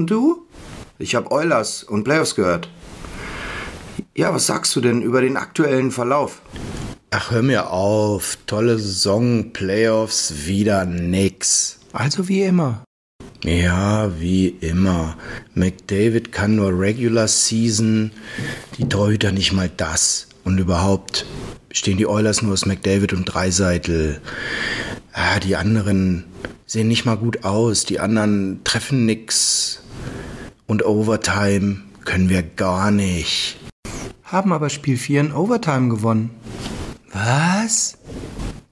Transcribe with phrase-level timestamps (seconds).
[0.00, 0.46] Und du?
[0.98, 2.70] Ich habe Eulers und Playoffs gehört.
[4.16, 6.40] Ja, was sagst du denn über den aktuellen Verlauf?
[7.10, 8.38] Ach, hör mir auf.
[8.46, 11.80] Tolle Saison, Playoffs, wieder nix.
[11.92, 12.82] Also wie immer.
[13.44, 15.18] Ja, wie immer.
[15.52, 18.10] McDavid kann nur Regular Season,
[18.78, 20.28] die Torhüter nicht mal das.
[20.44, 21.26] Und überhaupt
[21.72, 24.22] stehen die Oilers nur aus McDavid und Dreiseitel.
[25.12, 26.24] Ah, die anderen
[26.70, 27.84] sehen nicht mal gut aus.
[27.84, 29.82] Die anderen treffen nix.
[30.66, 33.58] Und Overtime können wir gar nicht.
[34.24, 36.30] Haben aber Spiel 4 in Overtime gewonnen.
[37.12, 37.98] Was?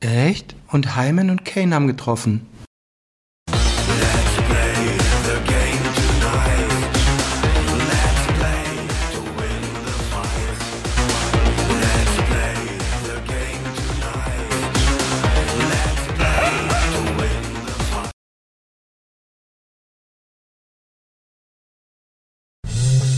[0.01, 0.55] Echt?
[0.69, 2.47] Und Hyman und Kane haben getroffen.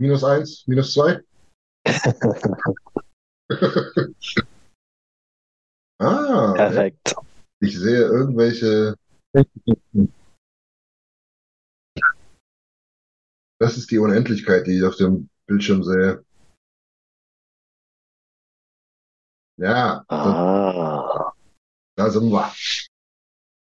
[0.00, 1.20] Minus eins, minus zwei?
[6.00, 7.14] ah, Perfekt.
[7.60, 8.96] ich sehe irgendwelche.
[13.60, 16.24] Das ist die Unendlichkeit, die ich auf dem Bildschirm sehe.
[19.56, 21.32] Ja, Ah,
[21.96, 22.52] da sind wir.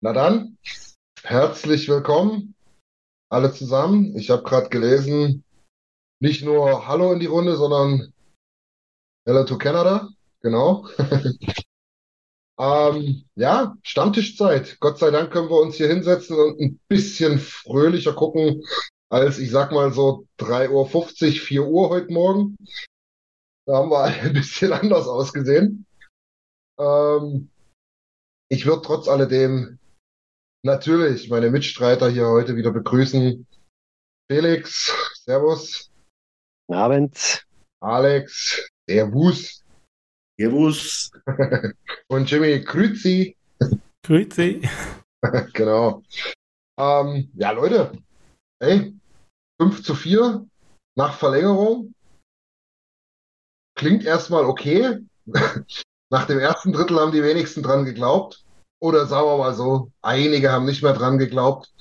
[0.00, 0.56] Na dann,
[1.22, 2.54] herzlich willkommen
[3.30, 4.16] alle zusammen.
[4.16, 5.44] Ich habe gerade gelesen,
[6.22, 8.12] nicht nur Hallo in die Runde, sondern
[9.26, 10.08] Hello to Canada.
[10.40, 10.88] Genau.
[12.60, 14.78] ähm, ja, Stammtischzeit.
[14.78, 18.62] Gott sei Dank können wir uns hier hinsetzen und ein bisschen fröhlicher gucken
[19.08, 22.56] als, ich sag mal so 3.50 Uhr, 4 Uhr heute Morgen.
[23.66, 25.86] Da haben wir ein bisschen anders ausgesehen.
[26.78, 27.50] Ähm,
[28.48, 29.80] ich würde trotz alledem
[30.64, 33.44] natürlich meine Mitstreiter hier heute wieder begrüßen.
[34.30, 34.94] Felix,
[35.24, 35.91] Servus.
[36.72, 37.46] Guten Abend.
[37.80, 39.62] Alex, Servus.
[40.38, 41.10] Servus.
[42.08, 43.36] Und Jimmy, Grüezi.
[44.04, 44.62] Grüezi.
[45.52, 46.02] Genau.
[46.76, 47.92] Ähm, ja, Leute,
[48.60, 48.92] ey,
[49.60, 50.44] 5 zu 4
[50.96, 51.94] nach Verlängerung.
[53.78, 54.98] Klingt erstmal okay.
[56.10, 58.44] Nach dem ersten Drittel haben die wenigsten dran geglaubt.
[58.80, 61.72] Oder sagen wir mal so, einige haben nicht mehr dran geglaubt.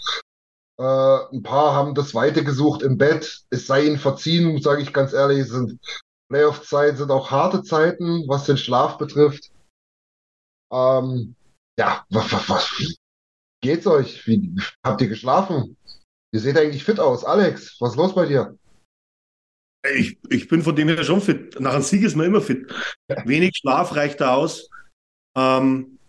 [0.81, 3.43] Äh, ein paar haben das Weite gesucht im Bett.
[3.51, 5.47] Es sei ihnen verziehen, sage ich ganz ehrlich.
[5.47, 5.79] Sind
[6.29, 9.51] Playoff-Zeiten, sind auch harte Zeiten, was den Schlaf betrifft.
[10.73, 11.35] Ähm,
[11.77, 12.95] ja, was, was, was
[13.61, 14.25] geht's euch?
[14.25, 15.77] Wie habt ihr geschlafen?
[16.33, 17.23] Ihr seht eigentlich fit aus.
[17.25, 18.57] Alex, was ist los bei dir?
[19.95, 21.59] Ich, ich bin von dem her schon fit.
[21.59, 22.73] Nach einem Sieg ist man immer fit.
[23.25, 24.67] Wenig Schlaf reicht da aus.
[25.37, 25.99] Ähm,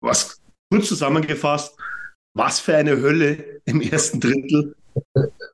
[0.00, 0.40] was
[0.72, 1.78] kurz zusammengefasst,
[2.34, 4.76] was für eine Hölle im ersten Drittel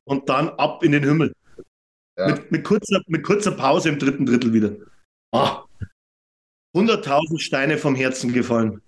[0.05, 1.35] und dann ab in den Himmel.
[2.19, 2.29] Ja.
[2.29, 4.76] Mit, mit, kurzer, mit kurzer Pause im dritten Drittel wieder.
[5.32, 5.65] Ah,
[6.76, 8.81] 100.000 Steine vom Herzen gefallen.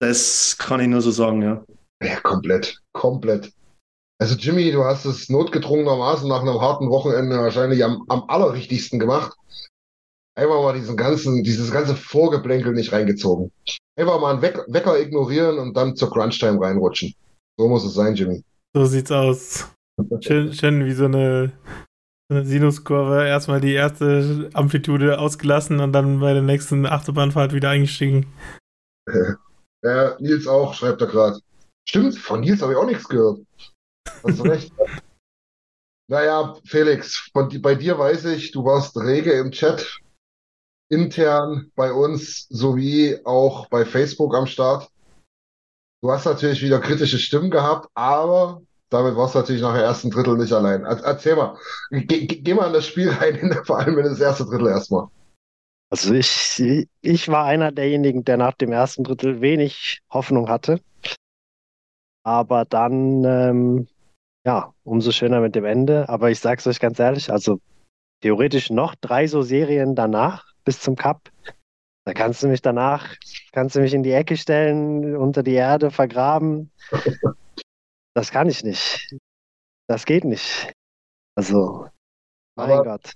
[0.00, 1.64] Das kann ich nur so sagen, ja.
[2.02, 3.52] Ja, komplett, komplett.
[4.18, 9.36] Also Jimmy, du hast es notgedrungenermaßen nach einem harten Wochenende wahrscheinlich am, am allerrichtigsten gemacht.
[10.34, 13.52] Einfach mal diesen ganzen, dieses ganze Vorgeplänkel nicht reingezogen.
[13.98, 17.14] Einfach mal einen Weck, Wecker ignorieren und dann zur Crunch-Time reinrutschen.
[17.58, 18.44] So muss es sein, Jimmy.
[18.74, 19.70] So sieht's aus.
[20.20, 21.52] Schön, schön wie so eine,
[22.28, 23.26] so eine Sinuskurve.
[23.26, 28.26] Erstmal die erste Amplitude ausgelassen und dann bei der nächsten Achterbahnfahrt wieder eingestiegen.
[29.84, 31.38] Ja, Nils auch, schreibt er gerade.
[31.88, 33.40] Stimmt, von Nils habe ich auch nichts gehört.
[34.24, 34.72] Hast du recht.
[36.10, 40.00] naja, Felix, von, bei dir weiß ich, du warst rege im Chat,
[40.88, 44.90] intern bei uns sowie auch bei Facebook am Start.
[46.02, 50.10] Du hast natürlich wieder kritische Stimmen gehabt, aber damit warst du natürlich nach dem ersten
[50.10, 50.84] Drittel nicht allein.
[50.84, 51.56] Erzähl mal,
[51.90, 55.08] geh, geh mal in das Spiel rein, vor allem in das erste Drittel erstmal.
[55.90, 60.80] Also ich, ich war einer derjenigen, der nach dem ersten Drittel wenig Hoffnung hatte.
[62.24, 63.88] Aber dann, ähm,
[64.44, 66.08] ja, umso schöner mit dem Ende.
[66.08, 67.60] Aber ich sag's euch ganz ehrlich, also
[68.20, 71.30] theoretisch noch drei so Serien danach bis zum Cup.
[72.04, 73.16] Da kannst du mich danach,
[73.52, 76.70] kannst du mich in die Ecke stellen, unter die Erde vergraben.
[78.14, 79.16] Das kann ich nicht.
[79.88, 80.72] Das geht nicht.
[81.34, 81.88] Also,
[82.56, 83.12] mein Aber Gott.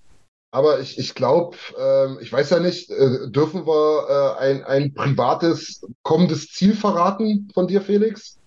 [0.52, 4.94] Aber ich, ich glaube, ähm, ich weiß ja nicht, äh, dürfen wir äh, ein, ein
[4.94, 8.39] privates kommendes Ziel verraten von dir, Felix?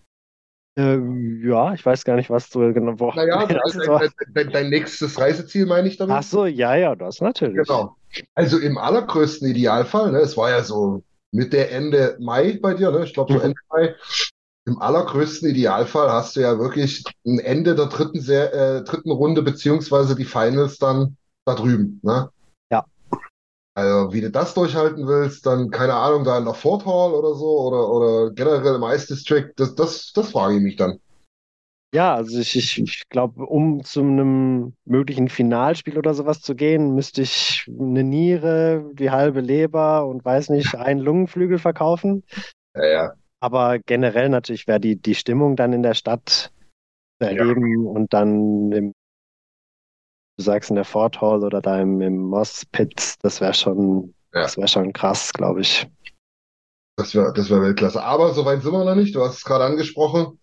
[0.76, 0.98] Äh,
[1.48, 3.12] ja, ich weiß gar nicht, was du genau wo.
[3.12, 6.16] Naja, ist aber- dein, dein, dein nächstes Reiseziel meine ich damit.
[6.16, 7.58] Ach so, ja, ja, das natürlich.
[7.68, 7.96] Genau.
[8.34, 13.04] Also im allergrößten Idealfall, ne, es war ja so Mitte, Ende Mai bei dir, ne?
[13.06, 13.46] Ich glaube so Mhm.
[13.46, 13.96] Ende Mai.
[14.66, 19.42] Im allergrößten Idealfall hast du ja wirklich ein Ende der dritten, Se äh, dritten Runde
[19.42, 22.30] beziehungsweise die Finals dann da drüben, ne?
[23.76, 23.82] Ja.
[23.82, 27.34] Also wie du das durchhalten willst, dann keine Ahnung, da in der Fort Hall oder
[27.36, 31.00] so oder, oder generell im Ice District, das, das, das frage ich mich dann.
[31.94, 36.96] Ja, also ich, ich, ich glaube, um zu einem möglichen Finalspiel oder sowas zu gehen,
[36.96, 42.24] müsste ich eine Niere, die halbe Leber und weiß nicht, einen Lungenflügel verkaufen.
[42.76, 43.14] Ja, ja.
[43.40, 46.52] Aber generell natürlich wäre die, die Stimmung dann in der Stadt
[47.22, 48.94] zu erleben und dann im,
[50.38, 54.14] du sagst in der Fort Hall oder da im, im Moss Pit, das wäre schon,
[54.34, 54.42] Ja.
[54.44, 55.88] das wäre schon krass, glaube ich.
[56.98, 58.04] Das wäre das wär Weltklasse.
[58.04, 59.16] Aber so weit sind wir noch nicht.
[59.16, 60.40] Du hast es gerade angesprochen.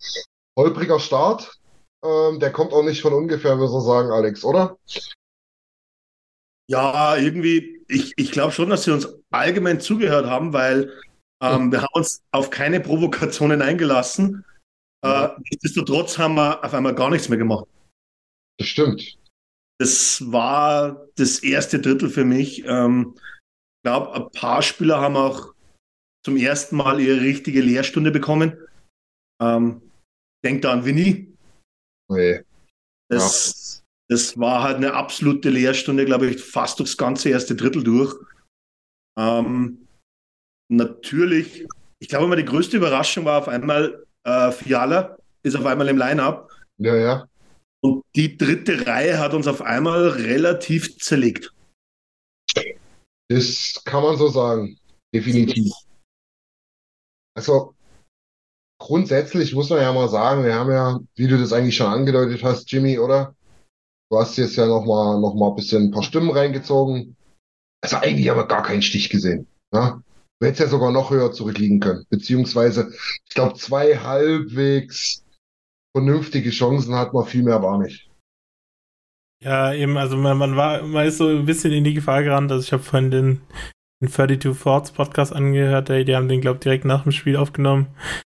[0.58, 1.56] Holpriger Start.
[2.04, 4.76] Ähm, der kommt auch nicht von ungefähr, müssen wir sagen, Alex, oder?
[6.68, 10.92] Ja, irgendwie, ich, ich glaube schon, dass sie uns allgemein zugehört haben, weil
[11.42, 14.44] ähm, wir haben uns auf keine Provokationen eingelassen.
[15.02, 17.66] Äh, nichtsdestotrotz haben wir auf einmal gar nichts mehr gemacht.
[18.58, 19.18] Das stimmt.
[19.80, 22.62] Das war das erste Drittel für mich.
[22.66, 25.54] Ähm, ich glaube, ein paar Spieler haben auch
[26.22, 28.58] zum ersten Mal ihre richtige Lehrstunde bekommen.
[29.40, 29.80] Ähm,
[30.44, 31.34] denk da an Winnie.
[32.10, 32.44] Nee.
[33.08, 38.14] Das, das war halt eine absolute Lehrstunde, glaube ich, fast durchs ganze erste Drittel durch.
[39.18, 39.88] Ähm,
[40.70, 41.66] natürlich,
[42.00, 45.96] ich glaube immer die größte Überraschung war auf einmal äh, Fiala ist auf einmal im
[45.96, 47.29] Line-Up Ja, ja.
[47.82, 51.52] Und die dritte Reihe hat uns auf einmal relativ zerlegt.
[53.28, 54.78] Das kann man so sagen.
[55.14, 55.72] Definitiv.
[57.36, 57.74] Also
[58.80, 62.42] grundsätzlich muss man ja mal sagen, wir haben ja, wie du das eigentlich schon angedeutet
[62.42, 63.34] hast, Jimmy, oder?
[64.10, 67.16] Du hast jetzt ja noch mal, noch mal ein bisschen ein paar Stimmen reingezogen.
[67.82, 69.46] Also eigentlich haben wir gar keinen Stich gesehen.
[69.72, 70.02] Ne?
[70.40, 72.06] Du hättest ja sogar noch höher zurückliegen können.
[72.08, 75.24] Beziehungsweise, ich glaube, zwei halbwegs
[75.94, 78.10] vernünftige Chancen hat man, viel mehr war nicht.
[79.42, 82.52] Ja, eben, also man, man war, man ist so ein bisschen in die Gefahr gerannt.
[82.52, 83.40] Also ich habe vorhin den,
[84.02, 87.36] den 32 Forts Podcast angehört, die, die haben den, glaube ich, direkt nach dem Spiel
[87.36, 87.88] aufgenommen.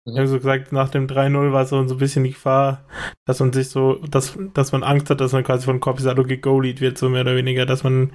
[0.07, 0.19] Mhm.
[0.19, 2.85] haben so gesagt, nach dem 3-0 war so, so ein bisschen die Gefahr,
[3.25, 6.81] dass man sich so, dass, dass man Angst hat, dass man quasi von Corpisado gegolied
[6.81, 8.13] wird, so mehr oder weniger, dass man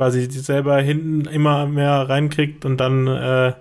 [0.00, 3.54] quasi sich selber hinten immer mehr reinkriegt und dann äh,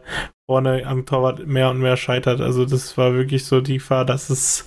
[0.49, 2.41] vorne am Torwart mehr und mehr scheitert.
[2.41, 4.65] Also das war wirklich so die Gefahr, dass es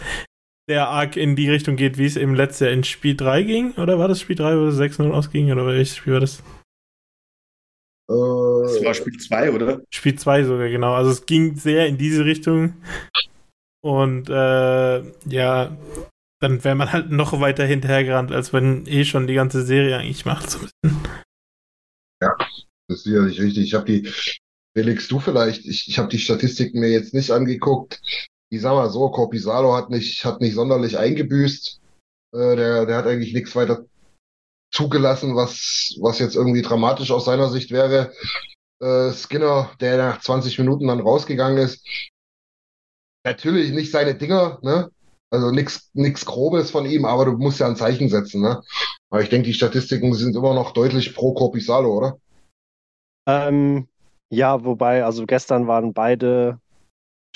[0.68, 3.72] sehr arg in die Richtung geht, wie es im letzten Jahr in Spiel 3 ging.
[3.74, 5.52] Oder war das Spiel 3, wo es 6-0 ausging?
[5.52, 6.42] Oder welches Spiel war das?
[8.62, 9.82] Das Äh, war Spiel 2, oder?
[9.90, 10.94] Spiel 2 sogar, genau.
[10.94, 12.74] Also es ging sehr in diese Richtung.
[13.82, 15.76] Und äh, ja,
[16.40, 20.24] dann wäre man halt noch weiter hinterhergerannt, als wenn eh schon die ganze Serie eigentlich
[20.24, 20.50] macht.
[20.50, 21.02] So ein bisschen.
[22.88, 23.64] Das ist sicherlich richtig.
[23.64, 24.08] Ich habe die,
[24.76, 28.00] Felix, du vielleicht, ich, ich habe die Statistiken mir jetzt nicht angeguckt.
[28.54, 31.80] Ich sag mal so, Corpisalo hat nicht, hat nicht sonderlich eingebüßt.
[32.34, 33.84] Äh, der, der hat eigentlich nichts weiter
[34.72, 38.12] zugelassen, was, was jetzt irgendwie dramatisch aus seiner Sicht wäre.
[38.80, 41.84] Äh, Skinner, der nach 20 Minuten dann rausgegangen ist,
[43.24, 44.90] natürlich nicht seine Dinger, ne?
[45.30, 48.62] Also nichts Grobes von ihm, aber du musst ja ein Zeichen setzen, ne?
[49.10, 52.18] Aber ich denke, die Statistiken sind immer noch deutlich pro Corpisalo, oder?
[53.26, 53.88] Ähm,
[54.28, 56.60] ja, wobei, also gestern waren beide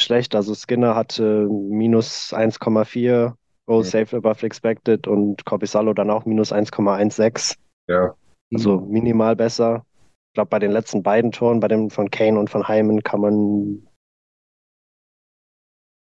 [0.01, 0.35] schlecht.
[0.35, 3.35] Also Skinner hatte minus 1,4
[3.67, 7.57] Goal saved above expected und Corpissalo dann auch minus 1,16.
[7.87, 8.15] Ja.
[8.53, 9.85] Also minimal besser.
[10.31, 13.21] Ich glaube, bei den letzten beiden Toren, bei dem von Kane und von Hyman, kann
[13.21, 13.87] man.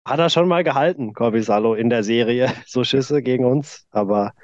[0.06, 3.86] Hat er schon mal gehalten, Corpissalo, in der Serie, so Schüsse gegen uns.
[3.90, 4.34] Aber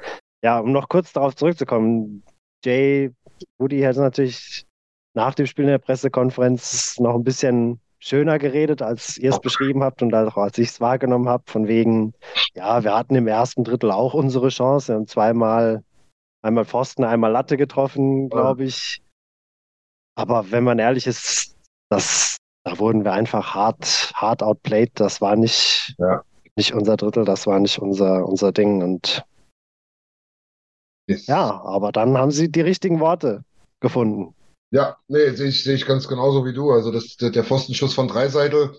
[0.43, 2.25] ja, um noch kurz darauf zurückzukommen,
[2.65, 3.11] Jay,
[3.59, 4.67] Woody hat natürlich
[5.15, 9.85] nach dem Spiel in der Pressekonferenz noch ein bisschen schöner geredet, als ihr es beschrieben
[9.85, 12.15] habt und auch als ich es wahrgenommen habe, von wegen,
[12.55, 15.85] ja, wir hatten im ersten Drittel auch unsere Chance, wir haben zweimal,
[16.43, 19.01] einmal Pfosten, einmal Latte getroffen, glaube ich.
[20.17, 21.57] Aber wenn man ehrlich ist,
[21.91, 24.91] das, da wurden wir einfach hart, hart outplayed.
[24.95, 26.23] Das war nicht, Ja.
[26.57, 28.83] nicht unser Drittel, das war nicht unser, unser Ding.
[28.83, 29.25] Und
[31.09, 31.27] Yes.
[31.27, 33.45] ja, aber dann haben sie die richtigen Worte
[33.81, 34.35] gefunden.
[34.73, 36.73] Ja, nee, sehe ich, sehe ich ganz genauso wie du.
[36.73, 38.75] Also das, der, der Pfostenschuss von Dreiseitel,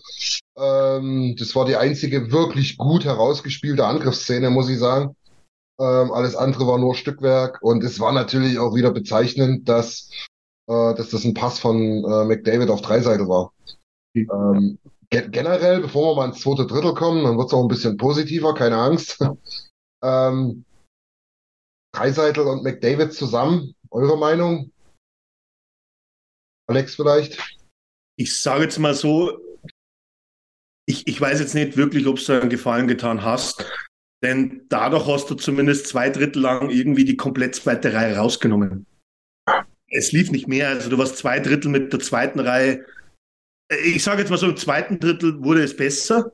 [0.57, 5.15] ähm, das war die einzige wirklich gut herausgespielte Angriffsszene, muss ich sagen.
[5.79, 10.09] Ähm, alles andere war nur Stückwerk und es war natürlich auch wieder bezeichnend, dass,
[10.67, 13.53] äh, dass das ein Pass von äh, McDavid auf Dreiseitel war.
[14.15, 14.79] Ähm,
[15.11, 17.97] ge generell, bevor wir mal ins zweite Drittel kommen, dann wird es auch ein bisschen
[17.97, 19.19] positiver, keine Angst.
[20.03, 20.65] ähm,
[21.91, 24.71] Dreiseitel und McDavid zusammen, eure Meinung?
[26.67, 27.37] Alex vielleicht?
[28.17, 29.39] Ich sage jetzt mal so,
[30.85, 33.65] ich, ich weiß jetzt nicht wirklich, ob du einen Gefallen getan hast,
[34.23, 38.85] denn dadurch hast du zumindest zwei Drittel lang irgendwie die komplett zweite Reihe rausgenommen.
[39.89, 42.85] Es lief nicht mehr, also du warst zwei Drittel mit der zweiten Reihe.
[43.85, 46.31] Ich sage jetzt mal so, im zweiten Drittel wurde es besser,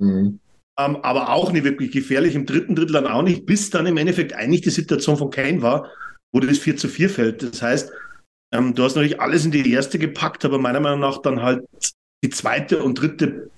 [0.00, 0.40] Mhm.
[0.76, 2.34] ähm, aber auch nicht wirklich gefährlich.
[2.34, 5.62] Im dritten Drittel dann auch nicht, bis dann im Endeffekt eigentlich die Situation von Kane
[5.62, 5.88] war,
[6.32, 7.42] wo das 4 zu 4 fällt.
[7.44, 7.92] Das heißt,
[8.54, 11.66] ähm, du hast natürlich alles in die erste gepackt, aber meiner Meinung nach dann halt
[12.22, 13.50] die zweite und dritte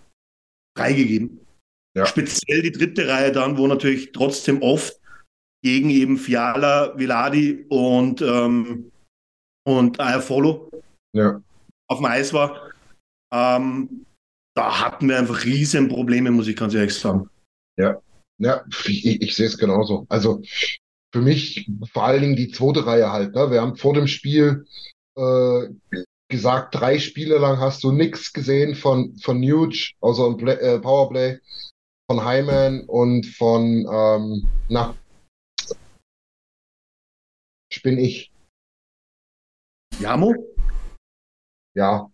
[0.76, 1.40] freigegeben.
[1.96, 2.06] Ja.
[2.06, 4.98] Speziell die dritte Reihe dann, wo natürlich trotzdem oft
[5.62, 8.90] gegen eben Fiala, Viladi und, ähm,
[9.66, 10.70] und Ayafolo
[11.14, 11.42] Ja.
[11.88, 12.72] auf dem Eis war.
[13.32, 14.06] Ähm,
[14.54, 17.28] da hatten wir einfach riesen Probleme, muss ich ganz ehrlich sagen.
[18.38, 20.06] Ja, ich, ich, ich sehe es genauso.
[20.08, 20.42] Also
[21.16, 23.34] für mich vor allen Dingen die zweite Reihe halt.
[23.34, 23.50] Ne?
[23.50, 24.66] Wir haben vor dem Spiel
[25.16, 25.68] äh,
[26.28, 30.78] gesagt, drei Spiele lang hast du nichts gesehen von, von Nuge, außer im Play, äh,
[30.78, 31.38] Powerplay,
[32.10, 34.94] von Hyman und von, ähm, na,
[37.72, 38.30] spinn ich.
[39.98, 40.34] Jamo?
[41.74, 42.10] Ja.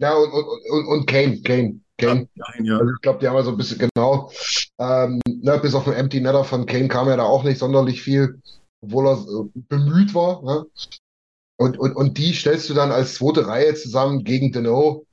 [0.00, 2.28] Ja, und, und, und, und Kane, Kane, Kane.
[2.34, 2.78] Nein, ja.
[2.78, 4.30] Also ich glaube, die haben ja so ein bisschen genau,
[4.78, 8.02] ähm, ne, bis auf den Empty Netter von Kane kam ja da auch nicht sonderlich
[8.02, 8.40] viel,
[8.82, 10.42] obwohl er äh, bemüht war.
[10.42, 10.66] Ne?
[11.56, 15.06] Und, und, und die stellst du dann als zweite Reihe zusammen gegen Deno.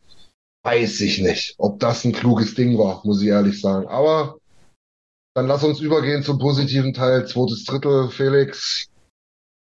[0.64, 3.88] Weiß ich nicht, ob das ein kluges Ding war, muss ich ehrlich sagen.
[3.88, 4.38] Aber
[5.34, 8.88] dann lass uns übergehen zum positiven Teil, zweites Drittel, Felix.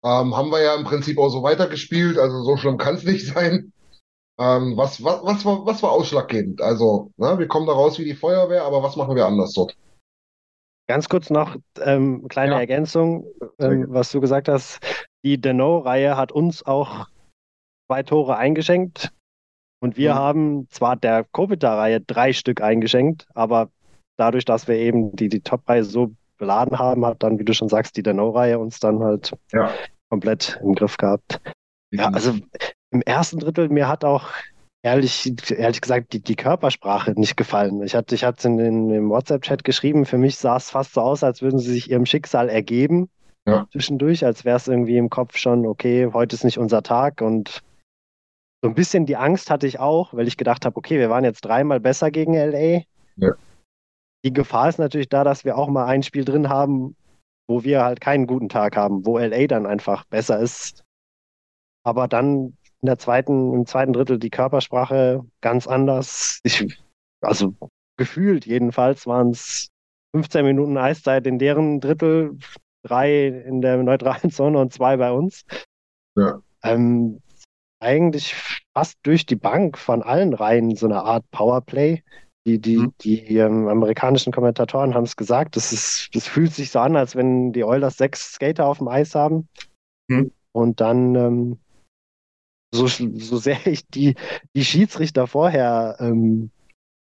[0.05, 3.27] Ähm, haben wir ja im Prinzip auch so weitergespielt, also so schlimm kann es nicht
[3.35, 3.73] sein.
[4.39, 6.61] Ähm, was, was, was, war, was war ausschlaggebend?
[6.61, 9.77] Also, ne, wir kommen da raus wie die Feuerwehr, aber was machen wir anders dort?
[10.89, 12.61] Ganz kurz noch ähm, kleine Ja.
[12.61, 13.27] Ergänzung,
[13.59, 14.79] ähm, was du gesagt hast.
[15.25, 17.07] Die Deno-Reihe hat uns auch
[17.89, 19.11] zwei Tore eingeschenkt
[19.81, 20.19] und wir Mhm.
[20.19, 23.71] haben zwar der Kopitar-Reihe drei Stück eingeschenkt, aber
[24.17, 27.69] dadurch, dass wir eben die, die Top-Reihe so beladen haben, hat dann, wie du schon
[27.69, 29.73] sagst, die Deno-Reihe uns dann halt Ja.
[30.11, 31.41] komplett im Griff gehabt.
[31.91, 32.35] Ja, also
[32.91, 34.31] im ersten Drittel, mir hat auch
[34.83, 37.83] ehrlich, ehrlich gesagt die, die Körpersprache nicht gefallen.
[37.83, 41.01] Ich hatte ich es in den, im WhatsApp-Chat geschrieben, für mich sah es fast so
[41.01, 43.11] aus, als würden sie sich ihrem Schicksal ergeben
[43.47, 43.67] Ja.
[43.73, 47.63] zwischendurch, als wäre es irgendwie im Kopf schon, okay, heute ist nicht unser Tag und
[48.63, 51.25] so ein bisschen die Angst hatte ich auch, weil ich gedacht habe, okay, wir waren
[51.25, 52.83] jetzt dreimal besser gegen LA.
[53.17, 53.35] Ja.
[54.25, 56.97] Die Gefahr ist natürlich da, dass wir auch mal ein Spiel drin haben,
[57.49, 60.85] wo wir halt keinen guten Tag haben, wo LA dann einfach besser ist.
[61.85, 66.41] Aber dann in der zweiten, im zweiten Drittel die Körpersprache ganz anders.
[66.45, 66.79] Ich,
[67.21, 67.55] also
[67.97, 69.69] gefühlt jedenfalls waren es
[70.15, 72.39] 15 Minuten Eiszeit in deren Drittel,
[72.83, 75.45] drei in der neutralen Zone und zwei bei uns.
[76.17, 76.41] Ja.
[76.63, 77.21] Ähm,
[77.81, 78.35] eigentlich
[78.75, 82.03] fast durch die Bank von allen Reihen so eine Art Powerplay.
[82.47, 82.95] Die, die, Mhm.
[83.01, 87.17] die ähm, amerikanischen Kommentatoren haben es gesagt, das, ist, das fühlt sich so an, als
[87.17, 89.49] wenn die Oilers sechs Skater auf dem Eis haben.
[90.09, 90.31] Mhm.
[90.53, 91.59] Und dann, ähm,
[92.77, 94.15] so, so sehr ich die,
[94.55, 96.51] die Schiedsrichter vorher ähm,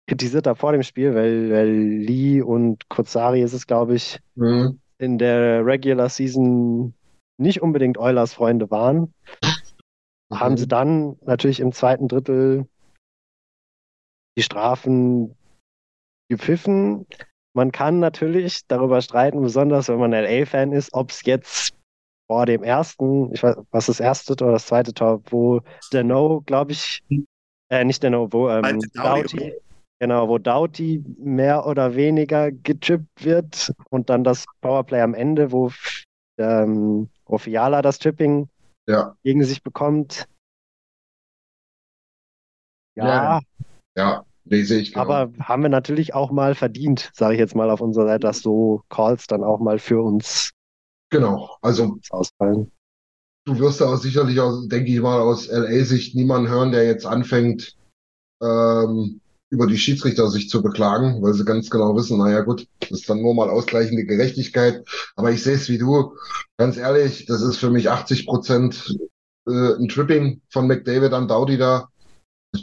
[0.07, 4.81] kritisiert habe vor dem Spiel, weil, weil Lee und Kozari ist es, glaube ich, Mhm.
[4.99, 6.93] in der Regular Season
[7.39, 9.15] nicht unbedingt Oilers Freunde waren,
[10.33, 12.67] haben sie dann natürlich im zweiten Drittel
[14.37, 15.37] die Strafen
[16.29, 17.07] gepfiffen.
[17.57, 21.75] man kann natürlich darüber streiten, besonders wenn man LA-Fan ist, ob es jetzt
[22.27, 26.73] vor dem ersten, ich weiß, was das erste oder das zweite Tor, wo Dano, glaube
[26.73, 27.03] ich,
[27.71, 29.55] äh, nicht Dano, wo ähm, Doughty,
[29.99, 35.71] genau, wo Doughty mehr oder weniger getrippt wird und dann das Powerplay am Ende, wo,
[36.39, 38.49] ähm, wo Fiala das Tripping
[38.87, 40.27] Ja, gegen sich bekommt.
[42.97, 43.41] Ja, Ja,
[43.97, 45.03] ja, sehe ich genau.
[45.05, 48.41] aber haben wir natürlich auch mal verdient, sage ich jetzt mal auf unserer Seite, dass
[48.41, 50.53] so Calls dann auch mal für uns
[51.11, 52.71] Genau, also ausfallen.
[53.47, 57.77] du wirst da sicherlich aus, denke ich mal, aus LA-Sicht niemanden hören, der jetzt anfängt,
[58.43, 59.21] ähm,
[59.51, 63.09] über die Schiedsrichter sich zu beklagen, weil sie ganz genau wissen, naja gut, das ist
[63.09, 64.85] dann nur mal ausgleichende Gerechtigkeit.
[65.17, 66.17] Aber ich sehe es wie du,
[66.59, 68.97] ganz ehrlich, das ist für mich 80 Prozent
[69.47, 71.89] äh, ein Tripping von McDavid an Dowdy da.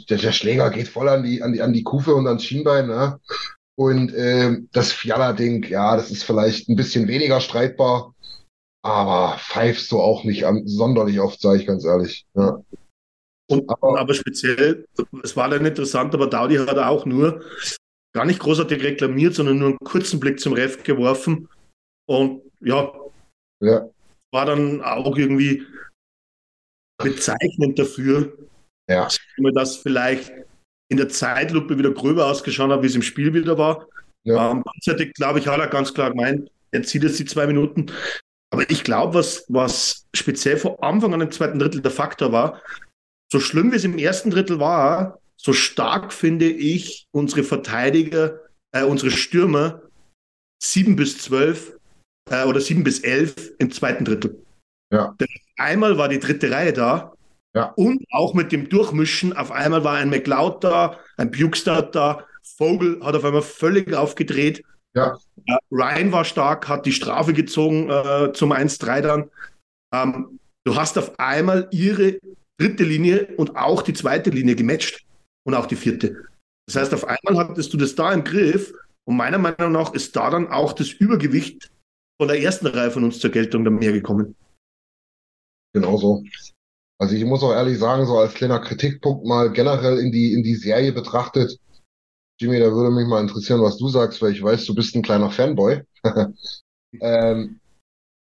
[0.08, 2.88] Der, der Schläger geht voll an die, an die, an die Kufe und ans Schienbein,
[2.88, 3.18] ne?
[3.74, 8.11] Und ähm, das Fiala-Ding, ja, das ist vielleicht ein bisschen weniger streitbar,
[8.84, 12.26] aber pfeifst du auch nicht an, sonderlich oft, sage ich ganz ehrlich.
[12.34, 12.60] Ja.
[13.50, 14.86] Und, Aber- aber speziell,
[15.22, 17.44] es war dann interessant, aber Daudi hat auch nur
[18.14, 21.48] gar nicht großartig reklamiert, sondern nur einen kurzen Blick zum Ref geworfen.
[22.08, 22.92] Und ja,
[23.62, 23.88] Ja,
[24.32, 25.66] war dann auch irgendwie
[26.98, 28.36] bezeichnend dafür,
[28.88, 29.08] ja,
[29.54, 30.32] dass vielleicht
[30.90, 33.86] in der Zeitlupe wieder gröber ausgeschaut hat, wie es im Spiel wieder war.
[34.24, 37.46] ja, Ähm, gleichzeitig, glaube ich, hat er ganz klar gemeint, er zieht jetzt die zwei
[37.46, 37.86] Minuten.
[38.52, 42.60] Aber ich glaube, was, was speziell vor Anfang an im zweiten Drittel der Faktor war,
[43.32, 48.40] so schlimm wie es im ersten Drittel war, so stark finde ich unsere Verteidiger,
[48.72, 49.82] äh, unsere Stürmer
[50.62, 51.78] sieben bis zwölf
[52.30, 54.44] äh, oder sieben bis elf im zweiten Drittel.
[54.92, 55.16] Ja.
[55.18, 57.14] Denn einmal war die dritte Reihe da
[57.56, 57.72] Ja.
[57.76, 62.26] und auch mit dem Durchmischen, auf einmal war ein McLeod da, ein Bukestad da,
[62.58, 64.62] Vogel hat auf einmal völlig aufgedreht.
[64.94, 65.16] Ja.
[65.46, 69.30] Äh, Ryan war stark, hat die Strafe gezogen äh, zum 1-3 dann.
[69.94, 72.18] Ähm, du hast auf einmal ihre
[72.58, 75.04] dritte Linie und auch die zweite Linie gematcht
[75.44, 76.24] und auch die vierte.
[76.66, 78.72] Das heißt, auf einmal hattest du das da im Griff
[79.04, 81.72] und meiner Meinung nach ist da dann auch das Übergewicht
[82.20, 84.36] von der ersten Reihe von uns zur Geltung dann mehr gekommen.
[85.74, 86.22] genau so.
[87.00, 90.44] Also ich muss auch ehrlich sagen, so als kleiner Kritikpunkt mal generell in die, in
[90.44, 91.58] die Serie betrachtet,
[92.42, 95.02] Jimmy, da würde mich mal interessieren, was du sagst, weil ich weiß, du bist ein
[95.02, 95.82] kleiner Fanboy.
[97.00, 97.60] ähm,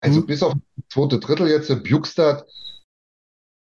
[0.02, 0.26] also Mhm.
[0.26, 2.46] bis auf das zweite Drittel jetzt, Bjugstad,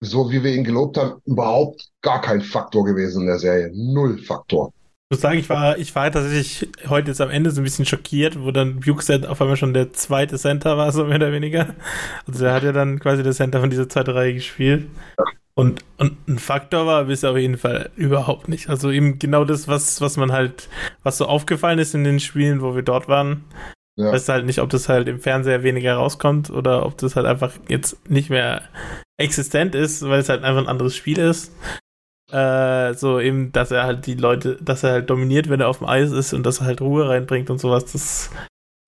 [0.02, 3.70] so wie wir ihn gelobt haben, überhaupt gar kein Faktor gewesen in der Serie.
[3.74, 4.72] Null Faktor.
[5.10, 7.86] Ich muss sagen, ich war, ich war tatsächlich heute jetzt am Ende so ein bisschen
[7.86, 11.74] schockiert, wo dann Bukestead auf einmal schon der zweite Center war, so mehr oder weniger.
[12.26, 14.88] Also er hat ja dann quasi der Center von dieser zweiten Reihe gespielt.
[15.56, 18.68] Und, und ein Faktor war bis auf jeden Fall überhaupt nicht.
[18.68, 20.68] Also eben genau das, was, was man halt,
[21.04, 23.44] was so aufgefallen ist in den Spielen, wo wir dort waren.
[23.96, 24.10] Ja.
[24.10, 27.52] Weißt halt nicht, ob das halt im Fernseher weniger rauskommt oder ob das halt einfach
[27.68, 28.62] jetzt nicht mehr
[29.16, 31.54] existent ist, weil es halt einfach ein anderes Spiel ist.
[32.32, 35.78] Äh, so eben, dass er halt die Leute, dass er halt dominiert, wenn er auf
[35.78, 38.30] dem Eis ist und dass er halt Ruhe reinbringt und sowas, das,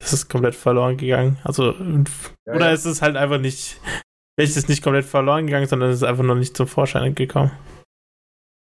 [0.01, 1.39] das ist komplett verloren gegangen.
[1.45, 2.73] Also, Ja, oder ja.
[2.73, 3.81] ist es halt einfach nicht,
[4.37, 7.15] vielleicht ist es nicht komplett verloren gegangen, sondern es ist einfach noch nicht zum Vorschein
[7.15, 7.51] gekommen.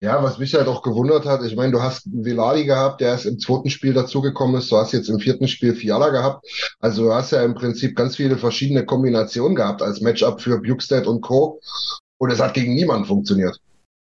[0.01, 3.27] Ja, was mich halt auch gewundert hat, ich meine, du hast Veladi gehabt, der erst
[3.27, 6.47] im zweiten Spiel dazugekommen ist, du hast jetzt im vierten Spiel Fiala gehabt.
[6.79, 11.09] Also du hast ja im Prinzip ganz viele verschiedene Kombinationen gehabt als Matchup für Bukestead
[11.09, 11.61] und Co.
[12.19, 13.61] Und es hat gegen niemanden funktioniert.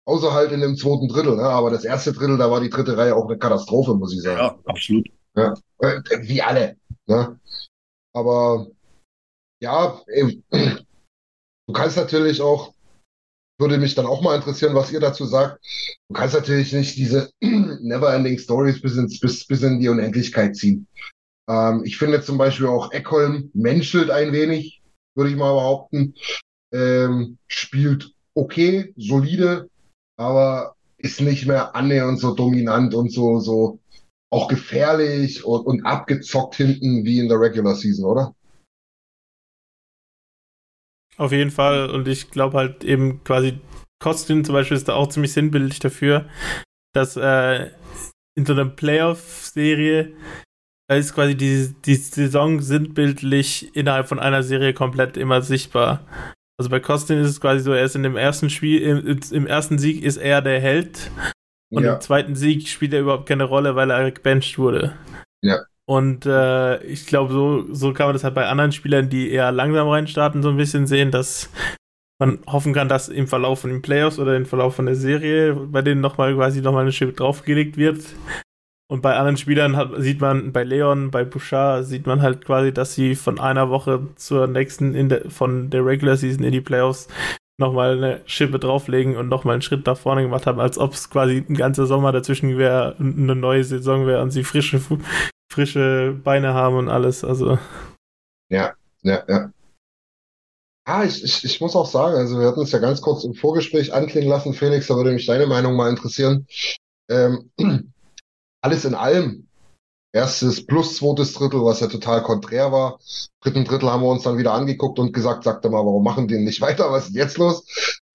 [0.04, 1.44] Außer halt in dem zweiten Drittel, ne?
[1.44, 4.38] Aber das erste Drittel, da war die dritte Reihe auch eine Katastrophe, muss ich sagen.
[4.38, 5.08] Ja, absolut.
[5.34, 5.50] Äh,
[6.22, 6.76] Wie alle.
[7.06, 7.40] Ne?
[8.12, 8.68] Aber
[9.60, 10.42] ja, ey,
[11.72, 12.74] du kannst natürlich auch,
[13.58, 15.64] würde mich dann auch mal interessieren, was ihr dazu sagt.
[16.08, 20.86] Du kannst natürlich nicht diese Never-Ending Stories bis, ins, bis, bis in die Unendlichkeit ziehen.
[21.48, 24.82] Ähm, ich finde zum Beispiel auch Eckholm menschelt ein wenig,
[25.14, 26.14] würde ich mal behaupten.
[26.74, 29.68] Ähm, spielt okay, solide,
[30.18, 33.78] aber ist nicht mehr annähernd so dominant und so, so
[34.30, 38.34] auch gefährlich und, und abgezockt hinten wie in der Regular Season, oder?
[41.16, 41.90] Auf jeden Fall.
[41.90, 43.58] Und ich glaube halt eben quasi,
[44.02, 46.26] Kostin zum Beispiel ist da auch ziemlich sinnbildlich dafür,
[46.94, 47.70] dass äh,
[48.36, 50.12] in so einer Playoff-Serie
[50.88, 56.04] da ist quasi die, die Saison sinnbildlich innerhalb von einer Serie komplett immer sichtbar.
[56.58, 59.46] Also bei Kostin ist es quasi so, er ist in dem ersten Spiel, im, im
[59.46, 61.10] ersten Sieg ist er der Held
[61.72, 61.94] und Ja.
[61.94, 64.96] im zweiten Sieg spielt er überhaupt keine Rolle, weil er gebencht wurde.
[65.42, 65.60] Ja.
[65.88, 69.50] Und äh, ich glaube, so, so kann man das halt bei anderen Spielern, die eher
[69.50, 71.50] langsam reinstarten, so ein bisschen sehen, dass
[72.20, 75.54] man hoffen kann, dass im Verlauf von den Playoffs oder im Verlauf von der Serie
[75.54, 78.04] bei denen nochmal quasi nochmal eine Schippe draufgelegt wird.
[78.88, 82.72] Und bei anderen Spielern hat, sieht man, bei Leon, bei Bouchard, sieht man halt quasi,
[82.72, 87.08] dass sie von einer Woche zur nächsten, der, von der Regular Season in die Playoffs
[87.58, 91.10] nochmal eine Schippe drauflegen und nochmal einen Schritt nach vorne gemacht haben, als ob es
[91.10, 94.80] quasi ein ganzer Sommer dazwischen wäre, eine neue Saison wäre und sie frische,
[95.52, 97.24] frische Beine haben und alles.
[97.24, 97.58] Also.
[98.48, 99.52] Ja, ja, ja.
[100.84, 103.34] Ah, ich, ich, ich muss auch sagen, also wir hatten es ja ganz kurz im
[103.34, 106.46] Vorgespräch anklingen lassen, Felix, da würde mich deine Meinung mal interessieren.
[107.08, 107.50] Ähm,
[108.62, 109.46] alles in allem,
[110.12, 112.98] erstes plus zweites Drittel, was ja total konträr war.
[113.40, 116.38] Dritten Drittel haben wir uns dann wieder angeguckt und gesagt, sagt mal, warum machen die
[116.38, 116.90] nicht weiter?
[116.90, 117.64] Was ist jetzt los?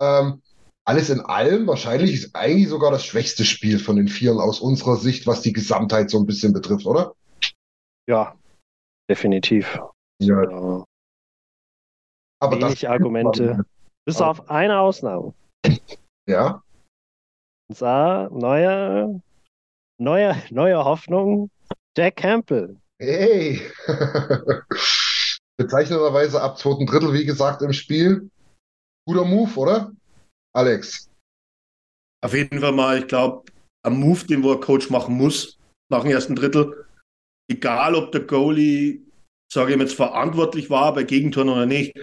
[0.02, 0.42] Ähm,
[0.84, 4.98] alles in allem, wahrscheinlich ist eigentlich sogar das schwächste Spiel von den Vieren aus unserer
[4.98, 7.14] Sicht, was die Gesamtheit so ein bisschen betrifft, oder?
[8.08, 8.36] Ja,
[9.10, 9.80] definitiv.
[10.22, 10.44] Ja.
[10.44, 10.86] ja.
[12.40, 13.66] Aber Wenig das Argumente.
[14.06, 15.34] Bis auf eine Ausnahme.
[16.30, 16.64] Ja.
[17.70, 19.22] Unser neuer,
[20.00, 21.50] neuer, neue Hoffnung,
[21.98, 22.78] Jack Campbell.
[23.00, 23.62] Hey!
[25.58, 28.30] Bezeichnenderweise ab zweiten Drittel, wie gesagt, im Spiel.
[29.08, 29.92] Guter Move, oder?
[30.56, 31.10] Alex.
[32.24, 33.52] Auf jeden Fall mal, ich glaube,
[33.86, 35.60] ein Move, den wo ein Coach machen muss
[35.92, 36.87] nach dem ersten Drittel.
[37.50, 39.02] Egal, ob der Goalie,
[39.52, 41.96] sage ich jetzt, verantwortlich war bei Gegentoren oder nicht.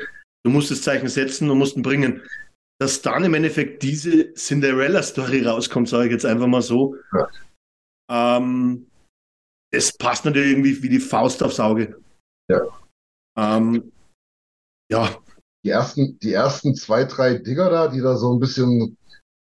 [0.45, 2.23] Du musst das Zeichen setzen und musst ihn bringen.
[2.81, 6.97] Dass dann im Endeffekt diese Cinderella-Story rauskommt, sage ich jetzt einfach mal so.
[7.13, 7.29] Ja.
[8.37, 8.87] Ähm,
[9.73, 12.01] es passt natürlich irgendwie wie die Faust aufs Auge.
[12.51, 12.63] Ja.
[13.37, 13.93] Ähm,
[14.91, 15.17] ja.
[15.65, 18.97] Die ersten, die ersten zwei, drei Dinger da, die da so ein bisschen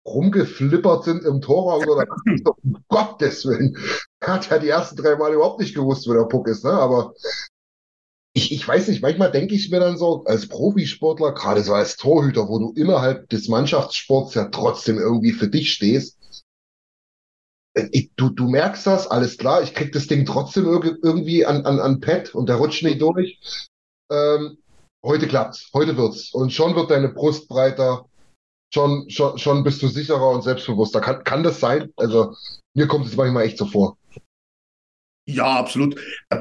[0.07, 2.07] rumgeflippert sind im Torraum, oder
[2.63, 3.77] um Gottes Willen.
[4.27, 6.73] Hat ja die ersten drei Mal überhaupt nicht gewusst, wo der Puck ist, ne?
[6.73, 7.15] Aber
[8.35, 11.97] ich, ich weiß nicht, manchmal denke ich mir dann so, als Profisportler, gerade so als
[11.97, 16.19] Torhüter, wo du innerhalb des Mannschaftssports ja trotzdem irgendwie für dich stehst,
[17.75, 21.79] äh, du, du merkst das, alles klar, ich krieg das Ding trotzdem irgendwie an, an,
[21.81, 23.39] an Pad und der rutscht nicht durch.
[24.11, 24.59] Ähm,
[25.05, 26.33] heute klappt's, heute wird's.
[26.33, 28.07] Und schon wird deine Brust breiter,
[28.73, 31.01] schon, schon, schon bist du sicherer und selbstbewusster.
[31.01, 31.93] Kann, kann das sein?
[31.97, 32.35] Also,
[32.75, 33.99] mir kommt es manchmal echt so vor.
[35.29, 35.99] Ja, absolut.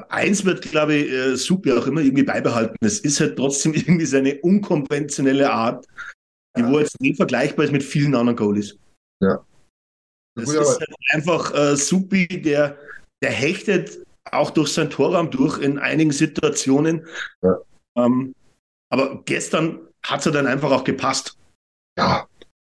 [0.09, 2.75] Eins wird, glaube ich, äh, Supi auch immer irgendwie beibehalten.
[2.81, 5.85] Es ist halt trotzdem irgendwie seine unkonventionelle Art,
[6.57, 6.71] die ja.
[6.71, 8.77] wo jetzt nicht vergleichbar ist mit vielen anderen Goalies.
[9.21, 9.45] Ja.
[10.35, 12.77] Das Gut, ist halt einfach äh, Supi, der,
[13.21, 17.05] der hechtet auch durch sein Torraum durch in einigen Situationen.
[17.41, 17.59] Ja.
[17.97, 18.33] Ähm,
[18.89, 21.37] aber gestern hat es ja dann einfach auch gepasst.
[21.97, 22.27] Ja.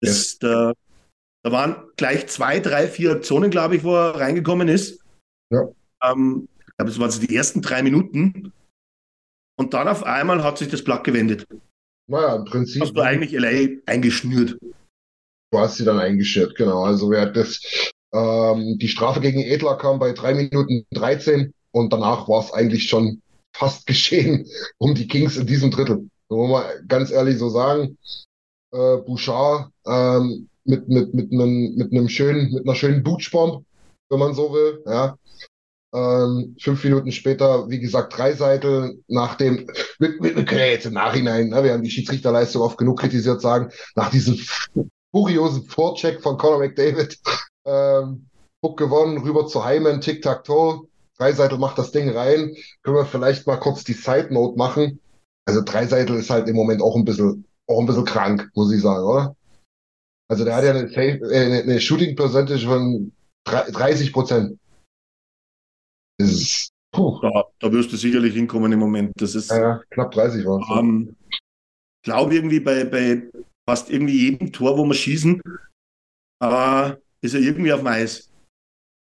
[0.02, 0.72] Das, da,
[1.44, 5.00] da waren gleich zwei, drei, vier Aktionen, glaube ich, wo er reingekommen ist.
[5.50, 5.68] Ja.
[6.04, 8.52] Ähm, ich glaube, es waren so die ersten drei Minuten.
[9.56, 11.46] Und dann auf einmal hat sich das Blatt gewendet.
[12.06, 12.82] Naja, im Prinzip.
[12.82, 14.58] Hast du eigentlich LA eingeschnürt.
[14.60, 16.82] Du hast sie dann eingeschnürt, genau.
[16.82, 17.60] Also wer das,
[18.12, 22.88] ähm, die Strafe gegen Edler kam bei drei Minuten 13 und danach war es eigentlich
[22.88, 23.22] schon
[23.54, 24.46] fast geschehen
[24.78, 26.08] um die Kings in diesem Drittel.
[26.28, 27.96] So muss man ganz ehrlich so sagen.
[28.72, 33.64] Äh, Bouchard ähm, mit, mit, mit, einem, mit einem schönen, mit einer schönen Bootspomp,
[34.10, 35.16] wenn man so will, ja.
[35.94, 39.68] Ähm, fünf Minuten später, wie gesagt, drei Seiten nach dem,
[40.00, 43.40] wir, wir, können ja jetzt im Nachhinein, ne, wir haben die Schiedsrichterleistung oft genug kritisiert,
[43.40, 44.40] sagen, nach diesem
[45.12, 47.16] furiosen Vorcheck von Conor McDavid,
[47.64, 48.26] ähm,
[48.60, 53.60] Puck gewonnen, rüber zu Hyman, Tic-Tac-Toe, Dreiseitel macht das Ding rein, können wir vielleicht mal
[53.60, 54.98] kurz die Side-Note machen.
[55.46, 58.82] Also Dreiseitel ist halt im Moment auch ein bisschen, auch ein bisschen krank, muss ich
[58.82, 59.36] sagen, oder?
[60.28, 63.12] Also der hat ja eine, äh, eine Shooting Percentage von
[63.44, 64.58] 30 Prozent.
[66.18, 69.12] Ist, da, da, wirst du sicherlich hinkommen im Moment.
[69.16, 70.78] Das ist ja, knapp 30 war es.
[70.78, 71.16] Ähm,
[72.04, 73.30] glaube irgendwie bei, bei
[73.68, 75.40] fast irgendwie jedem Tor, wo wir schießen,
[76.42, 78.30] äh, ist er irgendwie auf dem Eis.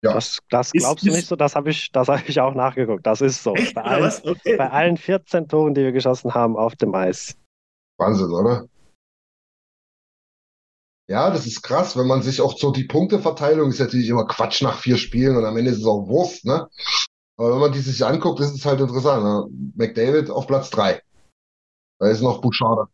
[0.03, 0.13] Ja.
[0.13, 3.05] Das, das glaubst ist, du nicht so, das habe ich, hab ich auch nachgeguckt.
[3.05, 3.55] Das ist so.
[3.55, 4.55] Echt, bei, allen, okay.
[4.55, 7.35] bei allen 14 Toren, die wir geschossen haben, auf dem Eis.
[7.97, 8.67] Wahnsinn, oder?
[11.07, 14.63] Ja, das ist krass, wenn man sich auch so die Punkteverteilung ist natürlich immer Quatsch
[14.63, 16.67] nach vier Spielen und am Ende ist es auch Wurst, ne?
[17.37, 19.23] Aber wenn man die sich anguckt, ist es halt interessant.
[19.23, 19.71] Ne?
[19.75, 21.01] McDavid auf Platz drei.
[21.99, 22.89] Da ist noch Bouchard,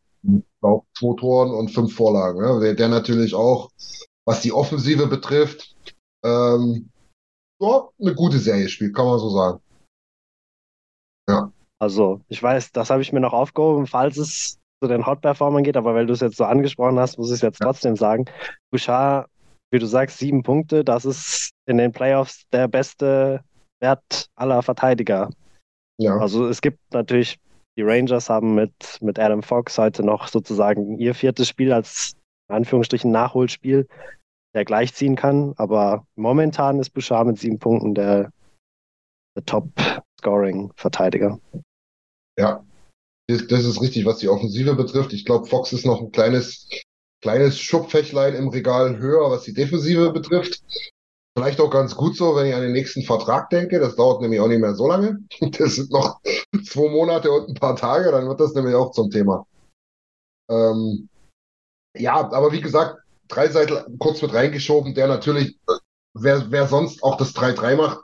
[0.62, 2.41] glaube, zwei Toren und fünf Vorlagen.
[2.41, 2.60] Ne?
[2.60, 3.69] Der, der natürlich auch,
[4.26, 5.76] was die Offensive betrifft,
[6.24, 6.89] ähm,
[7.60, 9.62] ja, eine gute Serie spielt, kann man so sagen.
[11.30, 11.52] Ja.
[11.80, 15.78] Also, ich weiß, das habe ich mir noch aufgehoben, falls es zu den Hot-Performern geht,
[15.78, 17.67] aber weil du es jetzt so angesprochen hast, muss ich es jetzt ja.
[17.67, 18.26] trotzdem sagen.
[18.72, 19.30] Bouchard,
[19.72, 23.41] wie du sagst, sieben Punkte, das ist in den Playoffs der beste
[23.80, 25.30] Wert aller Verteidiger.
[25.98, 26.17] Ja.
[26.17, 27.39] Also es gibt natürlich,
[27.78, 32.13] die Rangers haben mit, mit Adam Fox heute noch sozusagen ihr viertes Spiel als
[32.50, 33.88] in Anführungsstrichen Nachholspiel.
[34.54, 35.54] der gleichziehen kann.
[35.58, 38.32] Aber momentan ist Bouchard mit sieben Punkten der,
[39.36, 41.39] der Top-Scoring-Verteidiger.
[42.38, 42.63] Ja,
[43.28, 45.14] das, das ist richtig, was die Offensive betrifft.
[45.14, 46.68] Ich glaube, Fox ist noch ein kleines,
[47.22, 50.62] kleines Schubfächlein im Regal höher, was die Defensive betrifft.
[51.38, 53.80] Vielleicht auch ganz gut so, wenn ich an den nächsten Vertrag denke.
[53.80, 55.20] Das dauert nämlich auch nicht mehr so lange.
[55.58, 56.20] Das sind noch
[56.66, 59.46] zwei Monate und ein paar Tage, dann wird das nämlich auch zum Thema.
[60.50, 61.08] Ähm,
[61.98, 65.58] ja, aber wie gesagt, Dreiseitel kurz mit reingeschoben, der natürlich,
[66.14, 68.04] wer, wer sonst auch das 3-3 macht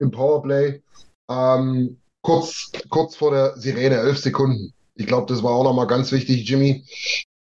[0.00, 0.82] im Powerplay,
[1.30, 4.74] ähm, kurz, kurz vor der Sirene, elf Sekunden.
[4.96, 6.84] Ich glaube, das war auch nochmal ganz wichtig, Jimmy.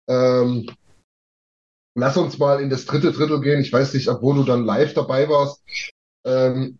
[0.07, 0.69] Ähm,
[1.97, 3.61] lass uns mal in das dritte Drittel gehen.
[3.61, 5.63] Ich weiß nicht, obwohl du dann live dabei warst.
[6.23, 6.77] Ähm,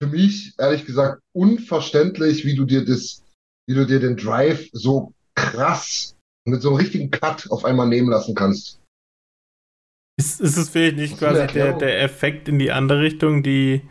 [0.00, 3.24] für mich, ehrlich gesagt, unverständlich, wie du dir das,
[3.66, 6.14] wie du dir den Drive so krass
[6.46, 8.80] mit so einem richtigen Cut auf einmal nehmen lassen kannst.
[10.18, 13.82] Ist, ist es vielleicht nicht quasi der, der Effekt in die andere Richtung, die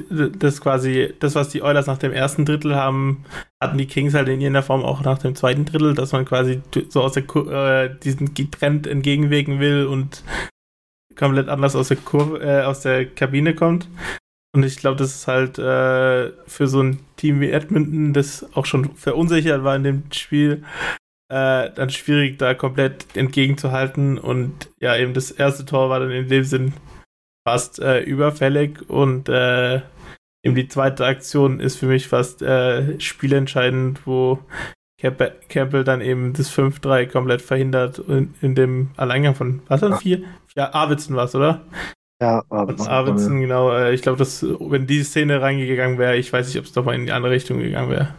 [0.00, 3.24] das quasi, das, was die Oilers nach dem ersten Drittel haben,
[3.60, 6.60] hatten die Kings halt in irgendeiner Form auch nach dem zweiten Drittel, dass man quasi
[6.88, 10.24] so aus der äh, diesen Trend entgegenwirken will und
[11.16, 13.88] komplett anders aus der Kurve, äh, aus der Kabine kommt.
[14.54, 18.66] Und ich glaube, das ist halt äh, für so ein Team wie Edmonton, das auch
[18.66, 20.62] schon verunsichert war in dem Spiel,
[21.30, 24.18] äh, dann schwierig, da komplett entgegenzuhalten.
[24.18, 26.74] Und ja, eben das erste Tor war dann in dem Sinn
[27.46, 29.82] fast äh, überfällig und äh,
[30.44, 34.38] eben die zweite Aktion ist für mich fast äh, spielentscheidend, wo
[35.00, 39.98] Campbell dann eben das 5-3 komplett verhindert in, in, dem Alleingang von, was dann?
[39.98, 40.22] Vier?
[40.54, 41.64] Ja, Arvidsson war es, oder?
[42.20, 42.88] Ja, Arvidsson.
[42.88, 43.72] Arvidsson, genau.
[43.72, 46.84] Äh, ich glaube, dass wenn diese Szene reingegangen wäre, ich weiß nicht, ob es doch
[46.84, 48.14] mal in die andere Richtung gegangen wäre.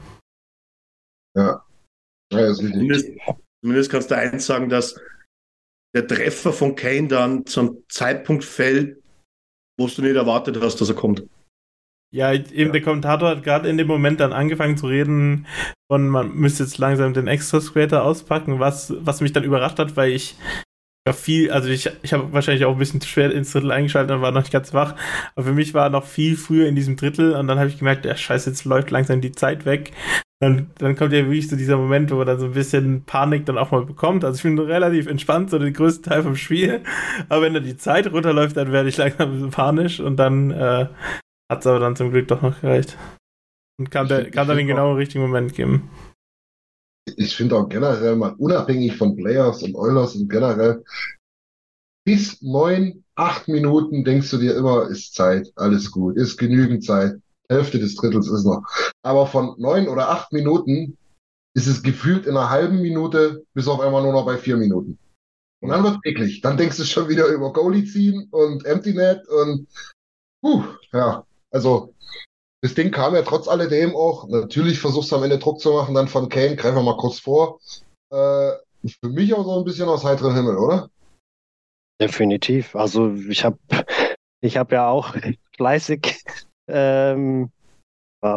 [1.35, 1.63] Ja.
[2.33, 3.07] ja zumindest,
[3.61, 4.99] zumindest kannst du eins sagen, dass
[5.95, 9.02] der Treffer von Kane dann zum Zeitpunkt fällt,
[9.77, 11.23] wo du nicht erwartet hast, dass er kommt.
[12.13, 12.69] Ja, eben ja.
[12.69, 15.47] der Kommentator hat gerade in dem Moment dann angefangen zu reden
[15.91, 19.97] von, man müsste jetzt langsam den Extra Squatter auspacken, was, was mich dann überrascht hat,
[19.97, 20.35] weil ich
[21.07, 24.21] ja viel, also ich, ich habe wahrscheinlich auch ein bisschen schwer ins Drittel eingeschaltet und
[24.21, 24.95] war noch nicht ganz wach,
[25.35, 28.05] aber für mich war noch viel früher in diesem Drittel und dann habe ich gemerkt,
[28.05, 29.91] ja scheiße, jetzt läuft langsam die Zeit weg.
[30.43, 33.45] Dann, dann kommt ja wirklich so dieser Moment, wo man dann so ein bisschen Panik
[33.45, 34.23] dann auch mal bekommt.
[34.25, 36.81] Also ich bin relativ entspannt, so den größten Teil vom Spiel.
[37.29, 40.51] Aber wenn dann die Zeit runterläuft, dann werde ich langsam ein bisschen panisch und dann
[40.51, 40.87] äh,
[41.51, 42.97] hat es aber dann zum Glück doch noch gereicht.
[43.79, 45.89] Und kann, der, kann dann den genauen richtigen Moment geben
[47.05, 50.83] ich finde auch generell mal unabhängig von Players und Oilers und generell
[52.05, 57.15] bis neun, acht Minuten denkst du dir immer, ist Zeit, alles gut, ist genügend Zeit.
[57.53, 58.63] Hälfte des Drittels ist noch.
[59.03, 60.97] Aber von neun oder acht Minuten
[61.55, 64.97] ist es gefühlt in einer halben Minute bis auf einmal nur noch bei vier Minuten.
[65.61, 66.41] Und dann wird eklig.
[66.41, 69.67] Dann denkst du schon wieder über Goalie ziehen und Empty Net und
[70.41, 71.25] puh, ja.
[71.51, 71.93] Also
[72.61, 74.27] das Ding kam ja trotz alledem auch.
[74.27, 77.19] Natürlich versuchst du am Ende Druck zu machen, dann von Kane, greifen wir mal kurz
[77.19, 77.59] vor.
[78.11, 78.51] Äh,
[79.01, 80.89] für mich auch so ein bisschen aus heiterem Himmel, oder?
[82.01, 82.75] Definitiv.
[82.75, 83.57] Also ich habe
[84.41, 85.15] ich hab ja auch
[85.55, 86.23] fleißig
[86.67, 87.51] ähm,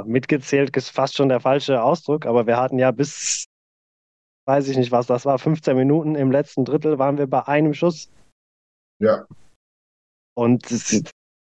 [0.05, 3.47] mitgezählt, ist fast schon der falsche Ausdruck, aber wir hatten ja bis,
[4.47, 7.73] weiß ich nicht was, das war 15 Minuten im letzten Drittel, waren wir bei einem
[7.73, 8.11] Schuss.
[8.99, 9.27] Ja.
[10.35, 10.71] Und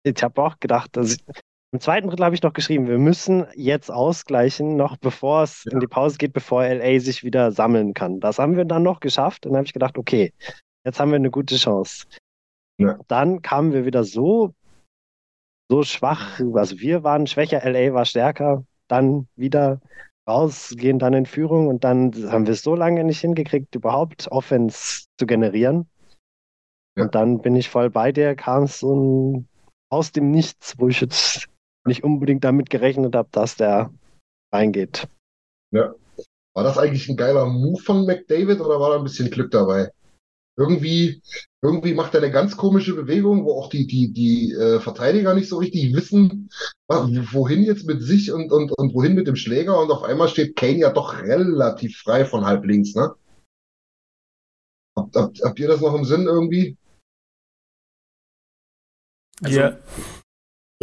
[0.04, 1.18] ich habe auch gedacht, dass
[1.74, 5.72] im zweiten Drittel habe ich noch geschrieben, wir müssen jetzt ausgleichen, noch bevor es ja.
[5.72, 8.20] in die Pause geht, bevor LA sich wieder sammeln kann.
[8.20, 9.46] Das haben wir dann noch geschafft.
[9.46, 10.34] Und dann habe ich gedacht, okay,
[10.86, 12.08] jetzt haben wir eine gute Chance.
[12.78, 13.00] Ja.
[13.08, 14.54] Dann kamen wir wieder so,
[15.72, 16.42] so schwach.
[16.54, 18.66] Also wir waren schwächer, LA war stärker.
[18.90, 19.80] Dann wieder
[20.28, 24.28] raus, gehen dann in Führung und dann haben wir es so lange nicht hingekriegt, überhaupt
[24.30, 25.90] Offense zu generieren.
[26.98, 27.06] Ja.
[27.06, 29.48] Und dann bin ich voll bei dir, kam es so ein
[29.90, 31.48] aus dem Nichts, wo ich jetzt
[31.86, 33.92] nicht unbedingt damit gerechnet habe, dass der
[34.54, 35.08] reingeht.
[35.72, 35.96] Ja.
[36.54, 39.90] War das eigentlich ein geiler Move von McDavid oder war da ein bisschen Glück dabei?
[40.62, 41.24] Irgendwie,
[41.64, 45.50] irgendwie macht er eine ganz komische Bewegung, wo auch die, die, die äh, Verteidiger nicht
[45.50, 46.50] so richtig wissen,
[46.88, 49.82] wohin jetzt mit sich und, und, und wohin mit dem Schläger.
[49.82, 53.16] Und auf einmal steht Kane ja doch relativ frei von halb links, ne?
[54.96, 56.78] Habt, habt, habt ihr das noch im Sinn irgendwie?
[59.42, 59.78] Also, ja.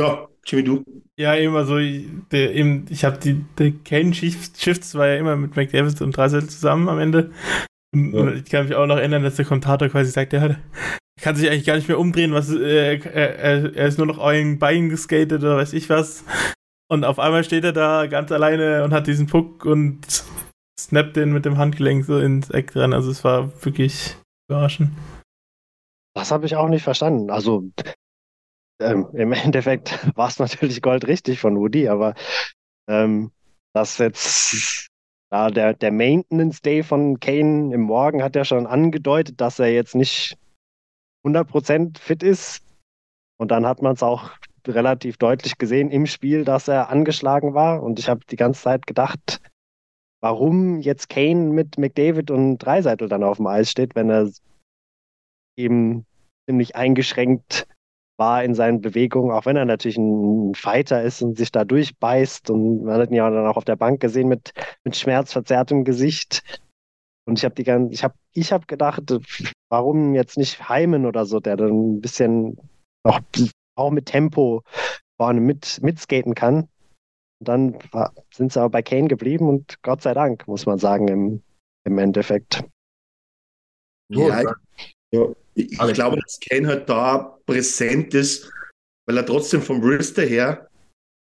[0.00, 0.84] Ja, Jimmy, du?
[1.16, 5.56] Ja, immer so, der, eben, ich habe die, die Kane Shifts war ja immer mit
[5.56, 7.32] McDavid und Dreisel zusammen am Ende.
[7.94, 8.33] Ja.
[8.33, 10.59] Ich kann mich auch noch erinnern, dass der Kommentator quasi sagt, der
[11.20, 14.59] kann sich eigentlich gar nicht mehr umdrehen, was äh, er, er ist nur noch euren
[14.59, 16.24] Bein geskatet oder weiß ich was.
[16.90, 20.24] Und auf einmal steht er da ganz alleine und hat diesen Puck und
[20.79, 22.92] snappt den mit dem Handgelenk so ins Eck dran.
[22.92, 24.16] Also es war wirklich
[24.48, 24.90] überraschend.
[26.14, 27.31] Das habe ich auch nicht verstanden.
[27.31, 27.64] Also
[28.81, 32.14] ähm, im Endeffekt war es natürlich goldrichtig von Woody, aber
[32.88, 33.33] ähm,
[33.74, 34.88] dass jetzt
[35.30, 39.72] da der, der Maintenance Day von Kane im Morgen hat ja schon angedeutet, dass er
[39.72, 40.36] jetzt nicht
[41.26, 42.62] 100% fit ist.
[43.38, 44.32] Und dann hat man es auch
[44.66, 47.82] relativ deutlich gesehen im Spiel, dass er angeschlagen war.
[47.82, 49.40] Und ich habe die ganze Zeit gedacht,
[50.20, 54.30] warum jetzt Kane mit McDavid und Dreiseitel dann auf dem Eis steht, wenn er
[55.56, 56.04] eben
[56.48, 57.66] ziemlich eingeschränkt
[58.18, 62.50] war in seinen Bewegungen, auch wenn er natürlich ein Fighter ist und sich da durchbeißt.
[62.50, 64.52] Und man hat ihn ja dann auch auf der Bank gesehen mit,
[64.85, 66.61] mit schmerzverzerrtem Gesicht.
[67.26, 69.02] Und ich habe die ganze, ich habe ich hab gedacht,
[69.68, 72.59] warum jetzt nicht Heimen oder so, der dann ein bisschen
[73.04, 73.20] auch,
[73.76, 74.62] auch mit Tempo
[75.16, 76.68] vorne mit, mitskaten kann.
[77.40, 80.78] Und dann war, sind sie aber bei Kane geblieben und Gott sei Dank, muss man
[80.78, 81.42] sagen, im,
[81.85, 82.64] im Endeffekt.
[84.11, 84.42] Ja,
[85.12, 85.26] ja,
[85.58, 88.50] ich, ich glaube, dass Kane halt da präsent ist,
[89.06, 90.68] weil er trotzdem vom Wrister her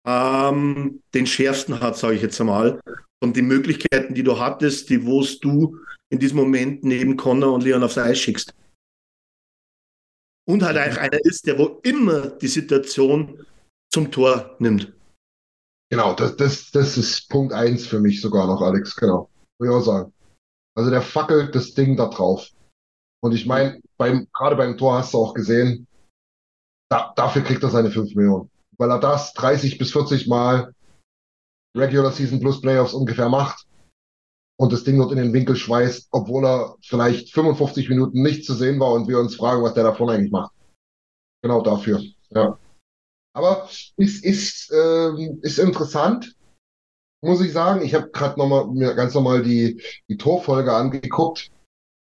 [0.08, 2.80] ähm, den schärfsten hat, sage ich jetzt einmal.
[3.22, 5.78] Und die Möglichkeiten, die du hattest, die wo du
[6.10, 8.54] in diesem Moment neben Connor und Leon aufs Eis schickst.
[10.48, 13.46] Und halt eigentlich einer ist, der wo immer die Situation
[13.92, 14.94] zum Tor nimmt.
[15.90, 19.30] Genau, das, das, das ist Punkt 1 für mich sogar noch, Alex, genau.
[19.60, 20.14] Würde ich auch sagen.
[20.78, 22.50] Also der fackelt das Ding da drauf.
[23.24, 25.88] Und ich meine, beim, gerade beim Tor hast du auch gesehen,
[26.90, 28.50] da, dafür kriegt er seine 5 Millionen.
[28.78, 30.74] Weil er das 30 bis 40 Mal
[31.76, 33.66] Regular Season plus Playoffs ungefähr macht
[34.58, 38.54] und das Ding dort in den Winkel schweißt, obwohl er vielleicht 55 Minuten nicht zu
[38.54, 40.54] sehen war und wir uns fragen, was der davon eigentlich macht.
[41.42, 42.02] Genau dafür.
[42.30, 42.58] Ja.
[43.34, 46.36] Aber ist, ist, ähm, ist interessant,
[47.22, 47.82] muss ich sagen.
[47.82, 51.52] Ich habe gerade noch mal, mir ganz normal die, die Torfolge angeguckt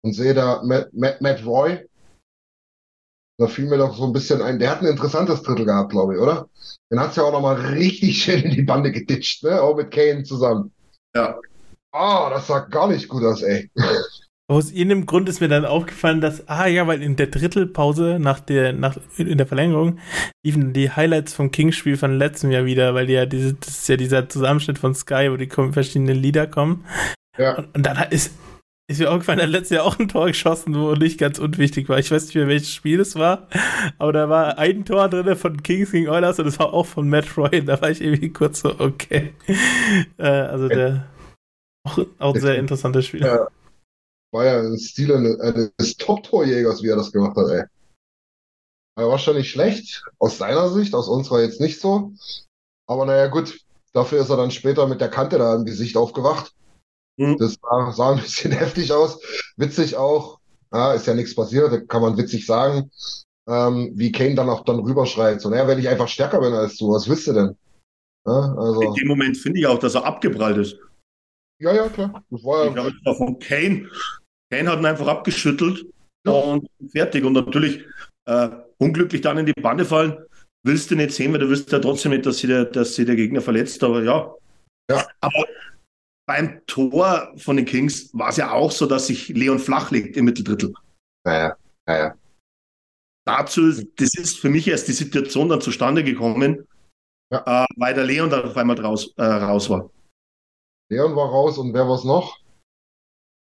[0.04, 1.84] und sehe da Matt, Matt, Matt Roy.
[3.40, 6.14] Da fiel mir doch so ein bisschen ein, der hat ein interessantes Drittel gehabt, glaube
[6.14, 6.48] ich, oder?
[6.90, 9.62] Den hat es ja auch nochmal richtig schön in die Bande geditscht, ne?
[9.62, 10.72] Auch mit Kane zusammen.
[11.14, 11.38] Ja.
[11.92, 13.70] Ah, oh, das sah gar nicht gut aus, ey.
[14.50, 18.40] Aus irgendeinem Grund ist mir dann aufgefallen, dass, ah ja, weil in der Drittelpause nach
[18.40, 19.98] der, nach, in der Verlängerung
[20.42, 23.88] liefen die Highlights vom Kings-Spiel von letztem Jahr wieder, weil die ja diese, das ist
[23.90, 26.86] ja dieser Zusammenschnitt von Sky, wo die verschiedenen Lieder kommen.
[27.36, 27.58] Ja.
[27.58, 28.32] Und, und dann ist,
[28.88, 31.88] ist mir aufgefallen, er hat letztes Jahr auch ein Tor geschossen, wo nicht ganz unwichtig
[31.88, 31.98] war.
[31.98, 33.48] Ich weiß nicht mehr, welches Spiel es war,
[33.98, 37.08] aber da war ein Tor drin von Kings gegen Oilers und das war auch von
[37.08, 37.62] Matt Roy.
[37.64, 39.34] Da war ich irgendwie kurz so, okay.
[40.16, 41.06] Äh, also der
[41.84, 43.20] auch, auch ein sehr interessantes Spiel.
[43.20, 43.48] Ja.
[44.32, 47.64] War ja ein Stil eines Top-Torjägers, wie er das gemacht hat, ey.
[48.96, 52.12] Er war schon nicht schlecht, aus seiner Sicht, aus unserer jetzt nicht so.
[52.86, 53.60] Aber naja, gut,
[53.92, 56.52] dafür ist er dann später mit der Kante da im Gesicht aufgewacht.
[57.18, 57.36] Mhm.
[57.36, 57.58] Das
[57.96, 59.20] sah, ein bisschen heftig aus.
[59.56, 60.38] Witzig auch.
[60.72, 62.90] Ja, ist ja nichts passiert, kann man witzig sagen.
[63.48, 65.40] Ähm, wie Kane dann auch dann rüberschreit.
[65.40, 67.56] So, naja, wenn ich einfach stärker bin als du, was willst du denn?
[68.26, 70.76] Ja, also, In dem Moment finde ich auch, dass er abgeprallt ist.
[71.60, 72.22] Ja, ja, klar.
[72.30, 72.68] Das war ja.
[72.68, 73.88] Ich glaube, das war von Kane.
[74.52, 75.86] Kane hat ihn einfach abgeschüttelt
[76.26, 76.32] ja.
[76.32, 77.24] und fertig.
[77.24, 77.84] Und natürlich
[78.26, 80.18] äh, unglücklich dann in die Bande fallen.
[80.64, 83.06] Willst du nicht sehen, weil du wirst ja trotzdem nicht, dass sich der, dass sie
[83.06, 83.82] der Gegner verletzt.
[83.82, 84.34] Aber ja.
[84.90, 85.06] ja.
[85.20, 85.46] Aber
[86.28, 90.16] beim Tor von den Kings war es ja auch so, dass sich Leon flach legt
[90.16, 90.74] im Mitteldrittel.
[91.24, 92.14] Naja, naja.
[93.26, 96.68] Dazu, das ist für mich erst die Situation dann zustande gekommen,
[97.32, 97.64] ja.
[97.64, 99.90] äh, weil der Leon dann auf einmal raus, äh, raus war.
[100.90, 102.38] Leon war raus und wer war es noch?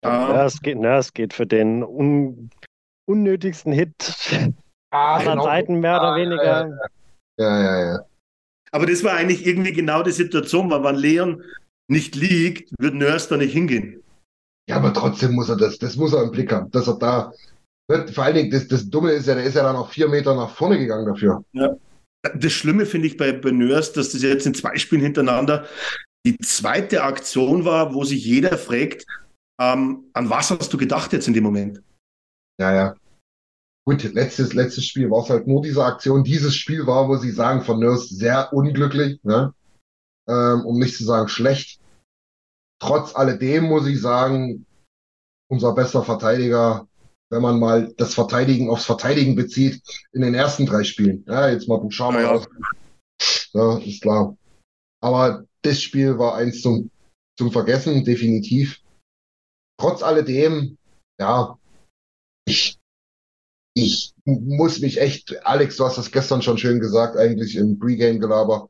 [0.02, 2.50] Ja, es geht, na, es geht für den un
[3.06, 3.92] unnötigsten Hit
[4.90, 5.44] ah, aller genau.
[5.44, 6.90] Seiten mehr oder weniger.
[7.38, 8.04] Ja, ja, ja.
[8.72, 11.42] Aber das war eigentlich irgendwie genau die Situation, weil wenn Leon
[11.90, 14.02] nicht liegt, wird Nurse da nicht hingehen.
[14.68, 17.32] Ja, aber trotzdem muss er das, das muss er im Blick haben, dass er da,
[18.12, 20.34] vor allen Dingen, das, das Dumme ist ja, der ist ja dann auch vier Meter
[20.34, 21.44] nach vorne gegangen dafür.
[21.52, 21.74] Ja.
[22.34, 25.66] Das Schlimme finde ich bei, bei Nurse, dass das jetzt in zwei Spielen hintereinander
[26.26, 29.06] die zweite Aktion war, wo sich jeder fragt,
[29.60, 31.82] ähm, an was hast du gedacht jetzt in dem Moment?
[32.60, 32.94] Ja, ja.
[33.86, 36.22] Gut, letztes, letztes Spiel war es halt nur diese Aktion.
[36.22, 39.54] Dieses Spiel war, muss ich sagen, von Nurse sehr unglücklich, ne?
[40.28, 41.79] ähm, um nicht zu sagen schlecht.
[42.80, 44.66] Trotz alledem muss ich sagen,
[45.50, 46.88] unser bester Verteidiger,
[47.30, 51.24] wenn man mal das Verteidigen aufs Verteidigen bezieht, in den ersten drei Spielen.
[51.26, 52.46] Ja, jetzt mal Bouchard ja, ja.
[53.52, 54.36] Ja, ist klar.
[55.02, 56.90] Aber das Spiel war eins zum,
[57.38, 58.80] zum Vergessen, definitiv.
[59.78, 60.78] Trotz alledem,
[61.20, 61.58] ja,
[62.46, 62.78] ich,
[63.74, 68.68] ich muss mich echt, Alex, du hast das gestern schon schön gesagt, eigentlich im Pre-Game-Gelaber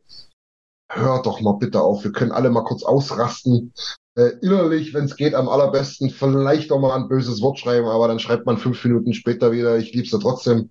[0.90, 3.72] hört doch mal bitte auf, wir können alle mal kurz ausrasten.
[4.16, 8.08] Äh, innerlich, wenn es geht, am allerbesten vielleicht auch mal ein böses Wort schreiben, aber
[8.08, 10.70] dann schreibt man fünf Minuten später wieder, ich lieb's ja trotzdem.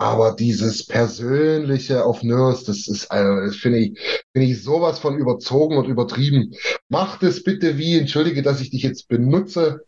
[0.00, 3.98] Aber dieses Persönliche auf Nurse, das ist, also, das finde ich,
[4.32, 6.54] finde ich sowas von überzogen und übertrieben.
[6.88, 9.80] Macht es bitte wie, entschuldige, dass ich dich jetzt benutze,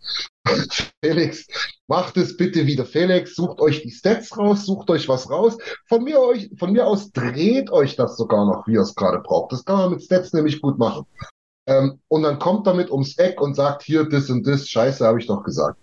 [1.05, 1.47] Felix,
[1.87, 2.87] macht es bitte wieder.
[2.87, 5.57] Felix, sucht euch die Stats raus, sucht euch was raus.
[5.89, 9.21] Von mir, euch, von mir aus dreht euch das sogar noch, wie ihr es gerade
[9.21, 9.53] braucht.
[9.53, 11.07] Das kann man mit Stats nämlich gut machen.
[11.71, 15.21] Ähm, und dann kommt damit ums Eck und sagt, hier, das und das, scheiße, habe
[15.21, 15.79] ich doch gesagt.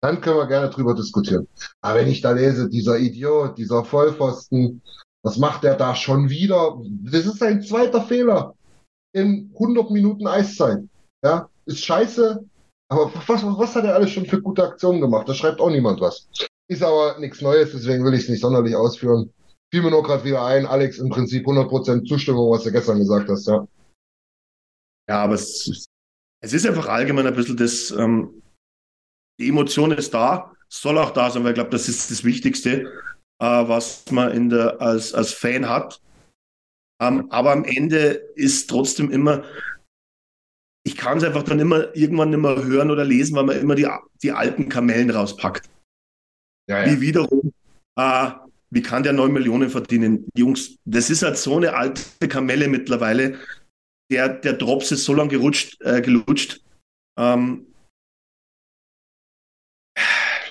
[0.00, 1.46] Dann können wir gerne drüber diskutieren.
[1.82, 4.82] Aber wenn ich da lese, dieser Idiot, dieser Vollpfosten,
[5.22, 6.80] was macht der da schon wieder?
[7.04, 8.54] Das ist ein zweiter Fehler
[9.12, 10.84] in 100 Minuten Eiszeit.
[11.22, 12.44] Ja, ist scheiße.
[12.88, 15.28] Aber was, was hat er alles schon für gute Aktionen gemacht?
[15.28, 16.28] Da schreibt auch niemand was.
[16.68, 19.32] Ist aber nichts Neues, deswegen will ich es nicht sonderlich ausführen.
[19.72, 23.28] Fiel mir nur gerade wieder ein, Alex, im Prinzip 100% Zustimmung, was du gestern gesagt
[23.28, 23.66] hast, ja.
[25.08, 25.86] Ja, aber es,
[26.42, 28.42] es ist einfach allgemein ein bisschen das, ähm,
[29.40, 32.92] die Emotion ist da, soll auch da sein, weil ich glaube, das ist das Wichtigste,
[33.40, 36.00] äh, was man in der, als, als Fan hat.
[37.00, 39.44] Ähm, aber am Ende ist trotzdem immer,
[40.84, 43.74] ich kann es einfach dann immer irgendwann nicht mehr hören oder lesen, weil man immer
[43.74, 43.88] die,
[44.22, 45.68] die alten Kamellen rauspackt.
[46.68, 46.92] Ja, ja.
[46.92, 47.52] Wie wiederum,
[47.96, 48.30] äh,
[48.70, 50.28] wie kann der 9 Millionen verdienen?
[50.36, 53.38] Jungs, das ist halt so eine alte Kamelle mittlerweile.
[54.10, 56.62] Der, der Drops ist so lange gerutscht, äh, gelutscht.
[57.18, 57.66] Ähm,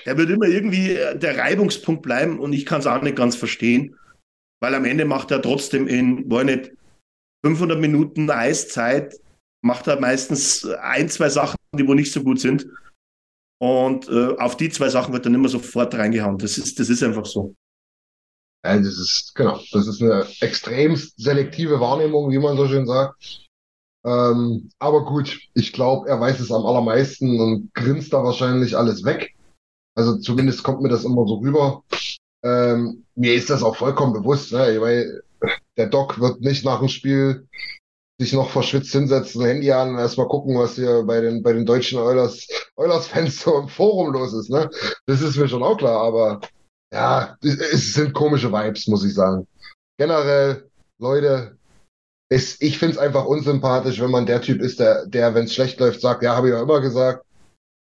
[0.04, 3.36] der wird immer irgendwie äh, der Reibungspunkt bleiben und ich kann es auch nicht ganz
[3.36, 3.98] verstehen,
[4.60, 6.70] weil am Ende macht er trotzdem in, war nicht
[7.44, 9.14] 500 Minuten Eiszeit,
[9.62, 12.66] macht er meistens ein, zwei Sachen, die wo nicht so gut sind.
[13.58, 16.38] Und äh, auf die zwei Sachen wird dann immer sofort reingehauen.
[16.38, 17.54] Das ist, das ist einfach so.
[18.64, 23.45] Ja, das ist, genau, das ist eine extrem selektive Wahrnehmung, wie man so schön sagt.
[24.06, 29.04] Ähm, aber gut, ich glaube, er weiß es am allermeisten und grinst da wahrscheinlich alles
[29.04, 29.34] weg.
[29.96, 31.82] Also zumindest kommt mir das immer so rüber.
[32.44, 34.80] Ähm, mir ist das auch vollkommen bewusst, ne?
[34.80, 35.22] weil
[35.76, 37.48] der Doc wird nicht nach dem Spiel
[38.18, 41.66] sich noch verschwitzt hinsetzen, Handy an und erstmal gucken, was hier bei den, bei den
[41.66, 42.46] deutschen Eulers,
[42.76, 44.50] Eulers-Fans so im Forum los ist.
[44.50, 44.70] Ne?
[45.06, 46.40] Das ist mir schon auch klar, aber
[46.92, 49.46] ja, es sind komische Vibes, muss ich sagen.
[49.98, 51.58] Generell, Leute,
[52.28, 55.54] ist, ich finde es einfach unsympathisch, wenn man der Typ ist, der, der wenn es
[55.54, 57.24] schlecht läuft, sagt, ja, habe ich ja immer gesagt.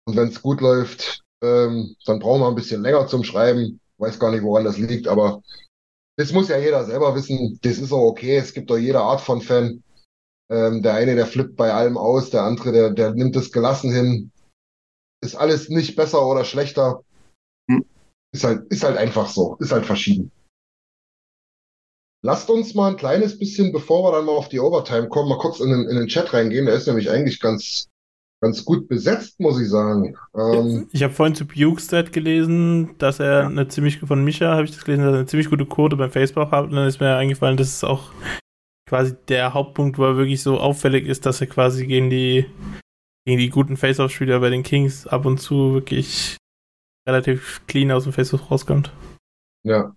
[0.07, 3.81] Und wenn es gut läuft, ähm, dann brauchen wir ein bisschen länger zum Schreiben.
[3.99, 5.43] Weiß gar nicht, woran das liegt, aber
[6.19, 7.59] das muss ja jeder selber wissen.
[7.63, 8.37] Das ist auch okay.
[8.37, 9.83] Es gibt doch jede Art von Fan.
[10.51, 13.93] Ähm, der eine, der flippt bei allem aus, der andere, der, der nimmt es gelassen
[13.93, 14.31] hin.
[15.25, 17.03] Ist alles nicht besser oder schlechter.
[17.71, 17.85] Hm.
[18.33, 19.57] Ist halt, ist halt einfach so.
[19.61, 20.31] Ist halt verschieden.
[22.27, 25.39] Lasst uns mal ein kleines bisschen, bevor wir dann mal auf die Overtime kommen, mal
[25.39, 26.67] kurz in den, in den Chat reingehen.
[26.67, 27.87] Der ist nämlich eigentlich ganz,
[28.41, 30.17] ganz gut besetzt, muss ich sagen.
[30.35, 34.73] Ähm, ich habe vorhin zu Bukestad gelesen, dass er eine ziemlich, von Micha habe ich
[34.73, 36.65] das gelesen, dass er eine ziemlich gute Quote beim Facebook hat.
[36.65, 38.11] Und dann ist mir eingefallen, dass es auch
[38.89, 42.47] quasi der Hauptpunkt, wo er wirklich so auffällig ist, dass er quasi gegen die,
[43.25, 46.37] gegen die guten Face-Off-Spieler bei den Kings ab und zu wirklich
[47.09, 48.91] relativ clean aus dem Face-Off rauskommt.
[49.63, 49.95] Ja.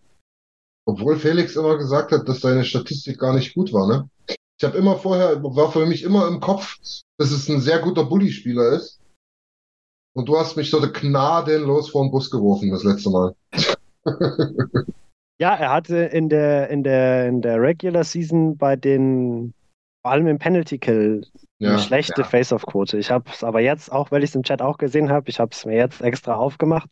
[0.89, 4.09] Obwohl Felix immer gesagt hat, dass seine Statistik gar nicht gut war, ne?
[4.57, 6.77] Ich habe immer vorher, war für mich immer im Kopf,
[7.17, 8.99] dass es ein sehr guter Bully-Spieler ist.
[10.15, 13.35] Und du hast mich so gnadenlos vor den Bus geworfen das letzte Mal.
[15.39, 19.53] ja, er hatte in der, in der, in der Regular Season bei den,
[20.01, 21.23] vor allem im Penalty Kill,
[21.60, 22.28] eine ja, schlechte ja.
[22.28, 22.97] Face-Off-Quote.
[22.97, 25.39] Ich habe es aber jetzt, auch weil ich es im Chat auch gesehen habe, ich
[25.39, 26.89] habe es mir jetzt extra aufgemacht,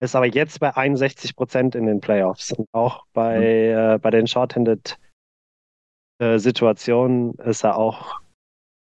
[0.00, 3.94] ist aber jetzt bei 61 Prozent in den Playoffs und auch bei, mhm.
[3.94, 4.98] äh, bei den Shorthanded
[6.20, 8.20] äh, ist er auch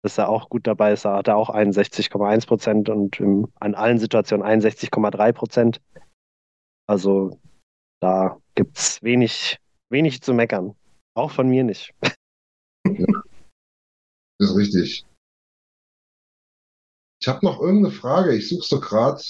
[0.06, 3.74] ist er auch gut dabei, ist er, hat er auch 61,1 Prozent und im, an
[3.74, 5.82] allen Situationen 61,3 Prozent.
[6.88, 7.40] Also
[8.02, 9.60] da gibt es wenig,
[9.90, 10.76] wenig zu meckern.
[11.16, 11.94] Auch von mir nicht.
[12.86, 13.08] Ja,
[14.40, 15.06] das ist richtig.
[17.24, 19.24] Ich habe noch irgendeine Frage, ich suche so gerade.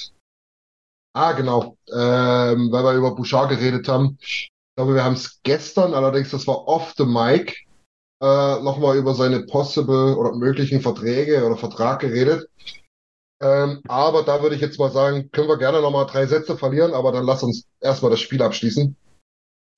[1.16, 4.18] Ah, genau, ähm, weil wir über Bouchard geredet haben.
[4.20, 7.56] Ich glaube, wir haben es gestern, allerdings das war off the mic,
[8.20, 12.50] äh, nochmal über seine possible oder möglichen Verträge oder Vertrag geredet.
[13.44, 16.96] Ähm, aber da würde ich jetzt mal sagen, können wir gerne nochmal drei Sätze verlieren,
[16.96, 18.96] aber dann lass uns erstmal das Spiel abschließen.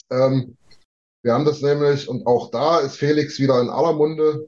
[0.10, 0.56] Ähm,
[1.22, 4.48] wir haben das nämlich, und auch da ist Felix wieder in aller Munde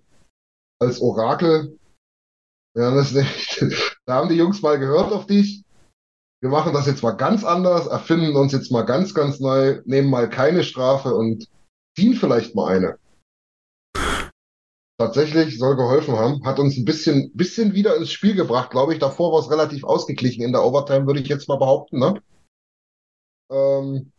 [0.79, 1.77] als Orakel.
[2.77, 5.63] Ja, das nicht, da haben die Jungs mal gehört auf dich.
[6.41, 10.11] Wir machen das jetzt mal ganz anders, erfinden uns jetzt mal ganz, ganz neu, nehmen
[10.11, 11.49] mal keine Strafe und
[11.97, 12.99] ziehen vielleicht mal eine.
[14.99, 18.99] tatsächlich soll geholfen haben, hat uns ein bisschen, bisschen wieder ins Spiel gebracht, glaube ich.
[18.99, 21.97] Davor war es relativ ausgeglichen in der Overtime, würde ich jetzt mal behaupten.
[21.97, 22.21] Ne?
[23.51, 24.11] Ähm,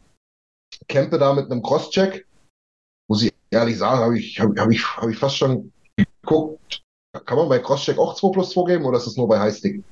[0.88, 2.26] Kempe da mit einem Crosscheck,
[3.08, 6.82] muss ich ehrlich sagen, habe ich, hab, hab ich, hab ich fast schon geguckt.
[7.12, 9.82] Kann man bei Crosscheck auch 2 plus 2 geben oder ist es nur bei Highstick?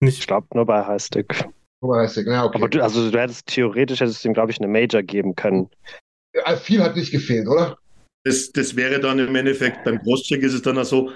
[0.00, 0.20] Nicht.
[0.20, 1.48] Ich glaube nur bei Highstick.
[1.80, 2.58] Nur bei Highstick, ja, okay.
[2.58, 5.70] Aber du, also du hättest theoretisch hättest du ihm, glaube ich, eine Major geben können.
[6.34, 7.78] Ja, viel hat nicht gefehlt, oder?
[8.24, 11.10] Das, das wäre dann im Endeffekt, beim Crosscheck ist es dann auch so,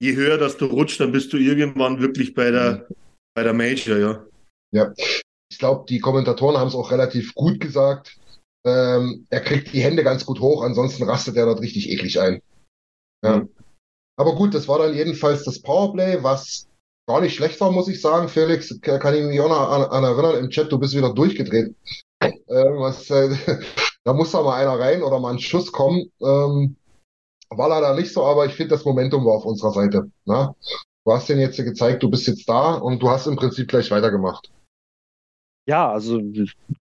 [0.00, 2.88] je höher dass du rutschst, dann bist du irgendwann wirklich bei der,
[3.34, 4.26] bei der Major, ja.
[4.72, 8.18] Ja, ich glaube, die Kommentatoren haben es auch relativ gut gesagt.
[8.66, 12.42] Ähm, er kriegt die Hände ganz gut hoch, ansonsten rastet er dort richtig eklig ein.
[13.22, 13.38] Ja.
[13.38, 13.55] Mhm.
[14.18, 16.68] Aber gut, das war dann jedenfalls das Powerplay, was
[17.08, 18.28] gar nicht schlecht war, muss ich sagen.
[18.28, 21.74] Felix, kann ich mich auch noch an, an erinnern im Chat, du bist wieder durchgedreht.
[22.20, 23.36] Äh, was, äh,
[24.04, 26.10] da muss da mal einer rein oder mal ein Schuss kommen.
[26.20, 26.76] Ähm,
[27.50, 30.10] war leider nicht so, aber ich finde, das Momentum war auf unserer Seite.
[30.24, 30.46] Na?
[30.46, 30.54] Ne?
[31.04, 33.92] Du hast den jetzt gezeigt, du bist jetzt da und du hast im Prinzip gleich
[33.92, 34.50] weitergemacht.
[35.68, 36.20] Ja, also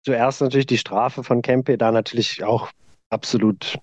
[0.04, 2.68] zuerst natürlich die Strafe von Kempe, da natürlich auch
[3.10, 3.78] absolut,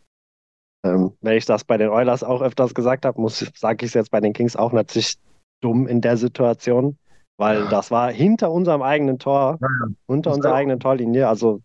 [0.85, 4.11] ähm, wenn ich das bei den Oilers auch öfters gesagt habe, sage ich es jetzt
[4.11, 5.17] bei den Kings auch natürlich
[5.61, 6.97] dumm in der Situation,
[7.37, 7.69] weil ja.
[7.69, 9.93] das war hinter unserem eigenen Tor, ja, ja.
[10.05, 11.61] unter unserer eigenen Torlinie, also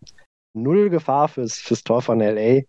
[0.55, 2.63] null Gefahr fürs, fürs Tor von LA.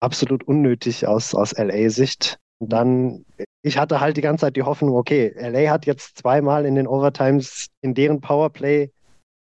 [0.00, 2.38] Absolut unnötig aus, aus LA-Sicht.
[2.58, 3.24] Dann,
[3.62, 6.86] ich hatte halt die ganze Zeit die Hoffnung, okay, LA hat jetzt zweimal in den
[6.86, 8.90] Overtimes in deren Powerplay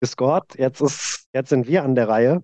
[0.01, 0.55] gescored.
[0.57, 2.43] Jetzt, ist, jetzt sind wir an der Reihe.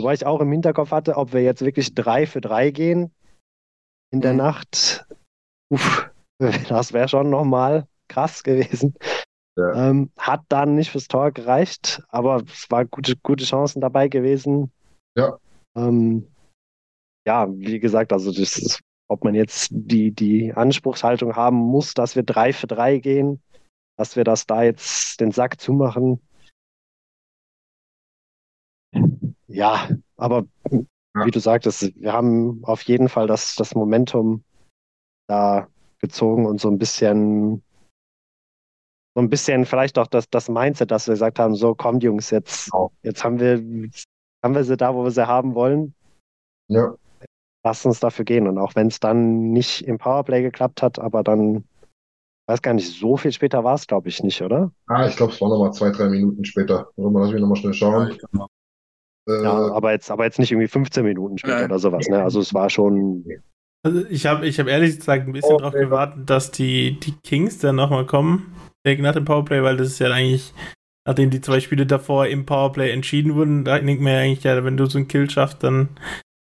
[0.00, 3.12] Wobei ich auch im Hinterkopf hatte, ob wir jetzt wirklich drei für drei gehen
[4.10, 4.38] in der mhm.
[4.38, 5.06] Nacht.
[5.68, 8.94] Uff, das wäre schon nochmal krass gewesen.
[9.56, 9.90] Ja.
[9.90, 14.72] Ähm, hat dann nicht fürs Tor gereicht, aber es waren gute, gute Chancen dabei gewesen.
[15.16, 15.38] Ja.
[15.76, 16.28] Ähm,
[17.26, 22.16] ja, wie gesagt, also das ist, ob man jetzt die, die Anspruchshaltung haben muss, dass
[22.16, 23.42] wir drei für drei gehen,
[23.98, 26.20] dass wir das da jetzt den Sack zumachen,
[29.50, 31.26] Ja, aber ja.
[31.26, 34.44] wie du sagtest, wir haben auf jeden Fall das, das Momentum
[35.26, 35.66] da
[35.98, 37.62] gezogen und so ein bisschen,
[39.14, 42.30] so ein bisschen vielleicht auch das, das Mindset, dass wir gesagt haben, so kommt Jungs,
[42.30, 42.92] jetzt, genau.
[43.02, 43.56] jetzt haben wir,
[44.42, 45.94] haben wir sie da, wo wir sie haben wollen.
[46.68, 46.94] Ja.
[47.64, 48.46] Lass uns dafür gehen.
[48.46, 51.64] Und auch wenn es dann nicht im Powerplay geklappt hat, aber dann,
[52.46, 54.72] weiß gar nicht, so viel später war es, glaube ich, nicht, oder?
[54.86, 56.88] Ah, ich glaube, es war nochmal zwei, drei Minuten später.
[56.96, 58.16] Lass mich nochmal schnell schauen.
[58.32, 58.46] Ja,
[59.26, 62.22] ja, äh, aber jetzt, aber jetzt nicht irgendwie 15 Minuten später oder sowas, ne?
[62.22, 63.24] Also es war schon.
[63.82, 67.14] Also ich habe ich hab ehrlich gesagt ein bisschen oh, darauf gewartet, dass die, die
[67.24, 68.54] Kings dann nochmal kommen,
[68.84, 70.52] nach dem Powerplay, weil das ist ja eigentlich,
[71.06, 74.62] nachdem die zwei Spiele davor im Powerplay entschieden wurden, da denkt man ja eigentlich, ja,
[74.64, 75.88] wenn du so ein Kill schaffst, dann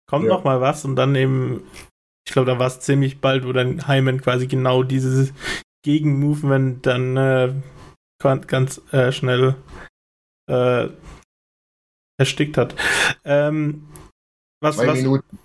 [0.07, 0.32] kommt ja.
[0.32, 1.63] nochmal was und dann eben,
[2.28, 5.34] ich glaube, da war es ziemlich bald, wo dann Hyman quasi genau dieses
[5.84, 7.53] Gegenmovement dann äh,
[8.47, 9.55] ganz äh, schnell
[10.47, 10.89] äh,
[12.24, 12.76] erstickt hat.
[13.26, 13.88] Ähm,
[14.61, 15.39] was, Zwei was, Minuten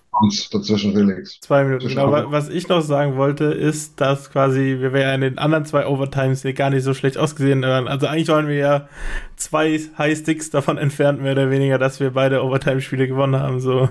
[0.53, 1.41] dazwischen, Felix.
[1.41, 1.89] Zwei Minuten.
[1.89, 5.87] Genau, was ich noch sagen wollte, ist, dass quasi wir wären in den anderen zwei
[5.87, 7.65] Overtimes gar nicht so schlecht ausgesehen.
[7.65, 8.89] Also eigentlich waren wir ja
[9.37, 13.61] zwei Highsticks davon entfernt, mehr oder weniger, dass wir beide Overtime-Spiele gewonnen haben.
[13.61, 13.89] So.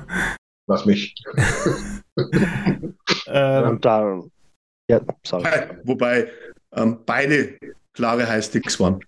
[0.67, 1.15] Lass mich.
[3.27, 4.21] ähm, Und da,
[4.89, 5.45] ja, sorry.
[5.83, 6.29] Wobei
[6.73, 7.57] ähm, beide
[7.93, 8.99] klare Highsticks waren.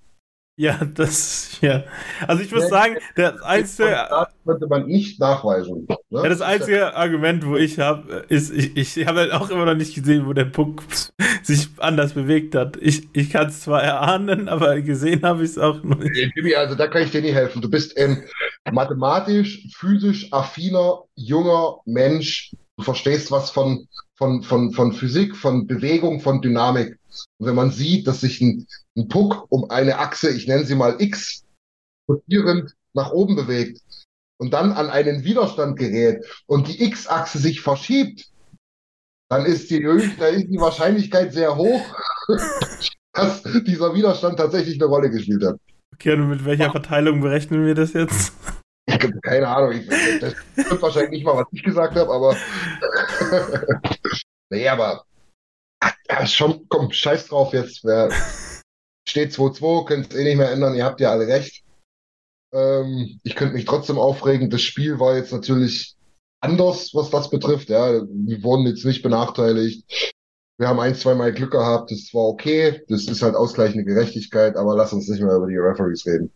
[0.60, 1.86] Ja, das, ja.
[2.28, 3.92] Also ich muss ja, sagen, der einzige.
[4.10, 5.88] Das könnte man nicht nachweisen.
[6.10, 6.22] Ne?
[6.22, 9.76] Ja, das einzige Argument, wo ich habe, ist, ich, ich habe halt auch immer noch
[9.76, 10.84] nicht gesehen, wo der Puck
[11.44, 12.76] sich anders bewegt hat.
[12.82, 16.34] Ich, ich kann es zwar erahnen, aber gesehen habe ich es auch noch nicht.
[16.36, 17.62] Jimmy, also da kann ich dir nicht helfen.
[17.62, 18.26] Du bist ein
[18.70, 22.54] mathematisch, physisch affiner, junger Mensch.
[22.76, 23.88] Du verstehst was von,
[24.18, 27.00] von, von, von Physik, von Bewegung, von Dynamik.
[27.38, 28.68] Und wenn man sieht, dass sich ein,
[29.00, 31.46] ein Puck um eine Achse, ich nenne sie mal X,
[32.10, 33.82] rotierend nach oben bewegt
[34.38, 38.30] und dann an einen Widerstand gerät und die X-Achse sich verschiebt,
[39.30, 41.82] dann ist die, da ist die Wahrscheinlichkeit sehr hoch,
[43.14, 45.60] dass dieser Widerstand tatsächlich eine Rolle gespielt hat.
[45.94, 48.34] Okay, und mit welcher Verteilung berechnen wir das jetzt?
[49.22, 49.88] Keine Ahnung, ich,
[50.20, 52.36] das stimmt wahrscheinlich nicht mal, was ich gesagt habe, aber.
[54.50, 55.06] nee, aber
[56.10, 57.84] ja, schon, komm, scheiß drauf jetzt.
[57.84, 58.10] Wer
[59.10, 61.64] steht 2-2, könnt es eh nicht mehr ändern, ihr habt ja alle recht.
[62.54, 64.50] Ähm, ich könnte mich trotzdem aufregen.
[64.50, 65.96] Das Spiel war jetzt natürlich
[66.42, 67.70] anders, was das betrifft.
[67.70, 70.14] Ja, wir wurden jetzt nicht benachteiligt.
[70.58, 72.82] Wir haben ein, zwei Mal Glück gehabt, das war okay.
[72.90, 76.32] Das ist halt ausgleichende Gerechtigkeit, aber lass uns nicht mehr über die Referees reden.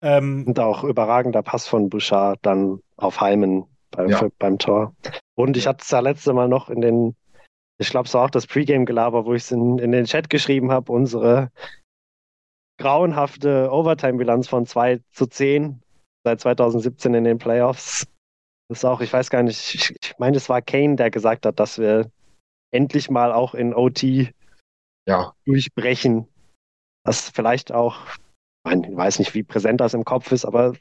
[0.00, 4.28] Ähm, und auch überragender Pass von Bouchard dann auf Heimen beim, Ja.
[4.38, 4.94] beim Tor.
[5.34, 7.16] Und ich hatte es ja letzte Mal noch in den,
[7.78, 10.72] ich glaube, es war auch das Pre-Game-Gelaber, wo ich es in, in den Chat geschrieben
[10.72, 11.50] habe, unsere
[12.78, 15.82] grauenhafte Overtime-Bilanz von 2 zu 10
[16.24, 18.06] seit 2017 in den Playoffs.
[18.68, 21.46] Das ist auch, ich weiß gar nicht, ich, ich meine, es war Kane, der gesagt
[21.46, 22.10] hat, dass wir
[22.72, 24.32] endlich mal auch in OT
[25.06, 26.26] Ja, durchbrechen.
[27.04, 27.98] Das vielleicht auch,
[28.68, 30.74] ich weiß nicht, wie präsent das im Kopf ist, aber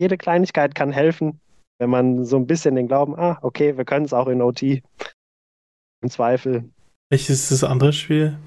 [0.00, 1.40] jede Kleinigkeit kann helfen,
[1.78, 4.82] wenn man so ein bisschen den Glauben, ah, okay, wir können es auch in OT.
[6.02, 6.70] Im Zweifel.
[7.10, 8.38] Welches ist das andere Spiel?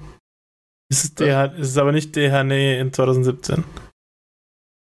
[0.90, 3.64] Ist es, DH, ist es aber nicht DHNE in 2017.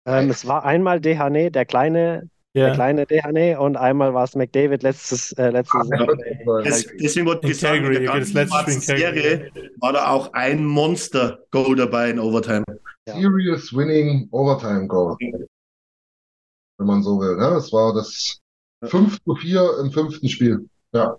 [0.07, 2.73] Ähm, es war einmal Dehane, der kleine, der Ja.
[2.73, 7.59] kleine Dehane, und einmal war es McDavid letztes, äh, letztes Ah, äh, Das, deswegen ich
[7.59, 9.21] sagen, in Calgary, der okay, das ganzen letzte schwarzen Spiel in Calgary.
[9.53, 12.63] Serie war da auch ein Monster-Goal dabei in Overtime.
[13.07, 13.13] Ja.
[13.15, 15.15] Serious Winning Overtime Goal.
[15.19, 17.35] Wenn man so will.
[17.35, 17.57] Ne?
[17.57, 18.39] Es war das
[18.85, 20.67] 5 zu 4 im fünften Spiel.
[20.93, 21.17] Ja.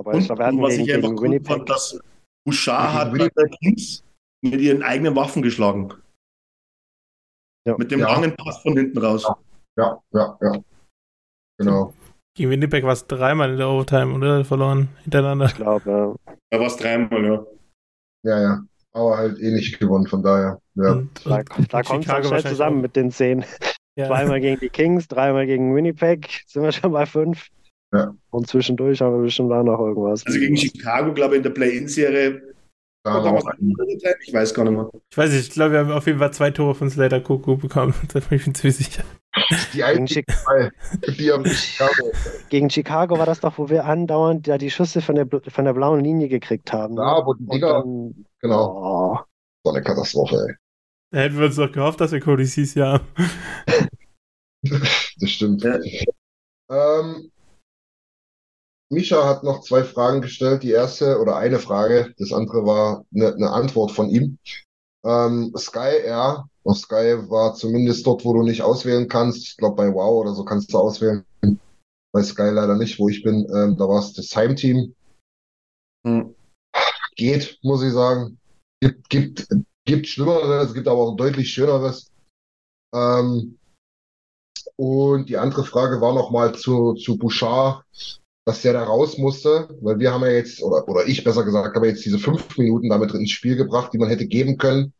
[0.00, 1.46] Aber Und, ich glaube, was gegen, ich einfach Winnipeg.
[1.46, 2.00] fand, dass
[2.44, 3.52] Bouchard hat Winnipeg.
[3.60, 4.02] Kings
[4.42, 5.92] mit ihren eigenen Waffen geschlagen.
[7.66, 7.76] Ja.
[7.76, 8.12] Mit dem Ja.
[8.12, 9.24] langen Pass von hinten raus.
[9.78, 10.52] Ja, ja, ja.
[11.58, 11.92] Genau.
[12.36, 14.44] Gegen Winnipeg war es dreimal in der Overtime, oder?
[14.44, 15.46] Verloren hintereinander.
[15.46, 16.16] Ich glaube,
[16.50, 17.44] Da war es dreimal, ja.
[18.24, 18.64] Ja, ja.
[18.92, 20.58] Aber halt eh nicht gewonnen, von daher.
[20.74, 20.92] Ja.
[20.92, 22.82] Und, da, und, da und kommt es schnell zusammen auch.
[22.82, 23.44] mit den zehn.
[23.96, 24.06] Ja.
[24.06, 27.48] Zweimal gegen die Kings, dreimal gegen Winnipeg, sind wir schon bei fünf.
[27.92, 28.14] Ja.
[28.30, 30.24] Und zwischendurch haben wir bestimmt auch noch irgendwas.
[30.26, 32.42] Also gegen Chicago, glaube ich, in der Play-In-Serie.
[33.02, 33.74] Einen.
[34.26, 34.90] Ich weiß gar nicht mehr.
[35.10, 37.56] Ich weiß nicht, ich glaube, wir haben auf jeden Fall zwei Tore von Slater Kuku
[37.56, 37.94] bekommen.
[38.12, 39.02] Da bin ich mir ziemlich sicher.
[39.72, 40.24] Die Gegen, Chi
[41.16, 42.10] die haben Chicago.
[42.50, 45.72] gegen Chicago war das doch, wo wir andauernd ja die Schüsse von der, von der
[45.72, 46.94] blauen Linie gekriegt haben.
[46.94, 47.00] ne?
[47.02, 49.14] Ja, wo die dann, genau.
[49.14, 49.18] oh,
[49.64, 50.54] So eine Katastrophe, ey.
[51.12, 53.06] Da hätten wir uns doch gehofft, dass wir Cody Cease ja haben.
[55.20, 55.62] Das stimmt.
[55.64, 55.78] Ja.
[56.70, 57.30] Ähm,
[58.90, 60.62] Misha hat noch zwei Fragen gestellt.
[60.62, 64.38] Die erste oder eine Frage, das andere war eine, eine Antwort von ihm.
[65.04, 69.46] Ähm, Sky, ja, auf Sky war zumindest dort, wo du nicht auswählen kannst.
[69.46, 71.24] Ich glaube, bei Wow oder so kannst du auswählen.
[72.12, 73.46] Bei Sky leider nicht, wo ich bin.
[73.54, 74.94] Ähm, da war es das Heimteam.
[76.04, 76.34] Hm.
[77.14, 78.38] Geht, muss ich sagen.
[78.82, 79.48] Gibt, gibt,
[79.84, 82.10] gibt Schlimmeres, gibt aber auch deutlich Schöneres.
[82.92, 83.58] Ähm,
[84.76, 87.84] und die andere Frage war nochmal zu, zu Bouchard,
[88.46, 91.76] dass der da raus musste, weil wir haben ja jetzt, oder, oder ich besser gesagt,
[91.76, 94.92] habe jetzt diese fünf Minuten damit ins Spiel gebracht, die man hätte geben können.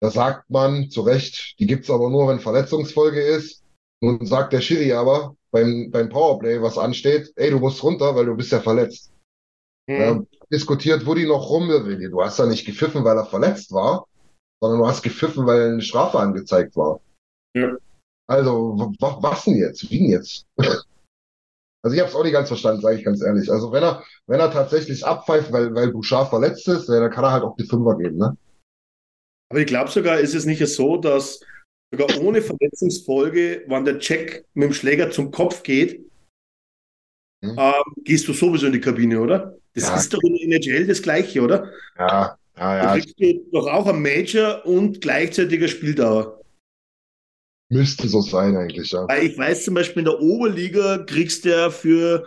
[0.00, 3.62] Da sagt man zu Recht, die gibt's aber nur, wenn Verletzungsfolge ist.
[4.02, 8.26] Nun sagt der Schiri aber beim, beim Powerplay, was ansteht, ey, du musst runter, weil
[8.26, 9.12] du bist ja verletzt.
[9.86, 14.06] Ja, diskutiert Woody noch rum, du hast ja nicht gepfiffen, weil er verletzt war,
[14.60, 17.00] sondern du hast gepfiffen, weil eine Strafe angezeigt war.
[17.54, 17.76] Ja.
[18.26, 19.90] Also, wa- was denn jetzt?
[19.90, 20.46] Wie denn jetzt?
[21.84, 23.50] Also ich habe es auch nicht ganz verstanden, sage ich ganz ehrlich.
[23.52, 27.32] Also wenn er, wenn er tatsächlich abpfeift, weil, weil Bouchard verletzt ist, dann kann er
[27.32, 28.36] halt auch die Fünfer geben, ne?
[29.50, 31.40] Aber ich glaube sogar, ist es nicht so, dass
[31.92, 36.00] sogar ohne Verletzungsfolge, wenn der Check mit dem Schläger zum Kopf geht,
[37.44, 37.56] Hm.
[37.58, 39.54] ähm, gehst du sowieso in die Kabine, oder?
[39.74, 39.96] Das Ja.
[39.96, 41.70] ist doch in der NHL das Gleiche, oder?
[41.98, 42.92] Ja, ja, ja.
[42.92, 46.40] kriegst du doch auch ein Major und gleichzeitiger Spieldauer.
[47.74, 49.08] Müsste so sein eigentlich, ja.
[49.08, 52.24] Weil ich weiß zum Beispiel in der Oberliga kriegst du ja für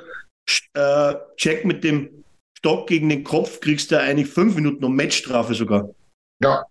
[0.74, 2.26] äh, Check mit dem
[2.58, 5.90] Stock gegen den Kopf kriegst du eigentlich fünf Minuten und Matchstrafe sogar.
[6.44, 6.66] Ja.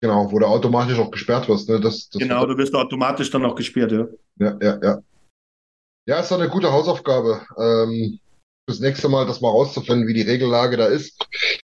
[0.00, 1.80] Genau, wo du automatisch auch gesperrt wirst, ne?
[1.80, 4.06] Das, das Genau, du wirst automatisch dann auch gesperrt, ja.
[4.38, 5.02] Ja, ja, ja.
[6.08, 7.44] Ja, ist doch eine gute Hausaufgabe.
[7.58, 8.20] Ähm,
[8.68, 11.26] das nächste Mal das mal rauszufinden, wie die Regellage da ist.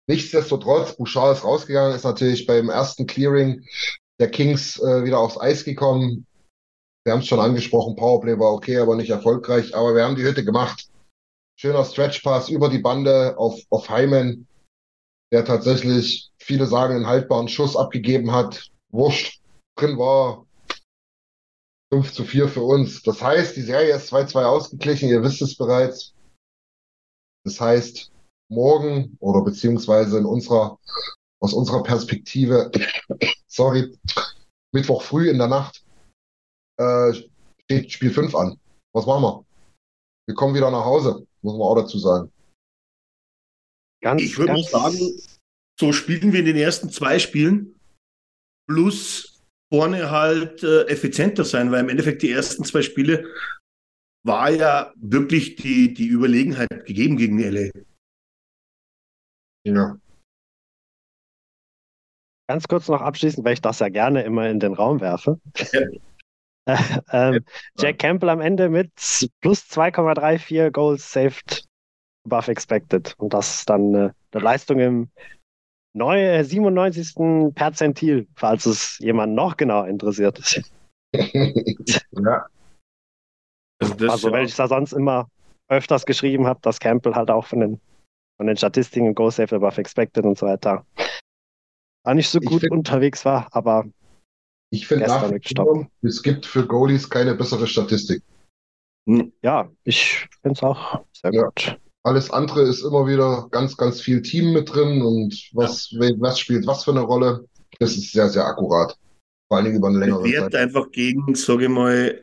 [0.08, 3.64] Nichtsdestotrotz, Bouchard ist rausgegangen, ist natürlich beim ersten Clearing
[4.20, 6.26] der Kings äh, wieder aufs Eis gekommen.
[7.04, 9.74] Wir haben es schon angesprochen, Powerplay war okay, aber nicht erfolgreich.
[9.74, 10.88] Aber wir haben die Hütte gemacht.
[11.56, 14.46] Schöner Stretchpass über die Bande auf, auf Hyman,
[15.32, 18.70] der tatsächlich, viele sagen, einen haltbaren Schuss abgegeben hat.
[18.90, 19.40] Wurscht,
[19.76, 20.46] drin war
[21.92, 23.02] 5 zu 4 für uns.
[23.02, 26.14] Das heißt, die Serie ist 2-2 ausgeglichen, ihr wisst es bereits.
[27.44, 28.10] Das heißt,
[28.48, 30.78] morgen oder beziehungsweise in unserer,
[31.44, 32.70] aus unserer Perspektive,
[33.46, 33.94] sorry,
[34.72, 35.84] Mittwoch früh in der Nacht,
[36.78, 37.12] äh,
[37.64, 38.58] steht Spiel 5 an.
[38.94, 39.44] Was machen wir?
[40.26, 42.32] Wir kommen wieder nach Hause, muss man auch dazu sagen.
[44.00, 45.20] ganz, Ich würde sagen,
[45.78, 47.78] so spielen wir in den ersten zwei Spielen,
[48.66, 53.28] plus vorne halt äh, effizienter sein, weil im Endeffekt die ersten zwei Spiele
[54.24, 57.70] war ja wirklich die, die Überlegenheit gegeben gegen LA.
[59.66, 59.98] Ja.
[62.46, 65.40] Ganz kurz noch abschließend, weil ich das ja gerne immer in den Raum werfe.
[65.72, 65.80] Ja.
[66.66, 66.78] Äh,
[67.12, 67.44] ähm,
[67.78, 68.90] Jack Campbell am Ende mit
[69.42, 71.68] plus 2,34 Goals saved
[72.24, 73.14] above expected.
[73.18, 75.10] Und das ist dann äh, eine Leistung im
[75.92, 77.54] neu, 97.
[77.54, 80.62] Perzentil, falls es jemand noch genauer interessiert.
[81.12, 82.46] ja.
[83.78, 85.28] Also, also weil ich da sonst immer
[85.68, 87.80] öfters geschrieben habe, dass Campbell halt auch von den,
[88.38, 90.86] von den Statistiken Go Safe Above Expected und so weiter
[92.04, 93.86] war nicht so gut find, unterwegs war, aber
[94.70, 95.30] ich finde nach
[96.02, 98.22] es gibt für Goalies keine bessere Statistik.
[99.08, 99.32] Hm.
[99.42, 101.44] Ja, ich finde es auch sehr ja.
[101.44, 101.78] gut.
[102.06, 106.10] Alles andere ist immer wieder ganz, ganz viel Team mit drin und was, ja.
[106.18, 107.46] was spielt was für eine Rolle.
[107.78, 108.96] Das ist sehr, sehr akkurat.
[109.48, 110.62] Vor allen Dingen über eine längere Wert Zeit.
[110.62, 112.22] einfach gegen, sage ich mal,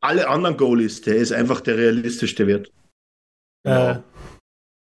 [0.00, 1.00] alle anderen Goalies.
[1.02, 2.72] Der ist einfach der realistischste Wert.
[3.64, 3.98] Äh,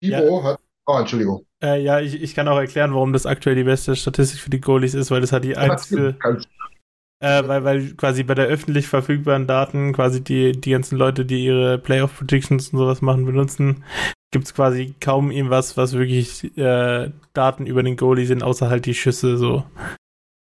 [0.00, 0.42] Ivo ja.
[0.44, 0.60] hat.
[0.86, 1.46] Oh, Entschuldigung.
[1.62, 4.60] Äh, ja, ich, ich kann auch erklären, warum das aktuell die beste Statistik für die
[4.60, 6.16] Goalies ist, weil das hat die einzige.
[7.22, 11.44] Äh, weil, weil quasi bei der öffentlich verfügbaren Daten quasi die, die ganzen Leute, die
[11.44, 13.84] ihre Playoff Predictions und sowas machen, benutzen,
[14.32, 18.86] gibt es quasi kaum irgendwas, was wirklich äh, Daten über den Goalie sind, außer halt
[18.86, 19.64] die Schüsse so.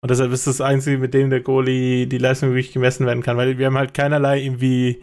[0.03, 3.37] Und deshalb ist das einzige, mit dem der Goalie die Leistung wirklich gemessen werden kann,
[3.37, 5.03] weil wir haben halt keinerlei irgendwie,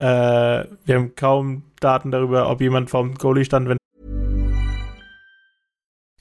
[0.00, 3.76] äh, wir haben kaum Daten darüber, ob jemand vorm Goalie stand, wenn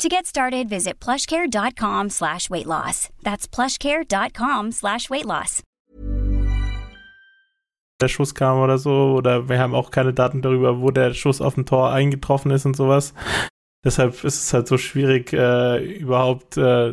[0.00, 3.08] To get started, visit plushcare.com slash weight loss.
[3.22, 5.62] That's plushcare.com slash weight loss.
[8.02, 11.40] Der Schuss kam oder so, oder wir haben auch keine Daten darüber, wo der Schuss
[11.40, 13.14] auf dem Tor eingetroffen ist und sowas.
[13.86, 16.92] Deshalb ist es halt so schwierig, äh, überhaupt äh,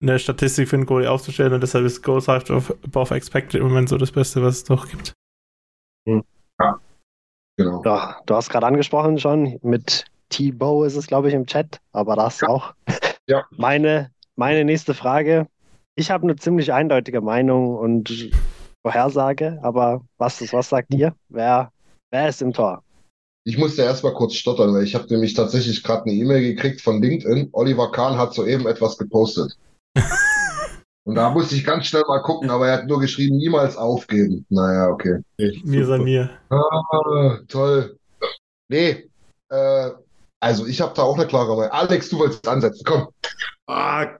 [0.00, 3.96] eine Statistik für einen Goalie aufzustellen und deshalb ist Goals above expected im Moment so
[3.96, 5.14] das Beste, was es doch gibt.
[6.06, 6.78] Ja,
[7.56, 7.82] genau.
[7.84, 12.16] Ja, du hast gerade angesprochen schon mit T-Bow ist es, glaube ich, im Chat, aber
[12.16, 12.48] das ja.
[12.48, 12.74] auch.
[13.28, 13.44] Ja.
[13.56, 15.46] Meine, meine nächste Frage.
[15.94, 18.30] Ich habe eine ziemlich eindeutige Meinung und
[18.82, 21.14] Vorhersage, aber was, was sagt ihr?
[21.28, 21.70] Wer,
[22.10, 22.82] wer ist im Tor?
[23.44, 27.02] Ich musste erstmal kurz stottern, weil ich habe nämlich tatsächlich gerade eine E-Mail gekriegt von
[27.02, 27.50] LinkedIn.
[27.52, 29.56] Oliver Kahn hat soeben etwas gepostet.
[31.04, 34.46] Und da musste ich ganz schnell mal gucken, aber er hat nur geschrieben, niemals aufgeben.
[34.48, 35.18] Naja, okay.
[35.64, 36.30] Mir sei mir.
[36.48, 37.98] Ah, toll.
[38.68, 39.10] Nee,
[39.52, 39.90] äh,
[40.42, 41.70] also ich habe da auch eine klare Meinung.
[41.70, 43.08] Alex, du wolltest ansetzen, komm.
[43.68, 44.18] Ah,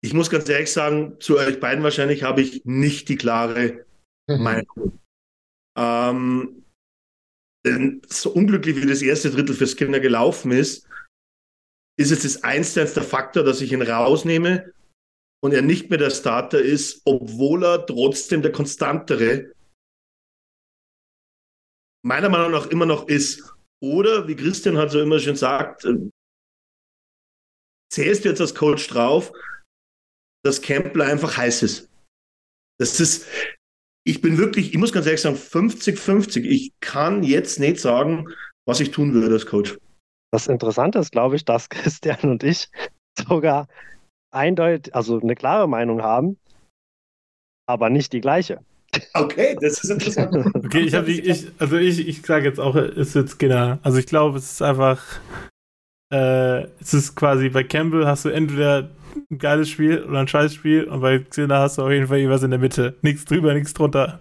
[0.00, 3.84] ich muss ganz ehrlich sagen, zu euch beiden wahrscheinlich habe ich nicht die klare
[4.28, 4.42] mhm.
[4.42, 5.00] Meinung.
[5.76, 6.64] Ähm,
[8.08, 10.88] so unglücklich wie das erste Drittel für Skinner gelaufen ist,
[11.98, 14.72] ist jetzt das einste der Faktor, dass ich ihn rausnehme
[15.42, 19.52] und er nicht mehr der Starter ist, obwohl er trotzdem der konstantere
[22.02, 23.52] meiner Meinung nach immer noch ist.
[23.82, 26.10] Oder, wie Christian halt so immer schon sagt, äh,
[27.90, 29.32] zählst du jetzt als Coach drauf,
[30.44, 31.90] dass Campbell einfach heiß ist.
[32.78, 33.26] Das ist,
[34.06, 36.44] ich bin wirklich, ich muss ganz ehrlich sagen, 50-50.
[36.44, 38.28] Ich kann jetzt nicht sagen,
[38.66, 39.78] was ich tun würde als Coach.
[40.32, 42.68] Das Interessante ist, glaube ich, dass Christian und ich
[43.18, 43.66] sogar
[44.32, 46.38] eindeutig, also eine klare Meinung haben,
[47.66, 48.64] aber nicht die gleiche.
[49.14, 50.34] Okay, das ist interessant.
[50.54, 53.78] Okay, ich habe die, ich, also ich, ich sage jetzt auch, es ist jetzt Skinner.
[53.82, 55.02] Also ich glaube, es ist einfach,
[56.12, 58.90] äh, es ist quasi bei Campbell hast du entweder
[59.30, 62.18] ein geiles Spiel oder ein scheiß Spiel und bei Xena hast du auf jeden Fall
[62.18, 62.96] irgendwas in der Mitte.
[63.02, 64.20] Nichts drüber, nichts drunter.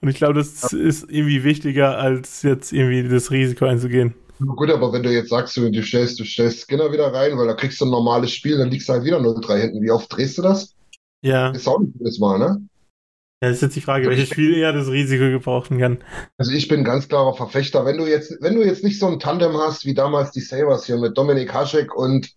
[0.00, 4.14] Und ich glaube, das ist irgendwie wichtiger, als jetzt irgendwie das Risiko einzugehen.
[4.40, 7.54] Gut, aber wenn du jetzt sagst, du, stellst, du stellst Skinner wieder rein, weil da
[7.54, 9.82] kriegst du ein normales Spiel, dann liegst du halt wieder 0-3 hinten.
[9.82, 10.74] Wie oft drehst du das?
[11.22, 11.50] Ja.
[11.50, 12.60] Ist auch nicht jedes Mal, ne?
[13.42, 16.02] Ja, das ist jetzt die Frage, welches Spiel eher das Risiko gebrauchen kann.
[16.38, 17.84] Also ich bin ganz klarer Verfechter.
[17.84, 20.86] Wenn du jetzt, wenn du jetzt nicht so ein Tandem hast wie damals die Sabres
[20.86, 22.32] hier mit Dominik Haschek und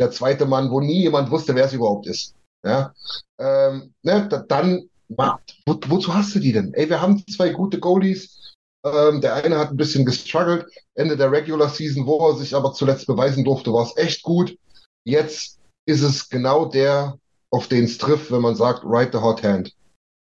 [0.00, 2.34] der zweite Mann, wo nie jemand wusste, wer es überhaupt ist.
[2.64, 2.92] Ja,
[3.38, 6.74] ähm, ne, dann, wo, wozu hast du die denn?
[6.74, 8.54] Ey, wir haben zwei gute Goalies.
[8.84, 10.66] Ähm, der eine hat ein bisschen gestruggelt.
[10.94, 14.56] Ende der Regular Season, wo er sich aber zuletzt beweisen durfte, war es echt gut.
[15.04, 17.18] Jetzt ist es genau der,
[17.50, 19.74] auf den es trifft, wenn man sagt, right the hot hand.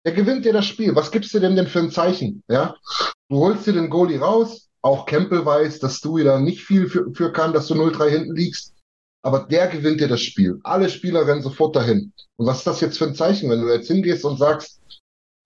[0.04, 0.94] Der gewinnt dir das Spiel.
[0.96, 2.42] Was gibst du denn denn für ein Zeichen?
[2.48, 2.76] Ja?
[3.28, 4.68] Du holst dir den Goalie raus.
[4.82, 8.34] Auch Campbell weiß, dass du wieder nicht viel für, für kann, dass du 0-3 hinten
[8.34, 8.74] liegst.
[9.24, 10.58] Aber der gewinnt dir das Spiel.
[10.64, 12.12] Alle Spieler rennen sofort dahin.
[12.36, 14.80] Und was ist das jetzt für ein Zeichen, wenn du jetzt hingehst und sagst,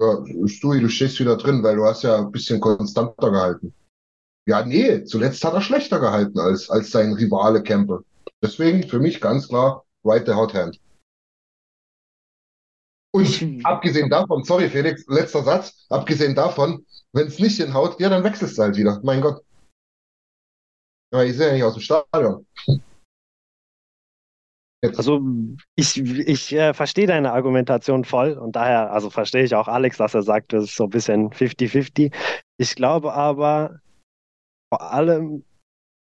[0.00, 3.74] ja, Stui, du stehst wieder drin, weil du hast ja ein bisschen konstanter gehalten.
[4.48, 8.00] Ja, nee, zuletzt hat er schlechter gehalten als, als sein Rivale Campbell.
[8.42, 10.78] Deswegen für mich ganz klar, right the hot hand.
[13.12, 18.24] Und abgesehen davon, sorry Felix, letzter Satz, abgesehen davon, wenn es nicht hinhaut, ja, dann
[18.24, 19.00] wechselst du halt wieder.
[19.02, 19.42] Mein Gott.
[21.12, 22.46] Aber ich sehe ja nicht aus dem Stadion.
[24.82, 24.98] Jetzt.
[24.98, 25.20] Also
[25.74, 30.14] ich, ich äh, verstehe deine Argumentation voll und daher, also verstehe ich auch Alex, dass
[30.14, 32.14] er sagt, das ist so ein bisschen 50-50.
[32.58, 33.80] Ich glaube aber
[34.68, 35.44] vor allem,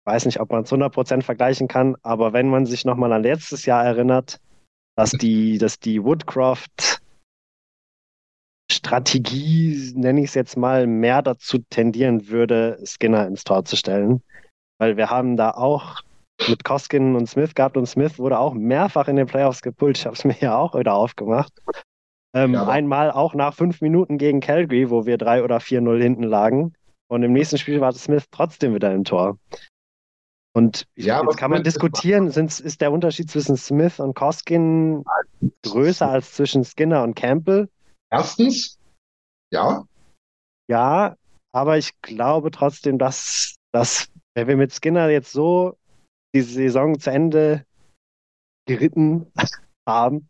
[0.06, 3.66] weiß nicht, ob man es 100% vergleichen kann, aber wenn man sich nochmal an letztes
[3.66, 4.40] Jahr erinnert,
[4.96, 7.00] dass die, dass die Woodcroft
[8.70, 14.22] Strategie, nenne ich es jetzt mal, mehr dazu tendieren würde, Skinner ins Tor zu stellen.
[14.78, 16.02] Weil wir haben da auch
[16.48, 19.98] mit Koskin und Smith gehabt und Smith wurde auch mehrfach in den Playoffs gepult.
[19.98, 21.52] Ich habe es mir ja auch wieder aufgemacht.
[22.34, 26.24] Ähm, ja, einmal auch nach fünf Minuten gegen Calgary, wo wir 3 oder 4-0 hinten
[26.24, 26.74] lagen.
[27.08, 29.38] Und im nächsten Spiel war Smith trotzdem wieder im Tor.
[30.56, 35.04] Und ja, jetzt kann man diskutieren, sind, ist der Unterschied zwischen Smith und Koskin
[35.62, 37.68] größer als zwischen Skinner und Campbell?
[38.10, 38.78] Erstens,
[39.52, 39.84] ja.
[40.66, 41.14] Ja,
[41.52, 45.76] aber ich glaube trotzdem, dass, dass wenn wir mit Skinner jetzt so
[46.34, 47.66] die Saison zu Ende
[48.66, 49.30] geritten
[49.86, 50.26] haben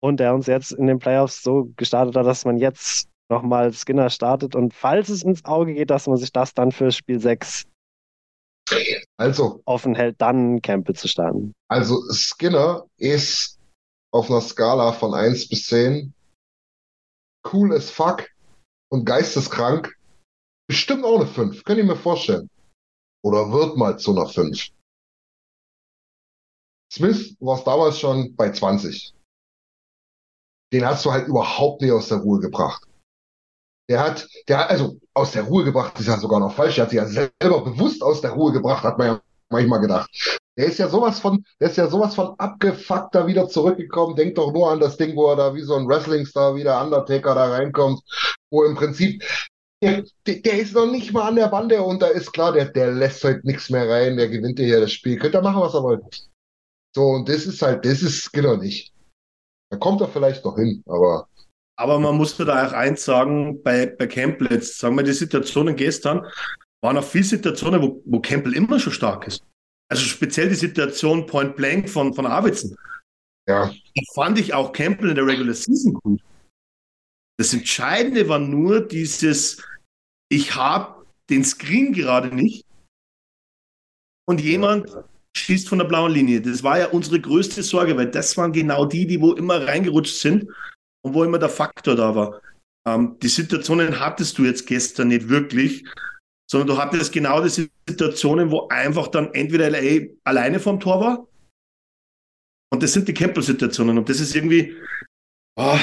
[0.00, 4.10] und er uns jetzt in den Playoffs so gestartet hat, dass man jetzt nochmal Skinner
[4.10, 7.71] startet und falls es ins Auge geht, dass man sich das dann für Spiel 6
[9.16, 11.52] also, offen hält, dann Campbell zu starten.
[11.68, 13.58] Also Skinner ist
[14.12, 16.14] auf einer Skala von 1 bis 10
[17.52, 18.28] cool as fuck
[18.90, 19.96] und geisteskrank.
[20.68, 22.48] Bestimmt auch eine 5, könnt ihr mir vorstellen.
[23.24, 24.68] Oder wird mal zu einer 5.
[26.92, 29.14] Smith war es damals schon bei 20.
[30.72, 32.86] Den hast du halt überhaupt nicht aus der Ruhe gebracht.
[33.92, 36.76] Der hat, der hat, also aus der Ruhe gebracht ist ja sogar noch falsch.
[36.76, 39.20] Der hat sich ja selber bewusst aus der Ruhe gebracht, hat man ja
[39.50, 40.10] manchmal gedacht.
[40.56, 44.16] Der ist ja sowas von, der ist ja sowas von abgefuckt da wieder zurückgekommen.
[44.16, 46.80] Denkt doch nur an das Ding, wo er da wie so ein Wrestling-Star, wie der
[46.80, 48.00] Undertaker da reinkommt,
[48.50, 49.22] wo im Prinzip
[49.82, 52.92] der, der, ist noch nicht mal an der Bande und da ist klar, der, der
[52.92, 55.18] lässt heute nichts mehr rein, der gewinnt hier das Spiel.
[55.18, 56.30] Könnt ihr machen, was er wollt.
[56.94, 58.94] So, und das ist halt, das ist Skinner nicht.
[59.68, 61.28] Da kommt er vielleicht noch hin, aber
[61.82, 65.74] aber man muss da auch eins sagen, bei, bei Campbell jetzt, sagen wir die Situationen
[65.74, 66.24] gestern,
[66.80, 69.42] waren auch viele Situationen, wo, wo Campbell immer schon stark ist.
[69.90, 72.76] Also speziell die Situation Point Blank von, von Arvidsson.
[73.48, 73.74] Ja.
[73.96, 76.20] Die fand ich auch Campbell in der Regular Season gut.
[77.36, 79.60] Das Entscheidende war nur dieses,
[80.30, 82.64] ich habe den Screen gerade nicht
[84.28, 84.88] und jemand
[85.36, 86.40] schießt von der blauen Linie.
[86.40, 90.14] Das war ja unsere größte Sorge, weil das waren genau die, die wo immer reingerutscht
[90.14, 90.48] sind
[91.04, 92.40] und wo immer der Faktor da war.
[92.86, 95.84] Ähm, die Situationen hattest du jetzt gestern nicht wirklich,
[96.50, 101.26] sondern du hattest genau diese Situationen, wo einfach dann entweder LA alleine vom Tor war
[102.72, 104.74] und das sind die Campbell-Situationen und das ist irgendwie,
[105.56, 105.78] oh,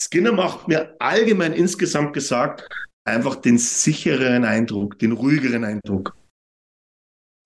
[0.00, 2.66] Skinner macht mir allgemein insgesamt gesagt
[3.06, 6.16] einfach den sichereren Eindruck, den ruhigeren Eindruck.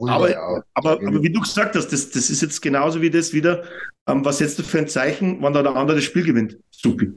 [0.01, 0.63] Aber, ja.
[0.75, 3.65] aber, aber, wie du gesagt hast, das, das ist jetzt genauso wie das wieder,
[4.09, 6.59] ähm, was setzt du für ein Zeichen, wann da der andere das Spiel gewinnt?
[6.71, 7.13] Supi.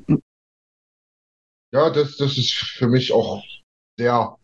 [1.74, 3.44] Ja, das, das ist für mich auch
[3.98, 4.36] sehr,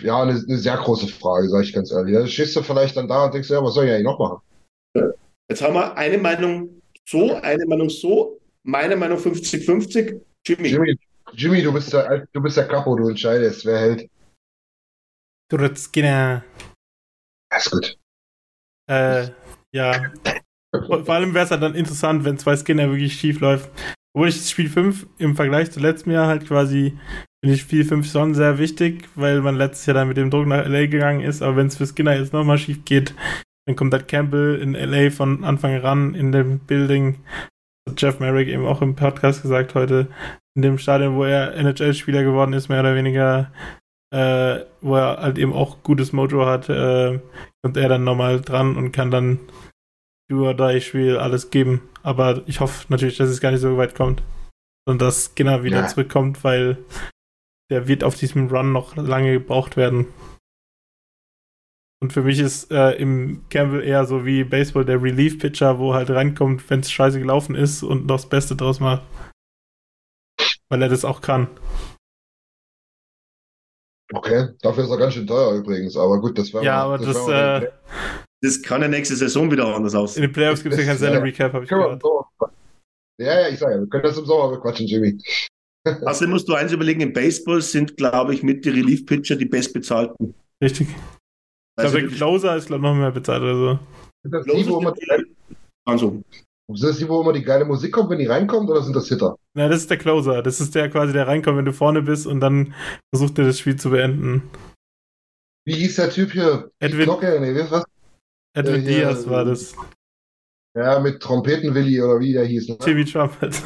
[0.00, 2.14] ja, eine, eine sehr große Frage, sage ich ganz ehrlich.
[2.14, 4.40] Da stehst du vielleicht dann da und denkst, ja, was soll ich eigentlich noch machen?
[5.48, 10.20] Jetzt haben wir eine Meinung so, eine Meinung so, meine Meinung 50-50.
[10.46, 10.68] Jimmy.
[10.68, 10.98] Jimmy.
[11.32, 14.10] Jimmy, du bist der, du bist der Capo, du entscheidest, wer hält.
[15.48, 16.44] Du Skinner.
[17.60, 17.98] Alles gut.
[18.90, 19.28] Äh,
[19.72, 20.10] ja.
[20.72, 23.70] Vor allem wäre es halt dann interessant, wenn zwei Skinner wirklich schief läuft.
[24.14, 26.98] Obwohl ich Spiel 5 im Vergleich zu letztem Jahr halt quasi,
[27.42, 30.46] finde ich Spiel 5 schon sehr wichtig, weil man letztes Jahr dann mit dem Druck
[30.46, 31.42] nach LA gegangen ist.
[31.42, 33.14] Aber wenn es für Skinner jetzt nochmal schief geht,
[33.66, 37.20] dann kommt halt Campbell in LA von Anfang ran in dem Building.
[37.96, 40.08] Jeff Merrick eben auch im Podcast gesagt heute,
[40.56, 43.52] in dem Stadion, wo er NHL-Spieler geworden ist, mehr oder weniger,
[44.12, 47.20] äh, wo er halt eben auch gutes Mojo hat, äh,
[47.62, 49.40] kommt er dann nochmal dran und kann dann
[50.32, 51.88] or die Spiel alles geben.
[52.02, 54.22] Aber ich hoffe natürlich, dass es gar nicht so weit kommt.
[54.86, 55.86] Und dass Skinner wieder ja.
[55.86, 56.78] zurückkommt, weil
[57.70, 60.06] der wird auf diesem Run noch lange gebraucht werden.
[62.02, 66.10] Und für mich ist äh, im Campbell eher so wie Baseball der Relief-Pitcher, wo halt
[66.10, 69.02] reinkommt, wenn es scheiße gelaufen ist und noch das Beste draus macht.
[70.70, 71.48] Weil er das auch kann.
[74.12, 77.26] Okay, dafür ist er ganz schön teuer übrigens, aber gut, das wäre Ja, aber das,
[77.26, 77.68] das, äh,
[78.42, 80.24] das kann ja nächste Saison wieder anders aussehen.
[80.24, 82.02] In den Playoffs gibt es ja kein Salary Cap, habe ich gehört.
[83.20, 85.18] Ja, ja, ich sage, wir können das im Sommer bequatschen, Jimmy.
[86.06, 90.34] Außerdem musst du eins überlegen, im Baseball sind, glaube ich, mit die Relief-Pitcher die bestbezahlten.
[90.62, 90.88] Richtig.
[90.88, 90.96] Ich
[91.76, 93.78] glaube, der Closer ist, glaube ich, noch mehr bezahlt oder so.
[94.24, 95.06] Ist das die, wo immer die,
[95.86, 96.22] also.
[96.72, 99.08] ist das die, wo immer die geile Musik kommt, wenn die reinkommt, oder sind das
[99.08, 99.36] Hitter?
[99.56, 100.42] Nein, das ist der Closer.
[100.42, 102.74] Das ist der quasi, der reinkommt, wenn du vorne bist und dann
[103.12, 104.48] versucht er das Spiel zu beenden.
[105.66, 106.70] Wie hieß der Typ hier?
[106.78, 107.38] Edwin, Glocke?
[107.40, 107.84] Nee, was?
[108.54, 109.74] Edwin äh, Diaz war das.
[110.76, 112.68] Ja, mit Trompetenwilli oder wie der hieß.
[112.68, 112.78] Ne?
[112.84, 113.60] Jimmy Trumpet.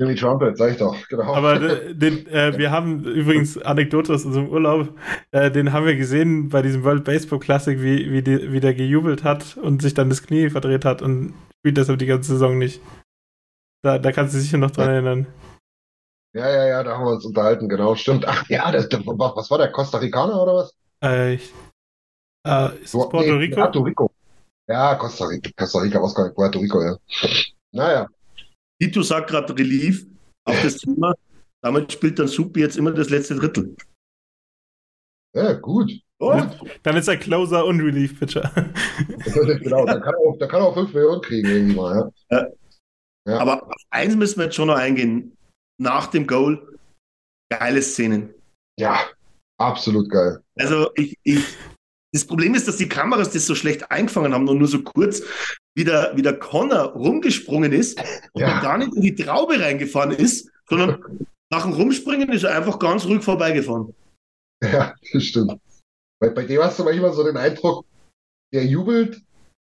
[0.00, 1.34] Jimmy Trumpet, sag ich doch, genau.
[1.34, 1.58] Aber
[1.94, 4.96] den, äh, wir haben übrigens Anekdote aus unserem Urlaub,
[5.30, 8.74] äh, den haben wir gesehen bei diesem World Baseball Classic, wie, wie, die, wie der
[8.74, 12.58] gejubelt hat und sich dann das Knie verdreht hat und spielt deshalb die ganze Saison
[12.58, 12.80] nicht.
[13.84, 15.26] Da, da kannst du dich sicher noch dran erinnern.
[16.32, 18.26] Ja, ja, ja, da haben wir uns unterhalten, genau, stimmt.
[18.26, 20.74] Ach ja, das, was war der, Costa Ricaner oder was?
[21.02, 21.52] Äh, ich,
[22.46, 23.56] äh, ist das Puerto nee, Rico?
[23.56, 24.10] Puerto Rico.
[24.66, 26.96] Ja, Costa Rica, Costa Rica, nicht, Puerto Rico, ja.
[27.72, 28.08] Naja.
[28.80, 30.06] Tito sagt gerade Relief
[30.46, 31.14] auf das Thema.
[31.60, 33.76] Damit spielt dann Supi jetzt immer das letzte Drittel.
[35.34, 35.92] Ja, gut.
[36.18, 36.58] Und?
[36.82, 38.50] Dann ist er Closer und Relief-Pitcher.
[39.60, 42.10] genau, da kann, er auch, da kann er auch 5 Millionen kriegen, irgendwie mal.
[42.30, 42.38] Ja.
[42.38, 42.48] Ja.
[43.28, 43.38] Ja.
[43.38, 45.36] Aber auf eins müssen wir jetzt schon noch eingehen.
[45.80, 46.78] Nach dem Goal,
[47.50, 48.34] geile Szenen.
[48.78, 49.00] Ja,
[49.58, 50.42] absolut geil.
[50.58, 51.44] Also ich, ich,
[52.12, 55.22] das Problem ist, dass die Kameras das so schlecht eingefangen haben und nur so kurz,
[55.76, 57.98] wie der, wie der Connor rumgesprungen ist
[58.34, 58.54] ja.
[58.54, 61.02] und gar nicht in die Traube reingefahren ist, sondern
[61.52, 63.94] nach dem Rumspringen ist er einfach ganz ruhig vorbeigefahren.
[64.62, 65.60] Ja, das stimmt.
[66.20, 67.84] Bei, bei dem hast du manchmal so den Eindruck,
[68.52, 69.20] der jubelt,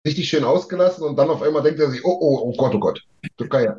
[0.09, 2.81] richtig schön ausgelassen und dann auf einmal denkt er sich, oh, oh, oh Gott, oh
[2.81, 3.03] Gott.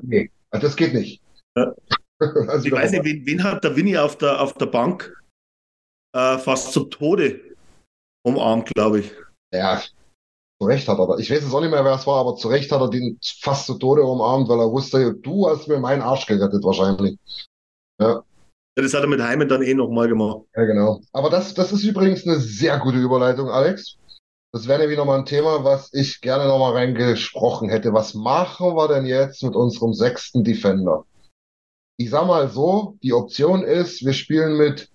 [0.01, 1.21] Nee, also das geht nicht.
[1.57, 1.73] Ja.
[2.19, 5.13] also ich weiß nicht, wen, wen, hat der Winnie auf der, auf der Bank
[6.15, 7.41] äh, fast zum Tode
[8.25, 9.11] umarmt, glaube ich.
[9.53, 9.81] Ja,
[10.61, 11.19] zu Recht hat er.
[11.19, 13.19] Ich weiß jetzt auch nicht mehr, wer es war, aber zu Recht hat er den
[13.41, 17.17] fast zu Tode umarmt, weil er wusste, du hast mir meinen Arsch gerettet wahrscheinlich.
[17.99, 18.23] Ja
[18.81, 20.41] das hat er mit Heimen dann eh nochmal gemacht.
[20.55, 21.01] Ja, genau.
[21.11, 23.97] Aber das, das ist übrigens eine sehr gute Überleitung, Alex.
[24.51, 27.93] Das wäre nämlich nochmal ein Thema, was ich gerne nochmal reingesprochen hätte.
[27.93, 31.05] Was machen wir denn jetzt mit unserem sechsten Defender?
[31.97, 34.89] Ich sag mal so, die Option ist, wir spielen mit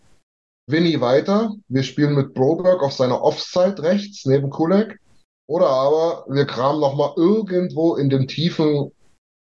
[0.66, 1.54] Winnie weiter.
[1.68, 4.98] Wir spielen mit Broberg auf seiner Offside rechts neben Kulek.
[5.46, 8.90] Oder aber wir kramen nochmal irgendwo in den Tiefen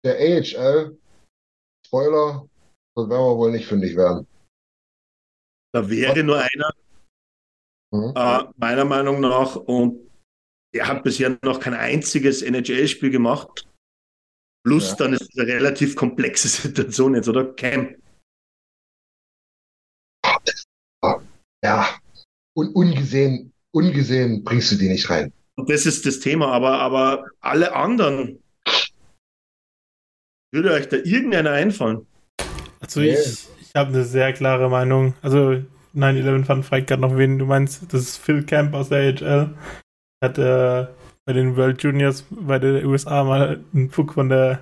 [0.04, 0.98] der AHL.
[1.86, 2.50] Spoiler,
[2.96, 4.28] das werden wir wohl nicht fündig werden.
[5.74, 6.72] Da wäre nur einer,
[7.96, 8.14] mhm.
[8.16, 10.00] äh, meiner Meinung nach, und
[10.74, 13.68] er hat bisher noch kein einziges NHL-Spiel gemacht.
[14.66, 14.96] Plus, ja.
[14.96, 17.54] dann ist es eine relativ komplexe Situation jetzt, oder?
[17.54, 17.96] Cam.
[21.64, 22.00] ja,
[22.56, 25.32] un ungesehen, ungesehen bringst du die nicht rein.
[25.68, 28.44] Das ist das Thema, aber, aber alle anderen,
[30.52, 32.06] würde euch da irgendeiner einfallen?
[32.80, 35.14] Also ich, ich habe eine sehr klare Meinung.
[35.22, 35.64] Also
[35.96, 37.92] 9-11 fand fragt gerade noch, wen du meinst.
[37.94, 39.56] Das ist Phil Camp aus der AHL.
[40.24, 40.88] Hat äh,
[41.26, 44.62] bei den World Juniors bei den USA mal einen Puck von der,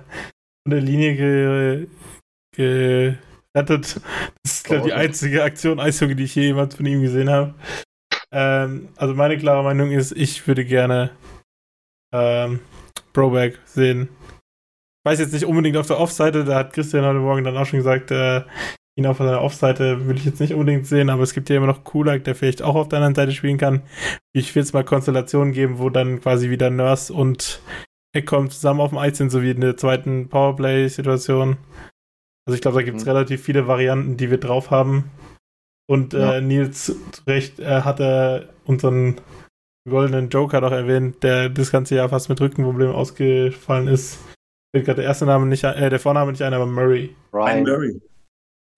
[0.62, 1.88] von der Linie ge,
[2.54, 3.14] ge.
[3.52, 4.00] Das
[4.44, 7.54] ist, glaube ich, die einzige Aktion Eishockey, die ich jemals von ihm gesehen habe.
[8.32, 11.10] Ähm, also meine klare Meinung ist, ich würde gerne
[12.12, 12.58] ähm,
[13.12, 14.08] Broback sehen.
[14.98, 17.66] Ich weiß jetzt nicht unbedingt auf der Off-Seite, da hat Christian heute Morgen dann auch
[17.66, 18.42] schon gesagt, äh,
[18.96, 21.66] ihn auf seiner Off-Seite will ich jetzt nicht unbedingt sehen, aber es gibt ja immer
[21.66, 23.82] noch Kulak, der vielleicht auch auf der anderen Seite spielen kann.
[24.32, 27.60] Ich will es mal Konstellationen geben, wo dann quasi wieder Nurse und
[28.14, 31.56] Eckcom zusammen auf dem Eis sind, so wie in der zweiten Powerplay-Situation.
[32.46, 33.10] Also ich glaube, da gibt es mhm.
[33.10, 35.10] relativ viele Varianten, die wir drauf haben.
[35.86, 36.36] Und ja.
[36.36, 39.20] äh, Nils, zu Recht, äh, hat er unseren
[39.88, 44.18] goldenen Joker noch erwähnt, der das ganze Jahr fast mit Rückenproblemen ausgefallen ist.
[44.74, 47.14] Fällt gerade der erste Name nicht ein, äh, der Vorname nicht ein, aber Murray.
[47.32, 48.00] Ryan Murray.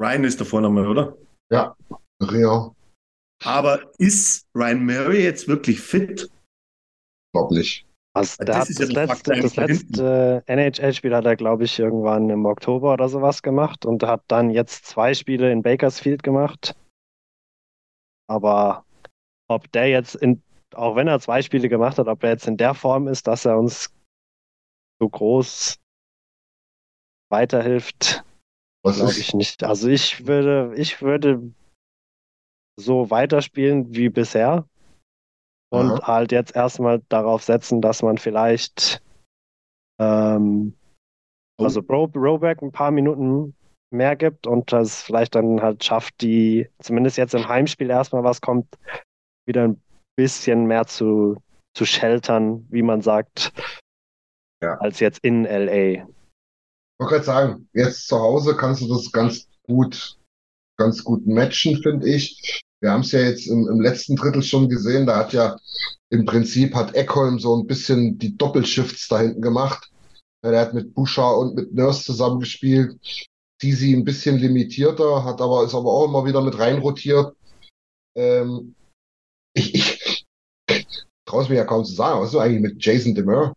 [0.00, 1.16] Ryan ist der Vorname, oder?
[1.50, 1.76] Ja,
[2.22, 2.74] Rio.
[3.44, 6.30] Aber ist Ryan Murray jetzt wirklich fit?
[7.32, 7.86] Glaub nicht.
[8.14, 12.94] Also, das, hat das, letzte, das letzte NHL-Spiel hat er, glaube ich, irgendwann im Oktober
[12.94, 16.74] oder sowas gemacht und hat dann jetzt zwei Spiele in Bakersfield gemacht.
[18.26, 18.86] Aber
[19.48, 20.42] ob der jetzt in,
[20.74, 23.44] auch wenn er zwei Spiele gemacht hat, ob er jetzt in der Form ist, dass
[23.44, 23.94] er uns
[24.98, 25.78] so groß
[27.30, 28.24] weiterhilft,
[28.86, 29.64] Was Glaube ich nicht.
[29.64, 31.52] Also ich würde, ich würde
[32.78, 34.64] so weiterspielen wie bisher
[35.70, 36.06] und Aha.
[36.06, 39.02] halt jetzt erstmal darauf setzen, dass man vielleicht
[40.00, 40.74] ähm,
[41.58, 41.64] Oh.
[41.64, 43.54] also Ro Roback ein paar Minuten
[43.90, 48.40] mehr gibt und das vielleicht dann halt schafft, die zumindest jetzt im Heimspiel erstmal was
[48.40, 48.66] kommt,
[49.46, 49.82] wieder ein
[50.16, 51.36] bisschen mehr zu,
[51.74, 53.52] zu sheltern, wie man sagt,
[54.62, 54.74] Ja.
[54.78, 56.06] als jetzt in LA.
[56.96, 60.16] Ich wollte gerade sagen, jetzt zu Hause kannst du das ganz gut,
[60.78, 62.62] ganz gut matchen, finde ich.
[62.80, 65.58] Wir haben es ja jetzt im, im letzten Drittel schon gesehen, da hat ja
[66.08, 69.90] im Prinzip hat Eckholm so ein bisschen die Doppelshifts da hinten gemacht.
[70.42, 72.98] Der hat mit Bouchard und mit Nurse zusammengespielt.
[73.60, 77.34] Sisi ein bisschen limitierter, hat aber, ist aber auch immer wieder mit reinrotiert.
[78.16, 78.74] Ähm,
[79.54, 80.24] ich, ich
[81.26, 83.52] traue es mir ja kaum zu sagen, was ist eigentlich mit Jason Demers?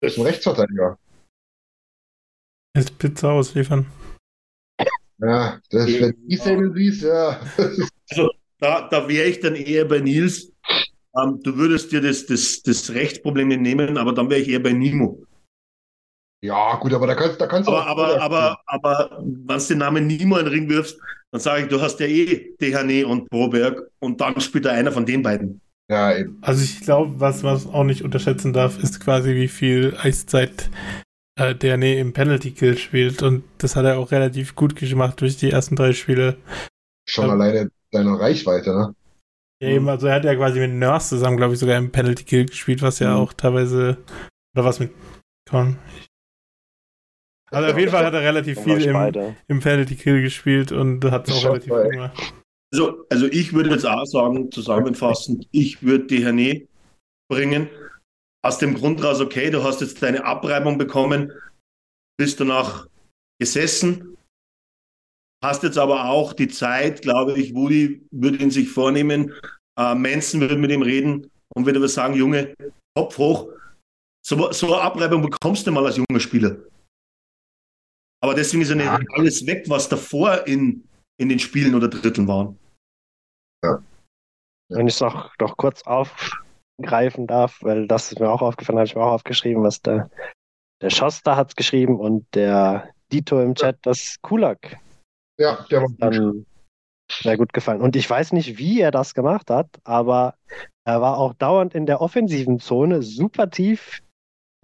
[0.00, 0.98] Das ist ein Rechtsverteidiger.
[2.76, 3.86] Jetzt Pizza ausliefern.
[5.20, 7.40] Ja, das, wenn du die Szene siehst, ja.
[8.60, 10.52] Da, da wäre ich dann eher bei Nils.
[11.20, 14.60] Ähm, du würdest dir das, das, das Rechtsproblem nicht nehmen, aber dann wäre ich eher
[14.62, 15.24] bei Nimo.
[16.44, 19.64] Ja, gut, aber da kannst, da kannst du Aber, auch- aber, aber, aber wenn du
[19.66, 21.00] den Namen Nimo in den Ring wirfst,
[21.32, 24.92] dann sage ich, du hast ja eh Dehane und Broberg und dann spielt da einer
[24.92, 25.60] von den beiden.
[25.90, 26.38] Ja, eben.
[26.42, 30.68] Also ich glaube, was man auch nicht unterschätzen darf, ist quasi, wie viel Eiszeit
[31.38, 33.22] äh, der nee im Penalty Kill spielt.
[33.22, 36.36] Und das hat er auch relativ gut gemacht durch die ersten drei Spiele.
[37.08, 37.32] Schon Ja.
[37.32, 38.94] alleine deine Reichweite, ne?
[39.62, 42.24] Ja, eben, also er hat ja quasi mit Nurse zusammen, glaube ich, sogar im Penalty
[42.24, 43.20] Kill gespielt, was ja Mhm.
[43.22, 43.96] auch teilweise.
[44.54, 44.92] Oder was mit
[45.48, 45.78] Con.
[47.50, 51.28] Also auf jeden Fall hat er relativ viel im, im Penalty Kill gespielt und hat
[51.28, 52.34] es auch relativ gut gemacht.
[52.72, 56.66] Also, also ich würde jetzt auch sagen, zusammenfassend, ich würde Dehane
[57.30, 57.68] bringen.
[58.44, 61.32] Aus dem Grund raus, okay, du hast jetzt deine Abreibung bekommen,
[62.18, 62.86] bist danach
[63.40, 64.16] gesessen,
[65.42, 69.32] hast jetzt aber auch die Zeit, glaube ich, Woody würde ihn sich vornehmen,
[69.78, 72.54] äh, Manson würde mit ihm reden und würde aber sagen, Junge,
[72.96, 73.48] Kopf hoch,
[74.24, 76.56] so, so eine Abreibung bekommst du mal als junger Spieler.
[78.20, 80.87] Aber deswegen ist ja nicht alles weg, was davor in,
[81.18, 82.58] in den Spielen oder Dritteln waren.
[84.70, 88.86] Wenn ich es noch, noch kurz aufgreifen darf, weil das ist mir auch aufgefallen, habe
[88.86, 90.10] ich mir auch aufgeschrieben, was der,
[90.80, 94.78] der Schoster hat geschrieben und der Dito im Chat, das Kulak
[95.38, 96.02] Ja, der war gut.
[96.02, 96.46] dann
[97.10, 97.80] sehr gut gefallen.
[97.80, 100.34] Und ich weiß nicht, wie er das gemacht hat, aber
[100.84, 104.02] er war auch dauernd in der offensiven Zone, super tief,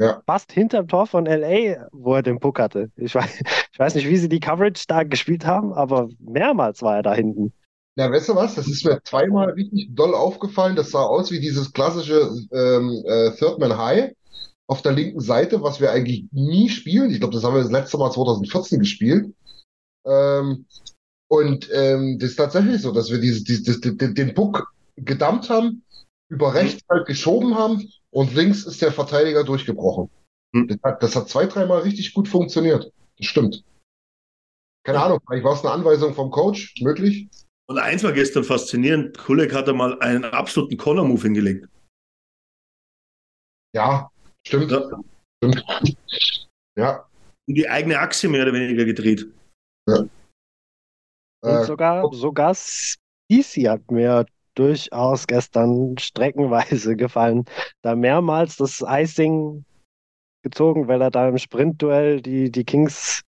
[0.01, 0.23] Ja.
[0.27, 2.91] fast hinterm Tor von LA, wo er den Puck hatte.
[2.97, 3.41] Ich weiß,
[3.73, 7.15] ich weiß nicht, wie sie die Coverage da gespielt haben, aber mehrmals war er da
[7.15, 7.53] hinten.
[7.97, 8.57] Ja, weißt du was?
[8.57, 10.75] Das ist mir zweimal richtig doll aufgefallen.
[10.75, 14.13] Das sah aus wie dieses klassische ähm, äh, Third Man High
[14.67, 17.11] auf der linken Seite, was wir eigentlich nie spielen.
[17.11, 19.33] Ich glaube, das haben wir das letzte Mal 2014 gespielt.
[20.05, 20.67] Ähm,
[21.29, 25.85] und ähm, das ist tatsächlich so, dass wir dieses, dieses, den, den Puck gedumpt haben,
[26.29, 30.09] über rechts halt geschoben haben und links ist der Verteidiger durchgebrochen.
[30.55, 30.69] Hm.
[30.69, 32.93] Das hat, das hat zwei, dreimal richtig gut funktioniert.
[33.19, 33.65] Das stimmt.
[34.87, 37.29] Keine Ahnung, vielleicht war es eine Anweisung vom Coach, möglich.
[37.67, 41.69] Und eins war gestern faszinierend, Kulek hat einmal einen absoluten Corner-Move hingelegt.
[43.75, 44.11] Ja,
[44.47, 44.71] stimmt.
[44.71, 45.01] Ja.
[45.43, 45.65] Stimmt.
[46.79, 47.09] Ja.
[47.49, 49.27] Und die eigene Achse mehr oder weniger gedreht.
[49.87, 50.11] Und
[51.45, 57.45] Äh, sogar, sogar Spisi hat mir durchaus gestern streckenweise gefallen.
[57.83, 59.65] Da mehrmals das Icing
[60.43, 63.23] gezogen, weil er da im Sprintduell die, die Kings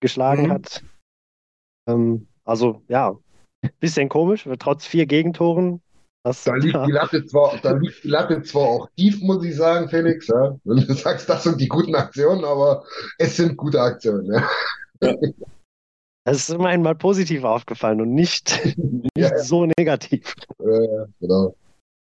[0.00, 0.50] geschlagen Mhm.
[0.52, 0.82] hat.
[1.88, 3.16] Ähm, also ja,
[3.80, 5.82] bisschen komisch, trotz vier Gegentoren.
[6.24, 9.54] Das, Da liegt die Latte zwar, da liegt die Latte zwar auch tief, muss ich
[9.54, 10.56] sagen, Felix, ja.
[10.64, 12.84] Wenn du sagst, das sind die guten Aktionen, aber
[13.18, 14.48] es sind gute Aktionen, ja.
[16.28, 19.38] Es ist immerhin mal positiv aufgefallen und nicht, nicht Ja, ja.
[19.38, 20.34] so negativ.
[20.58, 21.54] Äh, genau.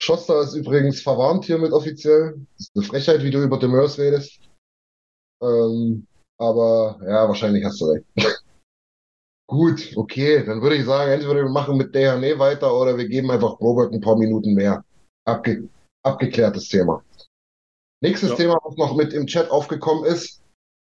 [0.03, 2.35] Schoster ist übrigens verwarnt hiermit offiziell.
[2.57, 4.41] Das ist eine Frechheit, wie du über Demers redest.
[5.43, 6.07] Ähm,
[6.39, 8.07] aber ja, wahrscheinlich hast du recht.
[9.49, 13.31] Gut, okay, dann würde ich sagen, entweder wir machen mit Dehane weiter oder wir geben
[13.31, 14.83] einfach Robert ein paar Minuten mehr.
[15.27, 15.69] Abge
[16.05, 17.05] abgeklärtes Thema.
[18.03, 18.37] Nächstes Ja.
[18.37, 20.43] Thema, was noch mit im Chat aufgekommen ist,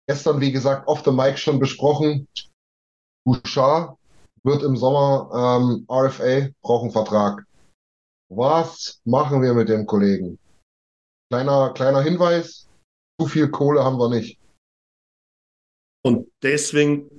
[0.07, 2.27] gestern, wie gesagt, off the mic schon besprochen.
[3.25, 3.97] Bouchard
[4.43, 7.45] wird im Sommer ähm, RFA, braucht einen Vertrag.
[8.29, 10.39] Was machen wir mit dem Kollegen?
[11.31, 12.67] Kleiner, kleiner Hinweis,
[13.19, 14.39] zu viel Kohle haben wir nicht.
[16.03, 17.09] Und deswegen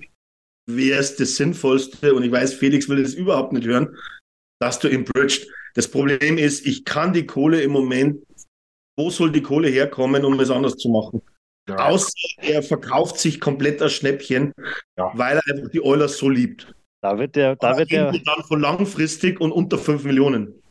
[0.69, 3.97] wäre es das Sinnvollste, und ich weiß, Felix will das überhaupt nicht hören,
[4.61, 5.49] dass du ihn bridged.
[5.75, 8.25] Das Problem ist, ich kann die Kohle im Moment,
[8.97, 11.21] wo soll die Kohle herkommen, um es anders zu machen?
[11.69, 11.89] Ja.
[11.89, 14.53] Außer er verkauft sich komplett als Schnäppchen,
[14.97, 15.11] Ja.
[15.15, 16.73] weil er einfach die Oilers so liebt.
[17.03, 20.63] Da wird der, da Aber wird der, dann von langfristig und unter 5 Millionen.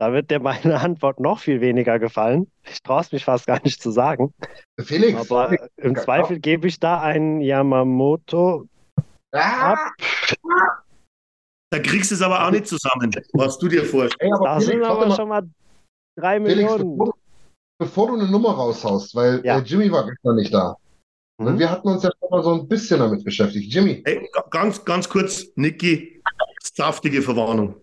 [0.00, 2.50] da wird dir meine Antwort noch viel weniger gefallen.
[2.64, 4.34] Ich traue es mich fast gar nicht zu sagen.
[4.80, 5.18] Felix.
[5.30, 6.02] Aber im Ja.
[6.02, 8.68] Zweifel gebe ich da einen Yamamoto
[9.32, 9.78] Ah, ab.
[11.70, 14.16] Da kriegst du es aber auch nicht zusammen, was du dir vorstellst.
[14.20, 15.42] ey, aber Da Felix, sind aber schon mal
[16.16, 16.98] drei Felix, Millionen.
[16.98, 17.14] bevor,
[17.78, 19.58] bevor du eine Nummer raushaust, weil Ja.
[19.58, 20.76] äh, Jimmy war gestern nicht da.
[21.40, 21.58] Mhm.
[21.58, 23.72] Wir hatten uns ja schon mal so ein bisschen damit beschäftigt.
[23.72, 26.22] Jimmy, Ey, ga- ganz, ganz kurz, Niki,
[26.62, 27.80] saftige Verwarnung.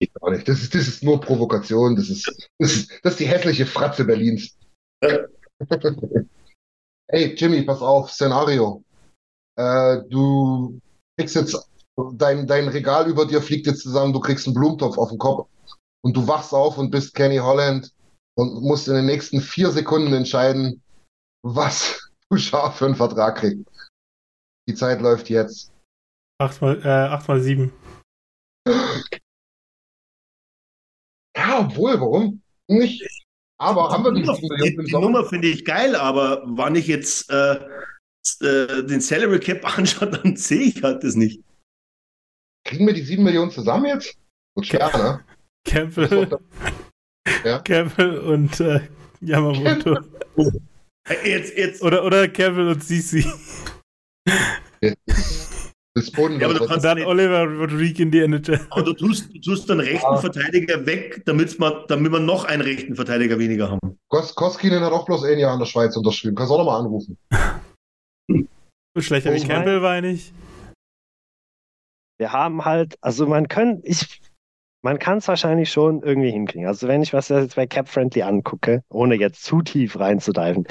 [0.00, 0.46] geht gar nicht.
[0.48, 1.96] Das ist, das ist nur Provokation.
[1.96, 2.26] Das ist,
[2.58, 4.56] das ist, das ist die hässliche Fratze Berlins.
[5.02, 5.20] Ja.
[7.08, 8.82] Ey, Jimmy, pass auf, Szenario.
[9.56, 10.78] Äh, du
[11.18, 11.56] kriegst jetzt,
[12.14, 15.48] dein, dein Regal über dir fliegt jetzt zusammen, du kriegst einen Blumentopf auf den Kopf
[16.04, 17.90] und du wachst auf und bist Kenny Holland
[18.36, 20.82] und musst in den nächsten vier Sekunden entscheiden,
[21.42, 23.64] was du scharf für einen Vertrag kriegst.
[24.68, 25.72] Die Zeit läuft jetzt.
[26.40, 27.72] 8 mal, äh, 8 mal 7.
[31.36, 33.06] Ja, obwohl, warum nicht?
[33.58, 34.92] Aber haben wir die Nummer, 7 die, die?
[34.92, 37.54] Nummer finde ich geil, aber wann ich jetzt äh,
[38.40, 41.42] äh, den Salary Cap anschaue, dann sehe ich halt das nicht.
[42.66, 44.18] Kriegen wir die 7 Millionen zusammen jetzt?
[44.54, 45.24] Wird schwer, ne?
[45.64, 46.28] Campbell,
[47.44, 47.58] Ja.
[47.60, 48.80] Campbell und äh,
[49.20, 49.98] Yamamoto.
[51.24, 53.24] Jetzt, jetzt, Oder, oder Campbell und Sisi.
[55.96, 58.60] Das Boden Ja, aber du kannst- dann Oliver Rodriguez in die NHL.
[58.70, 60.16] aber du tust, du tust den rechten Ja.
[60.16, 63.96] Verteidiger weg, damit man, damit wir noch einen rechten Verteidiger weniger haben.
[64.08, 66.34] Kos Koskinen hat auch bloß ein Jahr in der Schweiz unterschrieben.
[66.34, 67.16] Kannst du auch nochmal anrufen.
[68.96, 70.32] So schlechter wie Ich Campbell war er nicht.
[72.18, 74.20] Wir haben halt, also man kann, ich,
[74.84, 76.68] man kann es wahrscheinlich schon irgendwie hinkriegen.
[76.68, 80.66] Also wenn ich was jetzt bei CapFriendly angucke, ohne jetzt zu tief reinzudiven,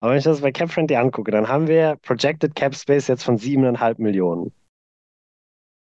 [0.00, 3.36] aber wenn ich das bei CapFriendly angucke, dann haben wir Projected Cap Space jetzt von
[3.36, 4.52] siebeneinhalb Millionen.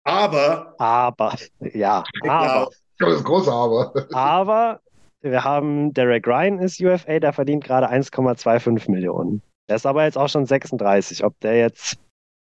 [0.05, 3.93] Aber, Aber, ja, aber, Das ist groß, aber.
[4.13, 4.81] aber
[5.21, 9.43] wir haben Derek Ryan ist UFA, der verdient gerade 1,25 Millionen.
[9.69, 11.25] Der ist aber jetzt auch schon 36.
[11.25, 11.99] Ob der jetzt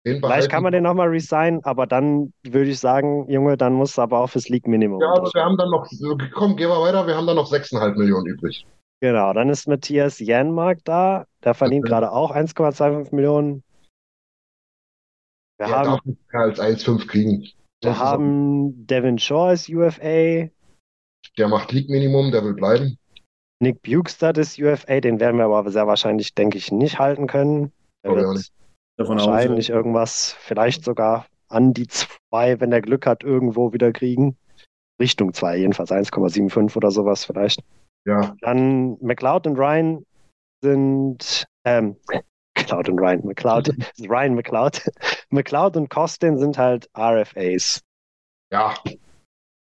[0.06, 4.04] Vielleicht kann man den nochmal resignen, aber dann würde ich sagen, Junge, dann musst du
[4.04, 5.02] aber auch fürs League-Minimum.
[5.02, 5.88] Ja, aber wir haben dann noch,
[6.34, 8.68] komm, gehen wir weiter, wir haben dann noch 6,5 Millionen übrig.
[9.02, 11.90] Genau, dann ist Matthias Janmark da, der verdient Okay.
[11.90, 13.64] gerade auch 1,25 Millionen.
[15.58, 17.48] Wir Der haben, darf nicht als 1,5 kriegen.
[17.82, 20.50] wir haben Devin Shaw als UFA,
[21.38, 23.00] Der macht League-Minimum, der will bleiben.
[23.60, 27.72] Nick Bukestad ist UFA, den werden wir aber sehr wahrscheinlich, denke ich, nicht halten können.
[28.04, 28.52] Der auch wird nicht.
[28.98, 33.92] Davon aus, wahrscheinlich irgendwas, vielleicht sogar an die zwei, wenn er Glück hat, irgendwo wieder
[33.92, 34.38] kriegen.
[35.00, 37.62] Richtung zwei, jedenfalls 1,75 oder sowas vielleicht.
[38.06, 40.06] Ja, Dann McLeod und Ryan
[40.64, 41.98] sind, ähm,
[42.58, 43.70] McLeod und Ryan, McLeod,
[44.10, 44.82] Ryan McLeod.
[45.30, 47.82] McLeod und Costin sind halt RFAs.
[48.52, 48.74] ja.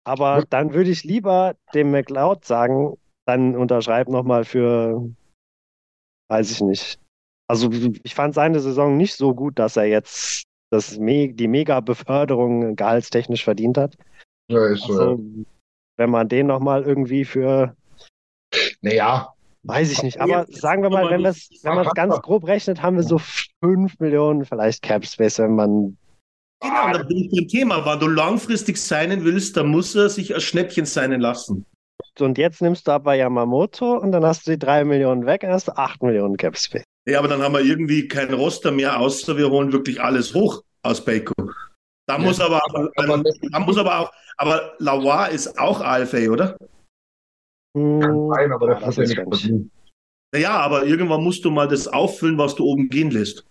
[0.04, 5.10] Aber dann würde ich lieber dem McLeod sagen, dann unterschreib nochmal für,
[6.28, 7.00] weiß ich nicht.
[7.48, 12.74] Also ich fand seine Saison nicht so gut, dass er jetzt das Me die Mega-Beförderung
[12.74, 13.96] gehaltstechnisch verdient hat.
[14.48, 14.92] ja ist so.
[14.92, 15.24] Also,
[15.96, 17.76] wenn man den nochmal irgendwie für
[18.82, 19.32] Naja,
[19.66, 21.32] Weiß ich nicht, Aber sagen wir mal, wenn, man
[21.86, 25.96] es ganz grob rechnet, haben wir so 5 Millionen vielleicht Cap Space, wenn man.
[26.62, 27.84] Genau, da bin ich beim Thema.
[27.84, 31.66] Wenn du langfristig sein willst, dann muss er sich als Schnäppchen sein lassen.
[32.20, 35.50] Und jetzt nimmst du aber Yamamoto und dann hast du die 3 Millionen weg und
[35.50, 36.85] hast du 8 Millionen Cap Space.
[37.08, 40.62] Ja, aber dann haben wir irgendwie kein Roster mehr, außer wir holen wirklich alles hoch
[40.82, 41.34] aus Baco.
[42.08, 43.22] Da Ja, muss aber, aber- aber-
[43.52, 46.56] da muss aber auch, aber Lavoie ist auch AFA, oder?
[47.76, 49.70] Hm, kann sein, aber der das ja nicht ganz- verdient.
[50.34, 53.44] Ja, aber irgendwann musst du mal das auffüllen, was du oben gehen lässt.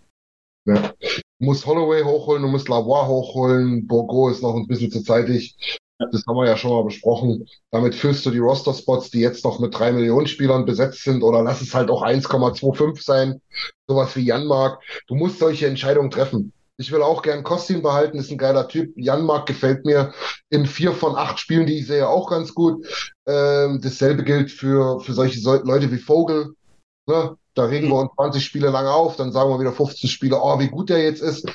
[0.66, 0.92] Ja.
[1.00, 5.56] Du musst Holloway hochholen, du musst Lavoie hochholen, Bourgo ist noch ein bisschen zu zeitig.
[5.98, 7.48] Das haben wir ja schon mal besprochen.
[7.70, 11.42] Damit füllst du die Roster-Spots, die jetzt noch mit drei Millionen Spielern besetzt sind, oder
[11.42, 13.40] lass es halt auch 1,25 sein.
[13.88, 14.82] Sowas wie Janmark.
[15.06, 16.52] Du musst solche Entscheidungen treffen.
[16.78, 18.92] Ich will auch gern Kostin behalten, ist ein geiler Typ.
[18.96, 20.12] Janmark gefällt mir
[20.50, 22.86] in vier von acht Spielen, die ich sehe, auch ganz gut.
[23.26, 26.54] Ähm, dasselbe gilt für, für solche so Leute wie Vogel.
[27.06, 27.36] Ne?
[27.54, 30.58] Da regen wir uns 20 Spiele lang auf, dann sagen wir wieder 15 Spiele, oh,
[30.58, 31.46] wie gut der jetzt ist.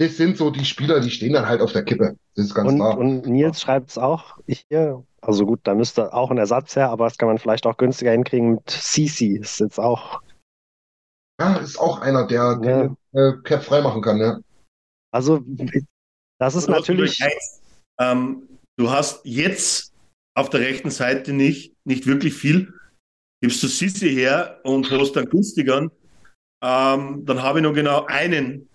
[0.00, 2.16] Das sind so die Spieler, die stehen dann halt auf der Kippe.
[2.36, 2.96] Das ist ganz Und, klar.
[2.98, 5.04] und Nils schreibt es auch hier.
[5.20, 8.12] Also gut, da müsste auch ein Ersatz her, aber das kann man vielleicht auch günstiger
[8.12, 9.36] hinkriegen mit CC.
[9.38, 10.22] Ist jetzt auch.
[11.40, 12.96] Ja, ist auch einer, der Ja.
[13.20, 14.38] äh, Cap freimachen kann, ja.
[15.12, 15.40] Also,
[16.38, 17.20] das ist Du hast natürlich.
[17.98, 19.92] ähm, du hast jetzt
[20.36, 22.72] auf der rechten Seite nicht, nicht wirklich viel.
[23.40, 25.90] gibst du Sisi her und hast dann günstigeren,
[26.62, 28.68] ähm, dann habe ich noch genau einen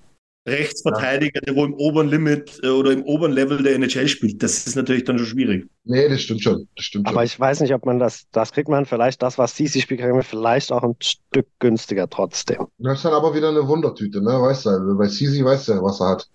[0.45, 4.43] Rechtsverteidiger, der wo im oberen Limit äh, oder im oberen Level der NHL spielt.
[4.43, 5.69] Das ist natürlich dann schon schwierig.
[5.85, 6.67] Nee, das stimmt schon.
[6.75, 7.25] Das stimmt Aber schon.
[7.25, 10.13] ich weiß nicht, ob man das, das kriegt man vielleicht, das, was CC spielt, kriegt
[10.13, 12.67] man vielleicht auch ein Stück günstiger trotzdem.
[12.77, 14.31] Das ist dann aber wieder eine Wundertüte, ne?
[14.31, 16.27] Weißt du, bei Sisi weißt du ja, was er hat.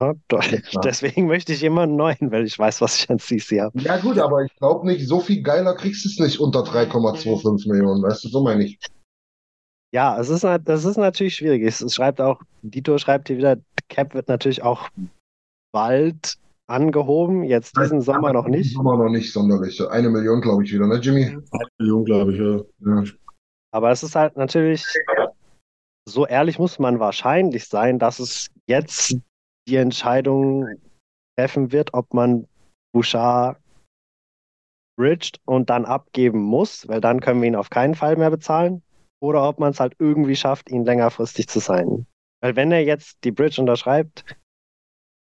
[0.00, 0.44] Ja, doch.
[0.84, 3.78] Deswegen möchte ich immer einen neuen, weil ich weiß, was ich an CC habe.
[3.78, 7.68] Ja gut, aber ich glaube nicht, so viel geiler kriegst du es nicht unter 3,25
[7.70, 8.80] Millionen, weißt du, so meine ich.
[9.94, 11.62] Ja, es ist, das ist natürlich schwierig.
[11.62, 13.58] Es schreibt auch, Dito schreibt hier wieder,
[13.88, 14.88] Cap wird natürlich auch
[15.72, 18.72] bald angehoben, jetzt diesen Sommer noch nicht.
[18.74, 19.80] Sommer noch nicht sonderlich.
[19.90, 21.26] Eine Million, glaube ich, wieder, ne, Jimmy?
[21.26, 23.02] Eine Million, glaube ich, ja.
[23.02, 23.10] Ja.
[23.74, 24.86] Aber es ist halt natürlich,
[26.08, 29.16] so ehrlich muss man wahrscheinlich sein, dass es jetzt
[29.68, 30.66] die Entscheidung
[31.38, 32.46] treffen wird, ob man
[32.94, 33.58] Bouchard
[34.98, 38.82] bridged und dann abgeben muss, weil dann können wir ihn auf keinen Fall mehr bezahlen.
[39.22, 42.06] Oder ob man es halt irgendwie schafft, ihn längerfristig zu sein.
[42.42, 44.24] Weil wenn er jetzt die Bridge unterschreibt,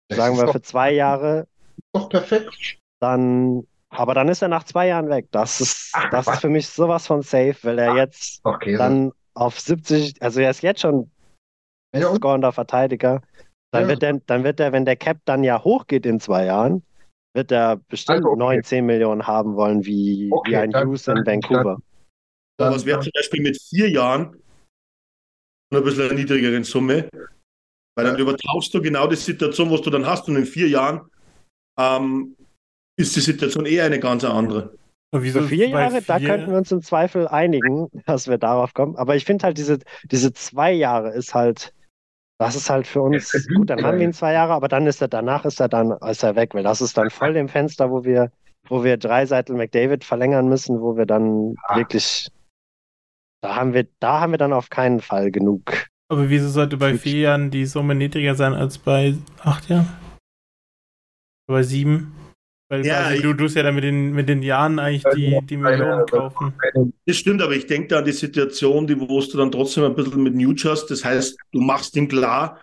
[0.09, 1.49] Das sagen wir für zwei Jahre,
[1.93, 2.79] doch perfekt.
[3.01, 5.27] dann, aber dann ist er nach zwei Jahren weg.
[5.33, 9.59] Das ist, das ist für mich sowas von safe, weil er jetzt Okay, dann auf
[9.59, 11.11] 70, also er ist jetzt schon
[11.93, 12.13] Ja, und?
[12.13, 13.21] bestscorender Verteidiger.
[13.73, 13.89] Dann Ja.
[13.89, 16.85] wird er, dann wird er, wenn der Cap dann ja hochgeht in zwei Jahren,
[17.35, 18.39] wird er bestimmt Also, okay.
[18.39, 21.61] 9, 10 Millionen haben wollen, wie, Okay, wie ein dann- Hughes in dann- Vancouver.
[21.73, 21.83] Aber
[22.59, 24.37] Dann- was wäre zum Beispiel mit vier Jahren
[25.71, 27.09] und ein bisschen einer niedrigeren Summe?
[27.97, 30.29] Weil dann übertauchst du genau die Situation, was du dann hast.
[30.29, 31.03] Und in vier Jahren
[31.79, 32.37] ähm,
[32.99, 34.75] ist die Situation eher eine ganz andere.
[35.15, 38.39] Und wieso Für vier Jahre, da vier- könnten wir uns im Zweifel einigen, dass wir
[38.39, 38.97] darauf kommen.
[38.97, 41.75] Aber ich finde halt, diese, diese zwei Jahre ist halt,
[42.39, 44.87] das ist halt für uns, gut, dann haben wir ja- ihn zwei Jahre, aber dann
[44.87, 47.49] ist er, danach ist er dann, ist er weg, weil das ist dann voll im
[47.51, 48.33] Fenster, wo wir,
[48.69, 51.77] wo wir Dreiseitel McDavid verlängern müssen, wo wir dann Ah.
[51.77, 52.29] wirklich,
[53.43, 55.87] da haben wir, da haben wir dann auf keinen Fall genug.
[56.09, 59.89] Aber wieso sollte bei vier Jahren die Summe niedriger sein als bei acht Jahren?
[61.47, 62.15] Bei sieben?
[62.71, 65.39] Weil Ja, quasi ich- du tust ja dann mit den, mit den Jahren eigentlich die,
[65.45, 66.55] die Millionen kaufen.
[67.07, 69.95] Das stimmt, aber ich denke da an die Situation, die wo du dann trotzdem ein
[69.95, 70.87] bisschen mit New hast.
[70.87, 72.61] Das heißt, du machst ihm klar,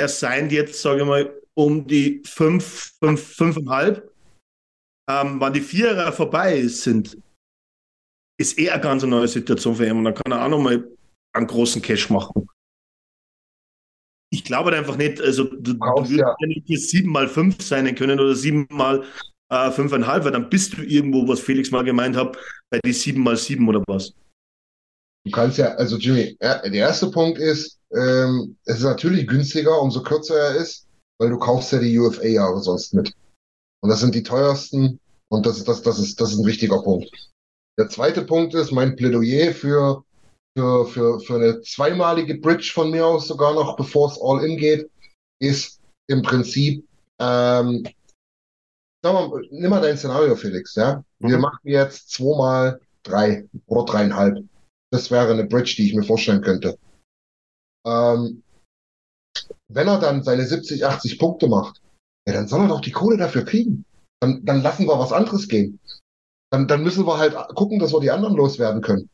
[0.00, 4.10] er seien jetzt, sage ich mal, um die fünf, fünf, fünfeinhalb.
[5.10, 7.16] Ähm, wann die Vierer vorbei sind,
[8.42, 9.96] ist eher eine ganz neue Situation für ihn.
[9.96, 10.86] Und dann kann er auch nochmal
[11.34, 12.46] einen großen Cash machen.
[14.30, 17.28] Ich glaube halt einfach nicht, also du, du brauchst würdest ja- nicht hier sieben mal
[17.28, 19.04] fünf sein können oder sieben mal
[19.50, 22.36] äh, fünfeinhalb, weil dann bist du irgendwo, was Felix mal gemeint hat,
[22.70, 24.14] bei die sieben mal sieben oder was.
[25.24, 29.80] Du kannst ja, also Jimmy, ja, der erste Punkt ist, ähm, es ist natürlich günstiger,
[29.80, 30.86] umso kürzer er ist,
[31.20, 33.12] weil du kaufst ja die UFA-Jahre sonst mit.
[33.82, 34.98] Und das sind die teuersten
[35.30, 37.10] und das ist, das, das ist, das ist ein wichtiger Punkt.
[37.78, 40.04] Der zweite Punkt ist mein Plädoyer für,
[40.56, 44.56] für, für, für eine zweimalige Bridge von mir aus sogar noch, bevor es all in
[44.56, 44.90] geht,
[45.40, 46.86] ist im Prinzip,
[47.20, 47.84] ähm,
[49.02, 51.02] sag mal, nimm mal dein Szenario, Felix, ja.
[51.18, 51.42] Wir Mhm.
[51.42, 54.44] machen jetzt zweimal drei oder dreieinhalb.
[54.92, 56.78] Das wäre eine Bridge, die ich mir vorstellen könnte.
[57.86, 58.42] Ähm,
[59.68, 61.80] wenn er dann seine 70, 80 Punkte macht,
[62.28, 63.84] ja, dann soll er doch die Kohle dafür kriegen.
[64.20, 65.80] Dann, dann lassen wir was anderes gehen.
[66.52, 69.08] Dann, dann müssen wir halt gucken, dass wir die anderen loswerden können.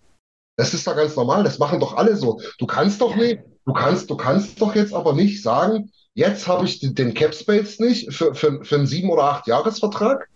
[0.57, 1.45] Das ist doch ganz normal.
[1.45, 2.41] Das machen doch alle so.
[2.59, 6.65] Du kannst doch nicht, du kannst, du kannst doch jetzt aber nicht sagen, jetzt habe
[6.65, 10.29] ich den- Cap Space nicht für, für, für einen sieben oder acht Jahresvertrag.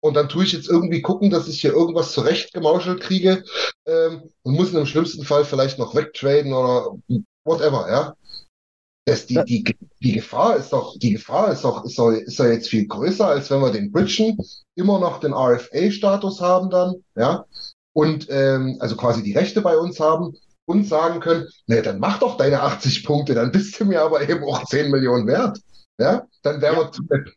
[0.00, 3.44] Und dann tue ich jetzt irgendwie gucken, dass ich hier irgendwas zurechtgemauschelt kriege
[3.84, 6.96] ähm, und muss im schlimmsten Fall vielleicht noch wegtraden oder
[7.44, 8.14] whatever, ja.
[9.08, 9.64] Das, die, die,
[10.02, 13.26] die Gefahr ist doch, die Gefahr ist doch, ist doch, ist doch jetzt viel größer,
[13.26, 14.36] als wenn wir den Bridgen
[14.74, 17.44] immer noch den RFA-Status haben dann, ja.
[17.94, 20.36] Und ähm, also quasi die Rechte bei uns haben
[20.66, 24.28] und sagen können, ne, dann mach doch deine 80 Punkte, dann bist du mir aber
[24.28, 25.58] eben auch 10 Millionen wert.
[26.00, 26.90] Ja, dann wären wir,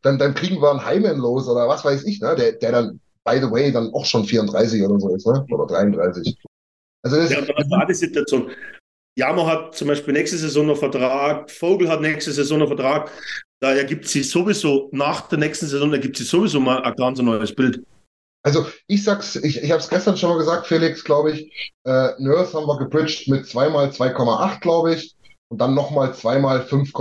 [0.04, 3.00] dann, dann kriegen wir einen Heimen los oder was weiß ich, ne, der, der dann,
[3.24, 6.38] by the way, dann auch schon 34 oder so ist, ne, oder 33.
[7.04, 8.52] Also das, Ja, aber das war die Situation.
[9.18, 13.12] Jamo hat zum Beispiel nächste Saison noch Vertrag, Vogel hat nächste Saison noch Vertrag.
[13.60, 17.54] Da ergibt sich sowieso, nach der nächsten Saison ergibt sich sowieso mal ein ganz neues
[17.54, 17.84] Bild.
[18.44, 21.74] Also ich sag's, ich, ich habe es gestern schon mal gesagt, Felix, glaube ich.
[21.86, 25.16] Äh, Nurse haben wir gebridged mit zweimal 2,8, glaube ich,
[25.50, 26.92] und dann nochmal zweimal 5,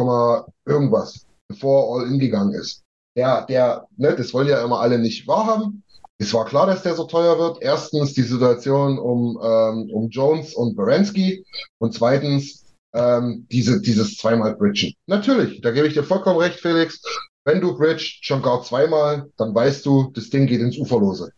[0.66, 2.82] irgendwas, bevor er all in gegangen ist.
[3.16, 5.82] Der, der, ne, das wollen ja immer alle nicht wahrhaben.
[6.20, 7.62] Es war klar, dass der so teuer wird.
[7.62, 11.46] Erstens die Situation um, ähm, um Jones und Baranski
[11.78, 14.92] und zweitens ähm, diese, dieses zweimal Bridgen.
[15.06, 17.00] Natürlich, da gebe ich dir vollkommen recht, Felix.
[17.46, 21.32] Wenn du bridged schon gar zweimal, dann weißt du, das Ding geht ins Uferlose.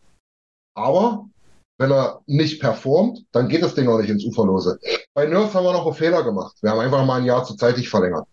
[0.75, 1.27] Aber
[1.79, 4.81] wenn er nicht performt, dann geht das Ding auch nicht ins Uferlose.
[5.15, 6.57] Bei Nurse haben wir noch einen Fehler gemacht.
[6.61, 8.27] Wir haben einfach mal ein Jahr zu zeitig verlängert.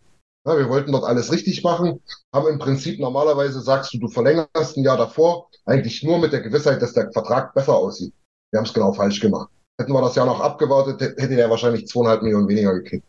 [0.45, 2.01] Ja, wir wollten dort alles richtig machen,
[2.33, 6.41] haben im Prinzip normalerweise sagst du, du verlängerst ein Jahr davor, eigentlich nur mit der
[6.41, 8.13] Gewissheit, dass der Vertrag besser aussieht.
[8.51, 9.49] Wir haben es genau falsch gemacht.
[9.79, 13.05] Hätten wir das Jahr noch abgewartet, hätte der wahrscheinlich zweieinhalb Millionen weniger gekriegt.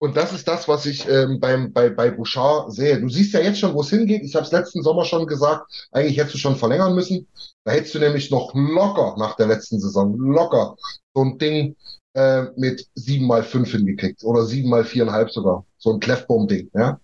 [0.00, 3.00] Und das ist das, was ich ähm, beim, bei, bei Bouchard sehe.
[3.00, 4.24] Du siehst ja jetzt schon, wo es hingeht.
[4.24, 5.88] Ich habe es letzten Sommer schon gesagt.
[5.92, 7.28] Eigentlich hättest du schon verlängern müssen.
[7.62, 10.76] Da hättest du nämlich noch locker nach der letzten Saison, locker
[11.14, 11.76] so ein Ding
[12.14, 14.24] äh, mit sieben mal fünf hingekriegt.
[14.24, 15.64] Oder sieben mal viereinhalb sogar.
[15.78, 16.70] So ein Clefbaum-Ding.
[16.74, 17.00] Ja?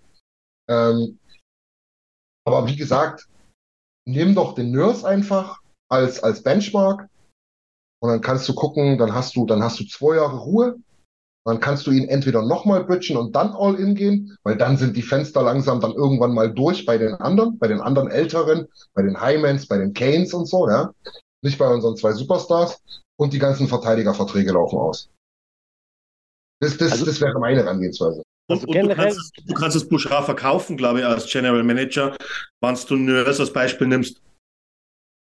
[0.68, 1.18] Ähm,
[2.46, 3.28] aber wie gesagt,
[4.06, 5.60] nimm doch den Nurse einfach
[5.90, 7.08] als, als Benchmark.
[8.00, 10.78] Und dann kannst du gucken, dann hast du, dann hast du zwei Jahre Ruhe
[11.48, 15.02] dann kannst du ihn entweder nochmal bridgen und dann All-In gehen, weil dann sind die
[15.02, 19.18] Fenster langsam dann irgendwann mal durch bei den anderen, bei den anderen Älteren, bei den
[19.18, 20.92] Hymans, bei den Canes und so, ja.
[21.42, 22.82] Nicht bei unseren zwei Superstars.
[23.16, 25.10] Und die ganzen Verteidigerverträge laufen aus.
[26.60, 28.22] Das, das, also, das wäre meine Herangehensweise.
[28.50, 32.16] Und, und du, kannst, du kannst das Bouchard verkaufen, glaube ich, als General Manager,
[32.60, 34.22] wenn du Nurse als Beispiel nimmst.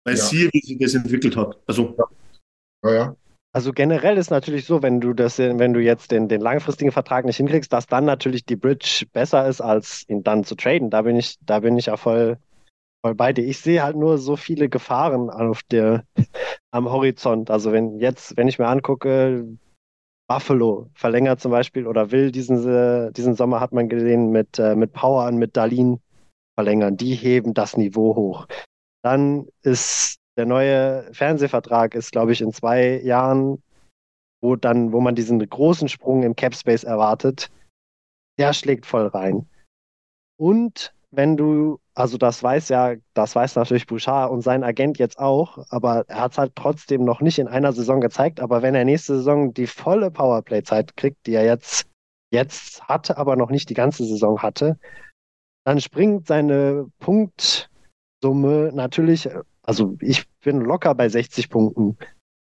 [0.04, 0.22] Weil ja.
[0.22, 1.60] siehe, wie sich das entwickelt hat.
[1.66, 1.96] Also.
[2.84, 2.94] Ja, ja.
[2.94, 3.16] ja.
[3.54, 7.26] Also generell ist natürlich so, wenn du das, wenn du jetzt den, den langfristigen Vertrag
[7.26, 10.88] nicht hinkriegst, dass dann natürlich die Bridge besser ist, als ihn dann zu traden.
[10.88, 12.38] Da bin ich, da bin ich ja voll,
[13.04, 13.44] voll bei dir.
[13.44, 16.04] Ich sehe halt nur so viele Gefahren auf der,
[16.70, 17.50] am Horizont.
[17.50, 19.46] Also wenn jetzt, wenn ich mir angucke,
[20.28, 24.92] Buffalo verlängert zum Beispiel oder will diesen, diesen Sommer hat man gesehen mit, äh, mit
[24.92, 26.00] Power und mit Dalin
[26.54, 26.96] verlängern.
[26.96, 28.46] Die heben das Niveau hoch.
[29.02, 33.62] Dann ist der neue Fernsehvertrag ist, glaube ich, in zwei Jahren,
[34.40, 37.50] wo dann, wo man diesen großen Sprung im Cap Space erwartet,
[38.38, 39.46] der schlägt voll rein.
[40.38, 45.18] Und wenn du, also das weiß ja, das weiß natürlich Bouchard und sein Agent jetzt
[45.18, 48.40] auch, aber er hat es halt trotzdem noch nicht in einer Saison gezeigt.
[48.40, 51.86] Aber wenn er nächste Saison die volle Powerplay-Zeit kriegt, die er jetzt,
[52.32, 54.78] jetzt hatte, aber noch nicht die ganze Saison hatte,
[55.64, 59.28] dann springt seine Punktsumme natürlich
[59.62, 61.96] also ich bin locker bei 60 Punkten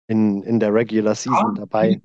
[0.08, 2.00] in, in der Regular Season ja, dabei.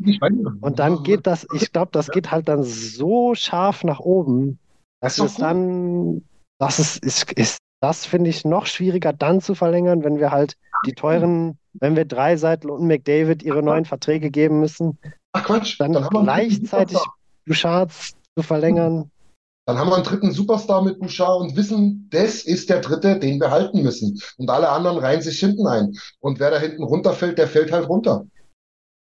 [0.62, 4.60] Und dann geht das, ich glaube, das geht halt dann so scharf nach oben,
[5.02, 6.24] dass es dann,
[6.60, 10.58] das ist, ist, ist das finde ich noch schwieriger dann zu verlängern, wenn wir halt
[10.86, 14.98] die teuren, wenn wir Dreiseitel und McDavid ihre neuen Verträge geben müssen.
[15.34, 16.98] Ach Quatsch, dann, dann gleichzeitig
[17.46, 19.12] Bouchards zu verlängern.
[19.66, 23.40] Dann haben wir einen dritten Superstar mit Bouchard und wissen, das ist der dritte, den
[23.40, 24.18] wir halten müssen.
[24.38, 25.94] Und alle anderen reihen sich hinten ein.
[26.20, 28.26] Und wer da hinten runterfällt, der fällt halt runter.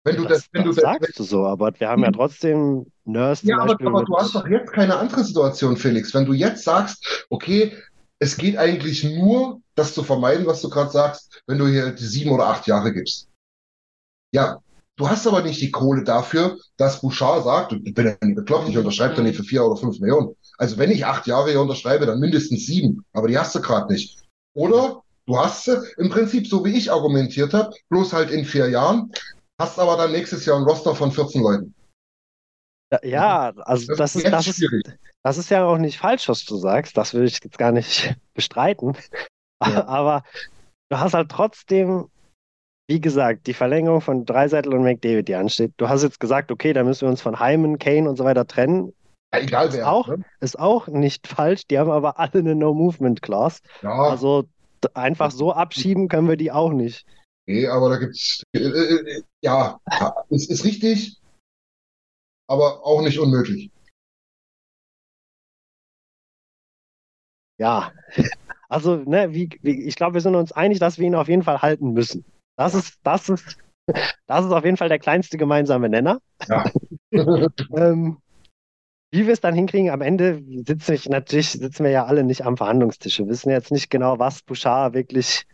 [0.05, 2.11] Wenn du das, das wenn das du sagst das, du so, aber wir haben ja
[2.11, 3.47] trotzdem Nurse.
[3.47, 6.15] Ja, aber, aber du hast doch jetzt keine andere Situation, Felix.
[6.15, 7.77] Wenn du jetzt sagst, okay,
[8.19, 12.05] es geht eigentlich nur, das zu vermeiden, was du gerade sagst, wenn du hier die
[12.05, 13.29] sieben oder acht Jahre gibst.
[14.33, 14.61] Ja,
[15.01, 18.69] Du hast aber nicht die Kohle dafür, dass Bouchard sagt, ich bin ja nicht bekloppt,
[18.69, 20.37] ich unterschreibe doch nicht für vier oder fünf Millionen.
[20.59, 23.03] Also wenn ich acht Jahre hier unterschreibe, dann mindestens sieben.
[23.15, 24.19] Aber die hast du gerade nicht.
[24.53, 28.69] Oder du hast sie im Prinzip so wie ich argumentiert habe, bloß halt in vier
[28.69, 29.11] Jahren,
[29.61, 31.75] hast aber dann nächstes Jahr ein Roster von 14 Leuten.
[33.03, 34.65] Ja, also das, das ist, das, ist,
[35.23, 36.97] das ist ja auch nicht falsch, was du sagst.
[36.97, 38.97] Das will ich jetzt gar nicht bestreiten.
[39.65, 39.85] Ja.
[39.87, 40.25] Aber
[40.89, 42.09] du hast halt trotzdem
[42.91, 45.73] wie gesagt, die Verlängerung von Dreiseitel und McDavid, die ansteht.
[45.77, 48.49] Du hast jetzt gesagt, okay, da müssen wir uns von Hyman, Kane und so weiter
[48.49, 48.93] trennen.
[49.33, 49.93] Ja, egal ist wer.
[49.93, 50.25] Auch, ne?
[50.41, 51.69] Ist auch nicht falsch.
[51.71, 53.63] Die haben aber alle eine No-Movement-Class.
[53.83, 53.93] Ja.
[53.93, 54.47] Also
[54.93, 57.07] einfach so abschieben können wir die auch nicht.
[57.51, 58.45] Nee, aber da gibt's.
[58.53, 59.81] Äh, äh, ja,
[60.31, 61.21] es ist richtig,
[62.49, 63.73] aber auch nicht unmöglich.
[67.59, 67.93] Ja,
[68.69, 71.43] also, ne, wie, wie, ich glaube, wir sind uns einig, dass wir ihn auf jeden
[71.43, 72.25] Fall halten müssen.
[72.57, 73.59] Das ist, das ist,
[74.29, 76.21] das ist auf jeden Fall der kleinste gemeinsame Nenner.
[76.47, 76.65] Ja.
[77.11, 78.19] ähm,
[79.13, 82.47] wie wir es dann hinkriegen, am Ende sitzen wir natürlich sitzen wir ja alle nicht
[82.47, 83.19] am Verhandlungstisch.
[83.19, 85.49] Wir wissen jetzt nicht genau, was Bouchard wirklich,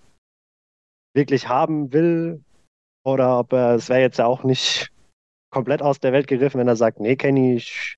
[1.17, 2.45] wirklich haben will.
[3.05, 4.93] Oder ob er, es wäre jetzt ja auch nicht
[5.51, 7.97] komplett aus der Welt gegriffen, wenn er sagt, nee, Kenny, ich,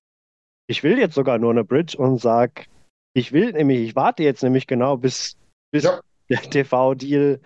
[0.67, 2.67] ich will jetzt sogar nur eine Bridge und sag,
[3.13, 5.35] ich will nämlich, ich warte jetzt nämlich genau, bis,
[5.71, 5.99] bis ja.
[6.29, 7.41] der TV-Deal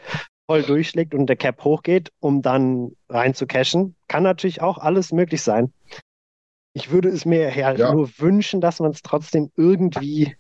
[0.50, 3.96] voll durchschlägt und der Cap hochgeht, um dann rein zu cashen.
[4.08, 5.74] Kann natürlich auch alles möglich sein.
[6.74, 7.94] Ich würde es mir halt ja.
[7.94, 10.36] nur wünschen, dass man es trotzdem irgendwie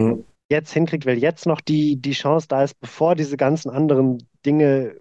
[0.00, 0.24] hm.
[0.50, 4.96] Jetzt hinkriegt, weil jetzt noch die, die Chance da ist, bevor diese ganzen anderen Dinge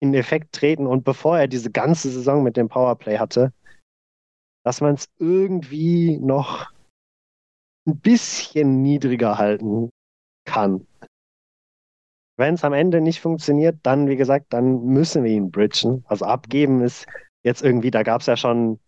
[0.00, 3.52] in Effekt treten und bevor er diese ganze Saison mit dem Powerplay hatte,
[4.64, 6.70] dass man es irgendwie noch
[7.86, 9.90] ein bisschen niedriger halten
[10.46, 10.86] kann.
[12.36, 16.04] Wenn es am Ende nicht funktioniert, dann, wie gesagt, dann müssen wir ihn bridgen.
[16.08, 17.06] Also abgeben ist
[17.44, 18.80] jetzt irgendwie, da gab es ja schon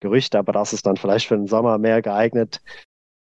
[0.00, 2.60] Gerüchte, aber das ist dann vielleicht für den Sommer mehr geeignet.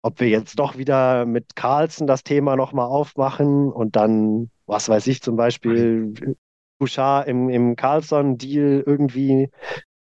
[0.04, 5.06] Ob wir jetzt doch wieder mit Carlsen das Thema nochmal aufmachen und dann, was weiß
[5.06, 6.36] ich, zum Beispiel
[6.78, 9.48] Bouchard im, im Carlson-Deal irgendwie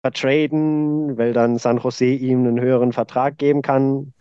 [0.01, 4.15] vertraden, weil dann San Jose ihm einen höheren Vertrag geben kann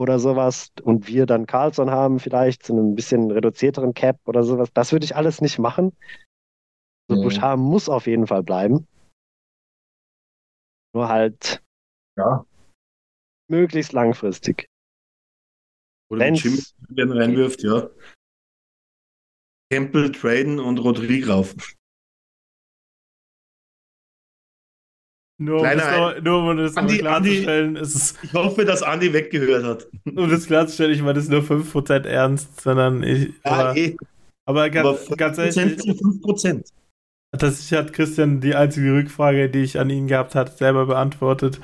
[0.00, 4.72] oder sowas und wir dann Carlson haben vielleicht zu einem bisschen reduzierteren Cap oder sowas.
[4.74, 5.96] Das würde ich alles nicht machen.
[7.08, 7.24] Also mhm.
[7.24, 8.88] Bouchard muss auf jeden Fall bleiben.
[10.92, 11.62] Nur halt
[12.16, 12.44] ja.
[13.48, 14.66] möglichst langfristig.
[16.10, 16.58] Oder wenn Jim
[17.10, 17.90] reinwirft, ja.
[19.72, 21.54] Campbell traden und Rodrigo rauf.
[25.40, 29.64] Nur, um das, nur um das Andi, klarzustellen, Andi, ist Ich hoffe, dass Andi weggehört
[29.64, 29.88] hat.
[30.16, 33.32] Um das klarzustellen, ich meine, das ist nur 5% ernst, sondern ich.
[33.44, 33.96] Ja, aber, eh.
[34.46, 35.56] aber, ganz, aber ganz ehrlich.
[35.56, 36.70] 5%.
[37.32, 41.60] Tatsächlich hat Christian die einzige Rückfrage, die ich an ihn gehabt habe, selber beantwortet.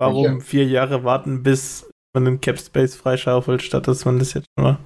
[0.00, 0.40] Warum ja.
[0.40, 4.64] vier Jahre warten, bis man den Cap Space freischaufelt, statt dass man das jetzt schon
[4.64, 4.78] mal.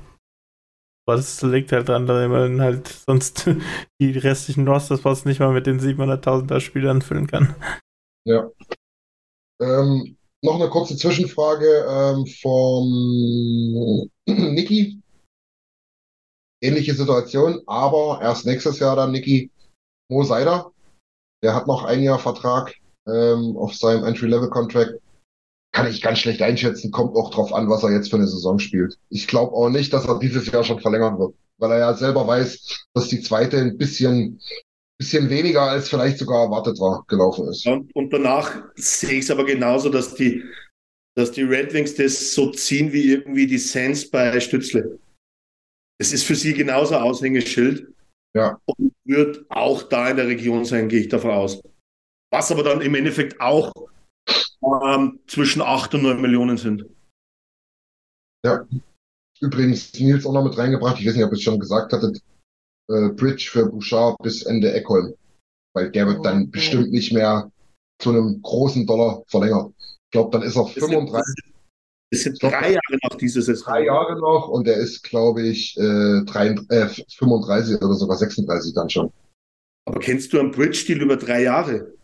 [1.06, 3.48] Aber das liegt halt daran, dass man halt sonst
[4.00, 7.54] die restlichen Roster-Spots nicht mal mit den 700.000er Spielern füllen kann.
[8.24, 8.50] Ja.
[9.60, 15.00] Ähm, noch eine kurze Zwischenfrage ähm, vom Niki.
[16.62, 19.50] Ähnliche Situation, aber erst nächstes Jahr dann Niki
[20.08, 20.70] Mo Seider.
[21.42, 22.76] Der hat noch ein Jahr Vertrag
[23.08, 25.01] ähm, auf seinem Entry-Level-Contract.
[25.72, 28.58] Kann ich ganz schlecht einschätzen, kommt auch drauf an, was er jetzt für eine Saison
[28.58, 28.98] spielt.
[29.08, 32.26] Ich glaube auch nicht, dass er dieses Jahr schon verlängern wird, weil er ja selber
[32.26, 34.40] weiß, dass die zweite ein bisschen
[35.02, 37.66] bisschen weniger als vielleicht sogar erwartet war, gelaufen ist.
[37.66, 40.44] Und, und danach sehe ich es aber genauso, dass die,
[41.16, 44.98] dass die Red Wings das so ziehen wie irgendwie die Sens bei Stützle.
[45.98, 47.88] Es ist für sie genauso Aushängeschild.
[48.34, 48.58] Ja.
[48.64, 51.60] Und wird auch da in der Region sein, gehe ich davon aus.
[52.30, 53.72] Was aber dann im Endeffekt auch
[54.62, 56.84] ähm, zwischen 8 und 9 Millionen sind.
[58.44, 58.66] Ja.
[59.40, 62.20] Übrigens, Nils auch noch mit reingebracht, ich weiß nicht, ob ihr es schon gesagt hattet,
[62.88, 65.14] äh, Bridge für Bouchard bis Ende Eckholm.
[65.74, 67.50] Weil der wird dann bestimmt nicht mehr
[67.98, 69.72] zu einem großen Dollar verlängert.
[69.78, 71.52] Ich glaube, dann ist er 35.
[72.12, 73.72] Es sind drei Jahre noch dieses Saison.
[73.72, 78.74] Drei Jahre noch und der ist, glaube ich, äh, 33, äh, 35 oder sogar 36
[78.74, 79.10] dann schon.
[79.86, 81.94] Aber kennst du einen Bridge-Deal über drei Jahre?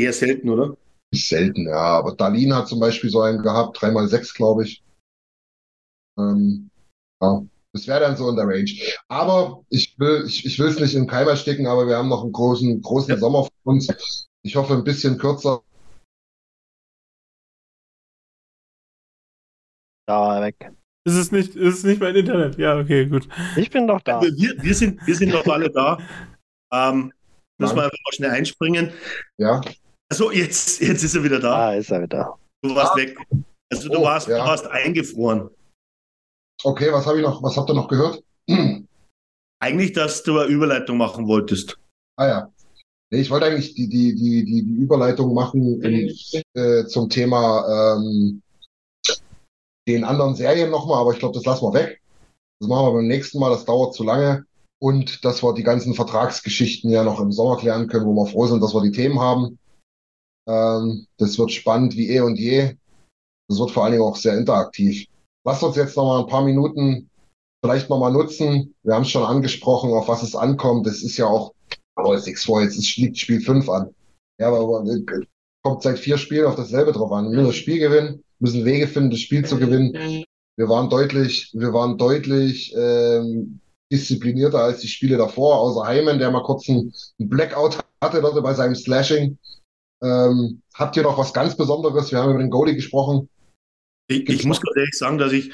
[0.00, 0.76] Eher selten, oder?
[1.14, 1.98] Selten, ja.
[1.98, 4.82] Aber Dalin hat zum Beispiel so einen gehabt, dreimal sechs, glaube ich.
[6.18, 6.70] Ähm,
[7.20, 7.42] ja.
[7.72, 8.70] Das wäre dann so in der Range.
[9.08, 12.22] Aber ich will ich, ich will es nicht im Keim ersticken, aber wir haben noch
[12.22, 13.18] einen großen, großen ja.
[13.18, 13.88] Sommer vor uns.
[14.42, 15.62] Ich hoffe ein bisschen kürzer.
[20.06, 20.72] Da weg.
[21.04, 22.58] Ist es nicht, ist es nicht mein Internet?
[22.58, 23.28] Ja, okay, gut.
[23.56, 24.20] Ich bin doch da.
[24.20, 25.98] Wir, wir, sind, wir sind doch alle da.
[26.72, 27.12] Ähm,
[27.58, 28.92] müssen wir einfach mal schnell einspringen.
[29.38, 29.60] Ja.
[30.10, 31.68] Also jetzt, jetzt ist er wieder da.
[31.68, 32.36] Ah, ist er wieder.
[32.62, 32.96] Du warst ah.
[32.96, 33.16] weg.
[33.72, 34.38] Also du, oh, warst, ja.
[34.38, 35.48] du warst eingefroren.
[36.64, 38.22] Okay, was habe ich noch, was habt ihr noch gehört?
[39.62, 41.78] Eigentlich, dass du eine Überleitung machen wolltest.
[42.16, 42.52] Ah ja.
[43.12, 46.14] Nee, ich wollte eigentlich die, die, die, die, die Überleitung machen in,
[46.54, 48.40] äh, zum Thema ähm,
[49.88, 52.00] den anderen Serien nochmal, aber ich glaube, das lassen wir weg.
[52.60, 54.44] Das machen wir beim nächsten Mal, das dauert zu lange.
[54.78, 58.46] Und dass wir die ganzen Vertragsgeschichten ja noch im Sommer klären können, wo wir froh
[58.46, 59.58] sind, dass wir die Themen haben.
[60.48, 62.74] Ähm, das wird spannend wie eh und je.
[63.48, 65.06] Das wird vor allen Dingen auch sehr interaktiv.
[65.44, 67.10] Lasst uns jetzt noch mal ein paar Minuten
[67.62, 68.74] vielleicht noch mal nutzen.
[68.82, 70.86] Wir haben es schon angesprochen, auf was es ankommt.
[70.86, 71.52] Es ist ja auch,
[71.94, 73.94] aber es ist vor, jetzt liegt Spiel 5 an.
[74.38, 74.84] Ja, aber
[75.62, 77.26] kommt seit vier Spielen auf dasselbe drauf an.
[77.26, 80.24] Wir müssen das Spiel gewinnen, müssen Wege finden, das Spiel zu gewinnen.
[80.56, 83.60] Wir waren deutlich, wir waren deutlich ähm,
[83.92, 88.54] disziplinierter als die Spiele davor, außer Heimen, der mal kurz einen, Blackout hatte dort bei
[88.54, 89.38] seinem Slashing.
[90.02, 92.10] Ähm, habt ihr noch was ganz Besonderes?
[92.10, 93.28] Wir haben über den Goalie gesprochen.
[94.08, 95.52] Ich, ich muss ganz ehrlich sagen, dass ich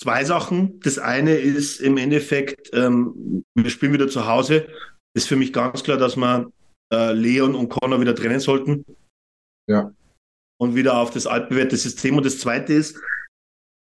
[0.00, 0.80] zwei Sachen.
[0.80, 4.68] Das eine ist im Endeffekt, ähm, wir spielen wieder zu Hause.
[5.14, 6.50] Ist für mich ganz klar, dass wir
[6.92, 8.84] äh, Leon und Connor wieder trennen sollten.
[9.68, 9.92] Ja.
[10.60, 12.16] Und wieder auf das altbewährte System.
[12.16, 13.00] Und das zweite ist,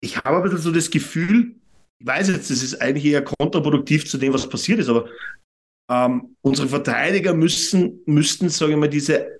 [0.02, 1.56] ich habe ein bisschen so das Gefühl,
[2.00, 5.10] ich weiß jetzt, das ist eigentlich eher kontraproduktiv zu dem, was passiert ist, aber
[5.92, 9.39] ähm, unsere Verteidiger müssen, müssten, sage ich mal, diese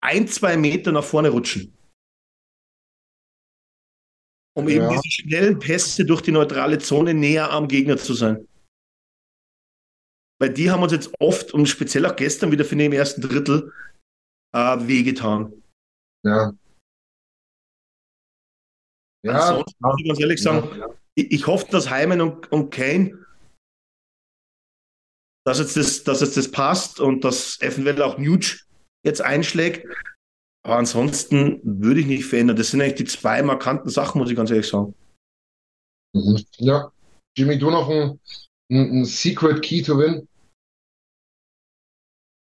[0.00, 1.78] ein, zwei Meter nach vorne rutschen
[4.58, 8.48] um eben diese schnellen Pässe durch die neutrale Zone näher am Gegner zu sein.
[10.40, 13.72] Weil die haben uns jetzt oft und speziell auch gestern wieder für den ersten Drittel
[14.52, 15.62] äh, wehgetan.
[16.24, 16.52] Ja.
[19.24, 19.48] Ja.
[19.48, 20.88] Ansonsten muss ich ganz ehrlich sagen, ja.
[21.14, 23.24] ich, ich, hoffe, dass Heimen und, und Kane
[25.46, 28.58] dass jetzt das, dass jetzt das passt und dass eventuell auch Nuge
[29.04, 29.86] jetzt einschlägt.
[30.64, 32.56] Aber ansonsten würde ich nicht verändern.
[32.56, 34.94] Das sind eigentlich die zwei markanten Sachen, muss ich ganz ehrlich sagen.
[36.14, 36.44] Mhm.
[36.56, 36.92] Ja.
[37.36, 38.18] Jimmy, du noch ein,
[38.70, 40.28] ein, ein Secret Key to Win?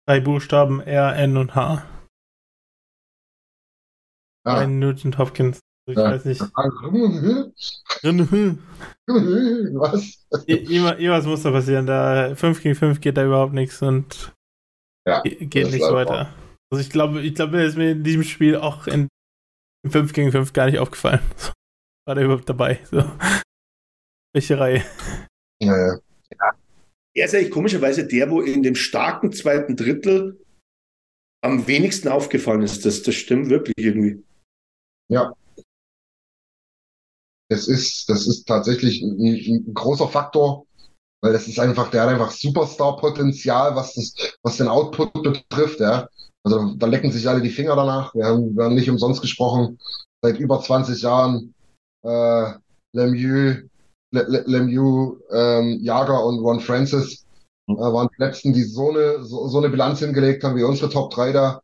[0.07, 1.85] Drei Buchstaben R, N und H.
[4.45, 4.59] Ah.
[4.59, 5.59] Ein Nugent Hopkins.
[5.87, 6.03] Ich Ja.
[6.11, 6.41] weiß nicht.
[9.07, 10.25] Was?
[10.47, 11.85] Immer, irgendwas muss da passieren.
[11.85, 14.33] Da 5 gegen 5 geht da überhaupt nichts und
[15.07, 16.33] Ja, ge- geht ist weiter.
[16.75, 19.07] Also ich glaube, ich glaube, mir ist mir in diesem Spiel auch in
[19.89, 21.21] 5 gegen 5 gar nicht aufgefallen.
[21.37, 21.53] So.
[22.05, 22.81] War der überhaupt dabei?
[22.91, 22.97] So.
[24.33, 24.83] Welche Reihe?
[25.63, 25.99] Ja, ja.
[27.15, 30.37] Er ist eigentlich komischerweise der, wo in dem starken zweiten Drittel
[31.41, 32.85] am wenigsten aufgefallen ist.
[32.85, 34.21] Das, das stimmt wirklich irgendwie.
[37.49, 40.67] Das ist, das ist tatsächlich ein, ein großer Faktor,
[41.21, 46.09] weil das ist einfach, der hat einfach Superstar-Potenzial, was das, was den Output betrifft, ja.
[46.45, 48.13] Also da lecken sich alle die Finger danach.
[48.13, 49.79] Wir haben, wir haben nicht umsonst gesprochen.
[50.21, 51.53] Seit über 20 Jahren
[52.03, 52.53] äh,
[52.93, 53.67] Lemieux,
[54.11, 57.25] Le, Le, Lemieux, ähm, Jager und Ron Francis
[57.67, 60.89] äh, waren die letzten, die so eine, so, so eine Bilanz hingelegt haben wie unsere
[60.89, 61.61] Top 3 da.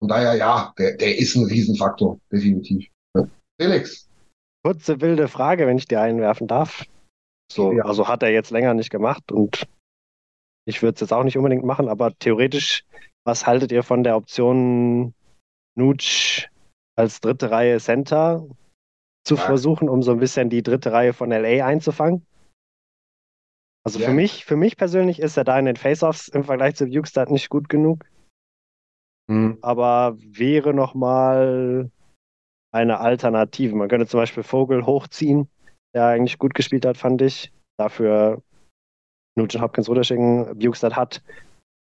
[0.00, 2.86] Von daher, ja, der, der ist ein Riesenfaktor, definitiv.
[3.16, 3.26] Ja.
[3.60, 4.08] Felix,
[4.64, 6.84] Kurze wilde Frage, wenn ich dir einwerfen darf.
[7.50, 7.84] So, Ja.
[7.84, 9.68] also hat er jetzt länger nicht gemacht und
[10.68, 12.84] ich würde es jetzt auch nicht unbedingt machen, aber theoretisch,
[13.26, 15.12] was haltet ihr von der Option
[15.76, 16.46] Nuge
[16.96, 18.46] als dritte Reihe Center
[19.26, 22.24] zu versuchen, um so ein bisschen die dritte Reihe von LA einzufangen?
[23.84, 24.06] Also Ja.
[24.06, 27.30] für mich, für mich persönlich ist er da in den Face-Offs im Vergleich zu Bukestad
[27.30, 28.04] nicht gut genug,
[29.60, 31.90] aber wäre nochmal
[32.72, 33.74] eine Alternative.
[33.74, 35.48] Man könnte zum Beispiel Vogel hochziehen,
[35.94, 37.52] der eigentlich gut gespielt hat, fand ich.
[37.76, 38.42] Dafür
[39.36, 40.58] Nugent Hopkins runterschicken.
[40.58, 41.22] Bukestad hat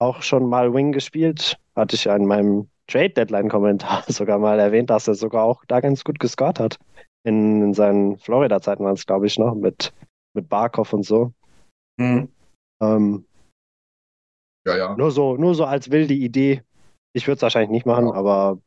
[0.01, 1.57] auch schon mal Wing gespielt.
[1.75, 6.03] Hatte ich ja in meinem Trade-Deadline-Kommentar sogar mal erwähnt, dass er sogar auch da ganz
[6.03, 6.77] gut gescored hat.
[7.23, 9.93] In, in seinen Florida-Zeiten waren es, glaube ich, noch mit,
[10.33, 11.31] mit Barkov und so.
[11.97, 12.29] Mhm.
[12.81, 13.25] Ähm,
[14.65, 14.95] ja, ja.
[14.95, 16.63] nur so, nur so als wilde Idee.
[17.13, 18.13] Ich würde es wahrscheinlich nicht machen, Ja.
[18.13, 18.59] aber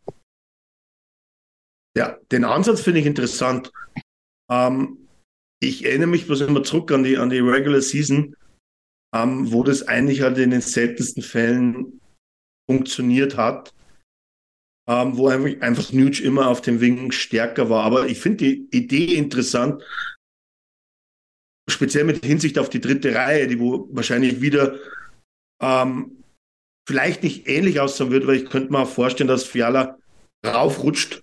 [1.97, 3.73] Ja, den Ansatz finde ich interessant.
[4.51, 5.09] Ähm,
[5.61, 8.37] ich erinnere mich bloß immer zurück an die, an die Regular Season,
[9.15, 12.01] ähm, wo das eigentlich halt in den seltensten Fällen
[12.69, 13.73] funktioniert hat,
[14.89, 17.85] ähm, wo einfach, einfach Nuge immer auf dem Wing stärker war.
[17.85, 19.83] Aber ich finde die Idee interessant,
[21.71, 24.79] speziell mit Hinsicht auf die dritte Reihe, die wo wahrscheinlich wieder
[25.63, 26.25] ähm,
[26.87, 29.99] vielleicht nicht ähnlich aussehen wird, weil ich könnte mir auch vorstellen, dass Fiala
[30.45, 31.23] raufrutscht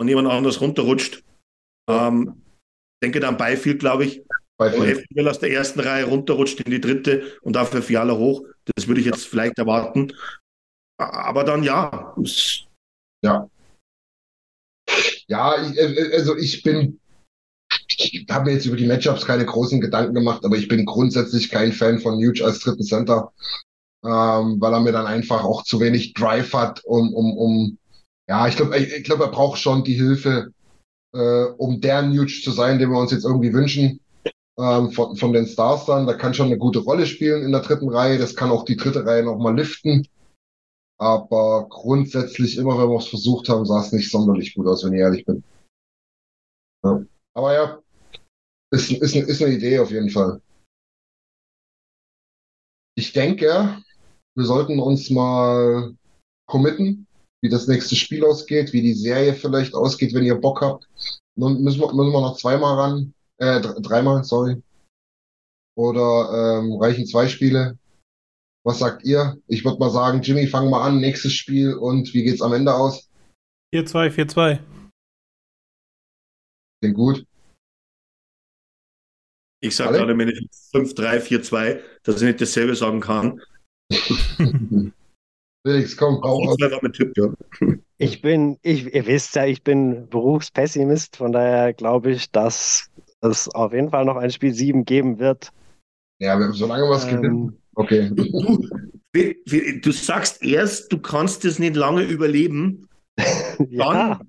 [0.00, 1.22] und jemand anders runterrutscht.
[1.88, 2.42] Ähm,
[3.02, 4.24] denke dann Beifield, glaube ich.
[4.56, 8.42] Bei eventuell aus der ersten Reihe runterrutscht in die dritte und dafür Fiala hoch.
[8.76, 10.12] Das würde ich jetzt vielleicht erwarten.
[10.98, 12.14] Aber dann ja.
[12.22, 12.64] Es-
[15.28, 17.00] Ja, ich, äh, also ich bin,
[17.88, 21.50] ich habe mir jetzt über die Matchups keine großen Gedanken gemacht, aber ich bin grundsätzlich
[21.50, 23.32] kein Fan von Nuge als dritten Center,
[24.04, 27.78] ähm, weil er mir dann einfach auch zu wenig Drive hat, um, um, um,
[28.28, 30.52] ja, ich glaube, ich, ich glaube, er braucht schon die Hilfe,
[31.14, 34.00] äh, um der Nuge zu sein, den wir uns jetzt irgendwie wünschen.
[34.56, 37.62] Ähm, von, von den Stars dann, da kann schon eine gute Rolle spielen in der
[37.62, 40.06] dritten Reihe, das kann auch die dritte Reihe nochmal liften.
[40.96, 44.92] Aber grundsätzlich, immer wenn wir es versucht haben, sah es nicht sonderlich gut aus, wenn
[44.92, 45.42] ich ehrlich bin.
[46.84, 47.04] Ja.
[47.34, 47.82] Aber ja,
[48.70, 50.40] ist, ist, ist eine Idee auf jeden Fall.
[52.96, 53.82] Ich denke,
[54.36, 55.96] wir sollten uns mal
[56.46, 57.06] committen,
[57.42, 60.88] wie das nächste Spiel ausgeht, wie die Serie vielleicht ausgeht, wenn ihr Bock habt.
[61.36, 64.62] Nun müssen wir, müssen wir noch zweimal ran, äh, dr- dreimal, sorry.
[65.76, 67.78] Oder ähm, reichen zwei Spiele?
[68.64, 69.36] Was sagt ihr?
[69.46, 72.74] Ich würde mal sagen, Jimmy, fang mal an, nächstes Spiel und wie geht's am Ende
[72.74, 73.10] aus?
[73.74, 74.60] 4-2, 4-2.
[76.80, 77.26] Klingt gut.
[79.60, 80.32] Ich sage gerade meine
[80.72, 83.40] 5-3-4-2, dass ich nicht dasselbe sagen kann.
[85.66, 86.54] Felix, komm, hau.
[87.96, 92.90] Ich bin, ich, ihr wisst ja, ich bin Berufspessimist, von daher glaube ich, dass
[93.24, 95.52] es auf jeden Fall noch ein Spiel 7 geben wird.
[96.20, 97.48] Ja, wir- solange wir es gewinnen.
[97.48, 98.08] Ähm, Okay.
[98.14, 102.88] Du, du sagst erst, du kannst es nicht lange überleben
[103.68, 104.20] ja,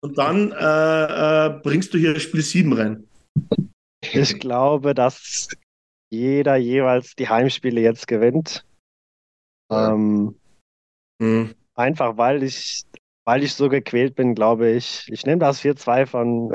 [0.00, 3.06] und dann äh, äh, bringst du hier Spiel 7 rein.
[4.00, 5.48] ich glaube, dass
[6.10, 8.64] jeder jeweils die Heimspiele jetzt gewinnt.
[9.70, 9.92] Ja.
[9.92, 10.34] Ähm,
[11.20, 11.54] Hm.
[11.74, 12.84] einfach weil ich,
[13.26, 15.08] weil ich so gequält bin, glaube ich.
[15.12, 16.52] Ich nehme das 4-2 von,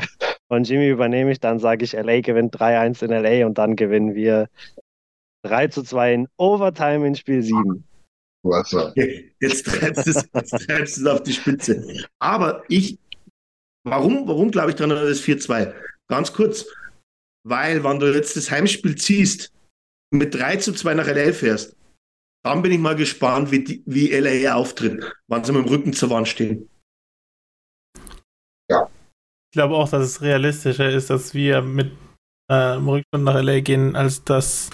[0.52, 4.16] von Jimmy, übernehme ich, dann sage ich, LA gewinnt 3-1 in LA und dann gewinnen
[4.16, 4.50] wir
[5.46, 7.88] 3 zu 2 in Overtime in Spiel 7.
[9.40, 12.06] Jetzt treibst du es, treibst es auf die Spitze.
[12.20, 13.00] Aber ich,
[13.86, 15.74] warum, warum glaube ich dran an das 4-2?
[16.10, 16.66] Ganz kurz,
[17.48, 19.54] weil, wenn du jetzt das Heimspiel ziehst,
[20.14, 21.78] mit 3 zu 2 nach LA fährst,
[22.44, 25.94] dann bin ich mal gespannt, wie, die, wie LA auftritt, wann sie mit dem Rücken
[25.94, 26.68] zur Wand stehen.
[28.70, 28.90] Ja.
[29.52, 31.92] Ich glaube auch, dass es realistischer ist, dass wir mit
[32.50, 34.70] äh, im Rückstand nach LA gehen, als dass,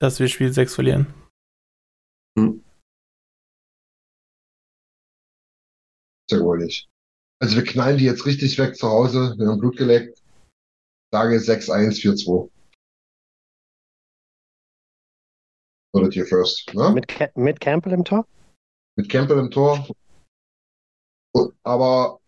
[0.00, 1.12] dass wir Spiel 6 verlieren.
[2.38, 2.64] Hm.
[6.30, 6.88] Sehr wohl nicht.
[7.42, 10.22] Also wir knallen die jetzt richtig weg zu Hause, wir haben Blut geleckt.
[11.12, 12.50] Sage 6-1, 4-2.
[15.94, 16.72] Oder hier first.
[16.72, 16.90] Ne?
[16.92, 18.26] Mit, mit Campbell im Tor?
[18.96, 19.86] Mit Campbell im Tor.
[21.64, 22.21] Aber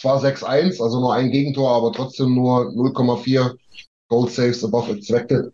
[0.00, 3.56] zwar 6-1, also nur ein Gegentor, aber trotzdem nur 0,4
[4.08, 5.52] Gold Saves above expected.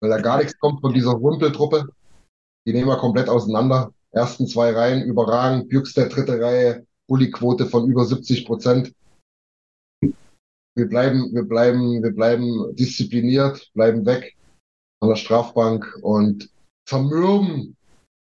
[0.00, 1.88] Weil da gar nichts kommt von dieser Rumpeltruppe.
[2.66, 3.92] Die nehmen wir komplett auseinander.
[4.12, 5.68] Ersten zwei Reihen überragend.
[5.68, 8.92] Bjüxter dritte Reihe, Bulli-Quote von über 70 Prozent.
[10.00, 14.36] Wir bleiben, wir bleiben, wir bleiben diszipliniert, bleiben weg
[15.00, 16.50] von der Strafbank und
[16.86, 17.76] zermürben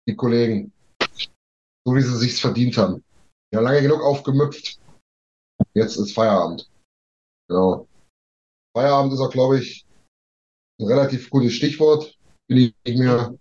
[0.09, 0.72] die Kollegen,
[1.84, 3.02] so wie sie sich's verdient haben.
[3.51, 4.78] Wir haben lange genug aufgemüpft.
[5.73, 6.69] Jetzt ist Feierabend.
[7.49, 7.86] Genau.
[8.77, 9.86] Feierabend ist auch, glaube ich,
[10.81, 12.16] ein relativ gutes Stichwort.
[12.49, 13.39] Bin ich mir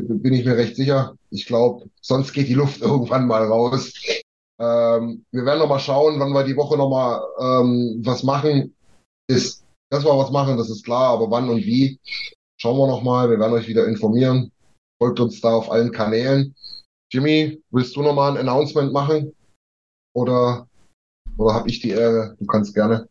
[0.00, 1.16] bin ich mir recht sicher.
[1.30, 3.92] Ich glaube, sonst geht die Luft irgendwann mal raus.
[4.58, 8.74] Ähm, wir werden noch mal schauen, wann wir die Woche noch mal ähm, was machen.
[9.28, 11.98] Ist, dass wir was machen, das ist klar, aber wann und wie,
[12.60, 13.30] schauen wir noch mal.
[13.30, 14.52] Wir werden euch wieder informieren.
[15.00, 16.54] Folgt uns da auf allen Kanälen.
[17.10, 19.34] Jimmy, willst du noch mal ein Announcement machen?
[20.14, 20.68] Oder,
[21.36, 22.36] oder habe ich die Ehre?
[22.38, 23.08] Du kannst gerne.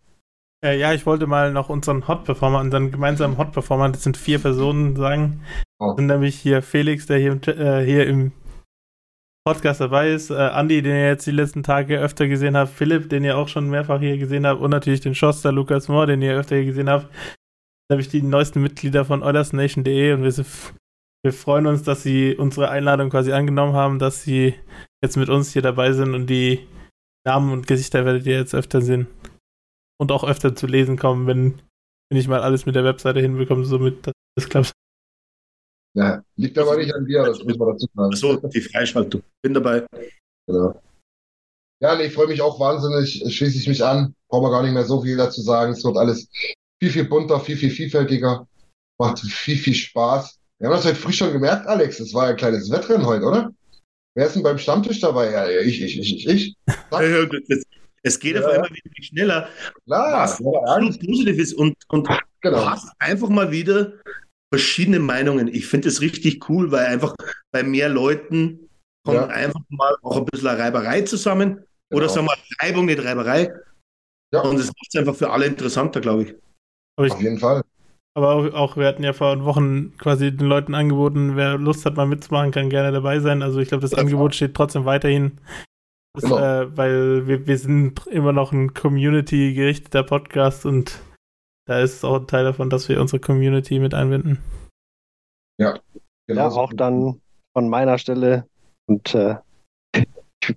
[0.63, 4.15] Äh, ja, ich wollte mal noch unseren Hot Performer, unseren gemeinsamen Hot Performer, das sind
[4.15, 5.41] vier Personen, sagen.
[5.79, 5.87] Oh.
[5.87, 8.31] Das sind nämlich hier Felix, der hier, äh, hier im
[9.45, 13.09] Podcast dabei ist, äh, Andi, den ihr jetzt die letzten Tage öfter gesehen habt, Philipp,
[13.09, 16.21] den ihr auch schon mehrfach hier gesehen habt und natürlich den Schoster Lukas Mohr, den
[16.21, 17.07] ihr öfter hier gesehen habt.
[17.89, 20.45] Da habe ich die neuesten Mitglieder von OilersNation.de und wir,
[21.23, 24.55] wir freuen uns, dass sie unsere Einladung quasi angenommen haben, dass sie
[25.03, 26.65] jetzt mit uns hier dabei sind und die
[27.25, 29.07] Namen und Gesichter werdet ihr jetzt öfter sehen
[29.99, 31.61] und auch öfter zu lesen kommen, wenn,
[32.09, 34.73] wenn ich mal alles mit der Webseite hinbekomme, somit das klappt.
[35.95, 38.13] Ja, liegt aber nicht an dir, das muss man dazu sagen.
[38.13, 39.21] Achso, die Freischaltung.
[39.43, 39.85] Bin dabei.
[40.47, 40.81] Genau.
[41.81, 44.15] Ja, nee, ich freue mich auch wahnsinnig, schließe ich mich an.
[44.27, 45.73] Brauchen wir gar nicht mehr so viel dazu sagen.
[45.73, 46.27] Es wird alles
[46.81, 48.47] viel, viel bunter, viel, viel vielfältiger.
[48.99, 50.39] Macht viel, viel Spaß.
[50.59, 51.99] Wir haben das heute früh schon gemerkt, Alex.
[51.99, 53.53] Es war ein kleines Wettrennen heute, oder?
[54.15, 55.31] Wer ist denn beim Stammtisch dabei?
[55.31, 56.55] Ja, ich, ich, ich, ich,
[57.49, 57.65] ich.
[58.03, 58.41] Es geht ja.
[58.41, 59.49] auf einmal wieder schneller.
[59.85, 61.53] Klar, was absolut positiv ist.
[61.53, 62.07] Und, und
[62.41, 62.57] genau.
[62.57, 63.93] du hast einfach mal wieder
[64.53, 65.47] verschiedene Meinungen.
[65.47, 67.15] Ich finde es richtig cool, weil einfach
[67.51, 68.69] bei mehr Leuten
[69.03, 69.27] kommt ja.
[69.27, 71.63] einfach mal auch ein bisschen Reiberei zusammen.
[71.89, 72.03] Genau.
[72.03, 73.51] Oder sagen wir Reibung, nicht Reiberei.
[74.33, 74.41] Ja.
[74.41, 76.35] Und es macht es einfach für alle interessanter, glaube ich.
[77.05, 77.11] ich.
[77.11, 77.63] Auf jeden Fall.
[78.15, 81.95] Aber auch, auch, wir hatten ja vor Wochen quasi den Leuten angeboten, wer Lust hat,
[81.95, 83.41] mal mitzumachen, kann gerne dabei sein.
[83.41, 85.39] Also ich glaube, das Angebot steht trotzdem weiterhin
[86.13, 86.37] das, genau.
[86.37, 91.01] äh, weil wir, wir sind immer noch ein Community-gerichteter Podcast und
[91.65, 94.37] da ist es auch ein Teil davon, dass wir unsere Community mit einbinden.
[95.59, 95.79] Ja,
[96.27, 96.41] genau.
[96.41, 97.19] Ja, auch dann
[97.53, 98.45] von meiner Stelle
[98.85, 99.37] und äh,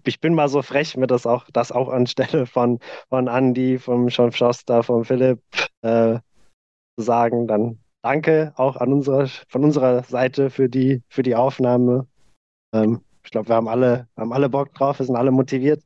[0.04, 4.10] ich bin mal so frech, mir das auch, das auch anstelle von, von Andy, vom
[4.10, 5.40] Sean Schoster, vom Philipp
[5.80, 6.18] äh,
[6.96, 7.46] sagen.
[7.46, 12.06] Dann danke auch an unserer, von unserer Seite für die, für die Aufnahme.
[12.72, 15.82] Ähm, ich glaube, wir haben alle, haben alle Bock drauf, wir sind alle motiviert.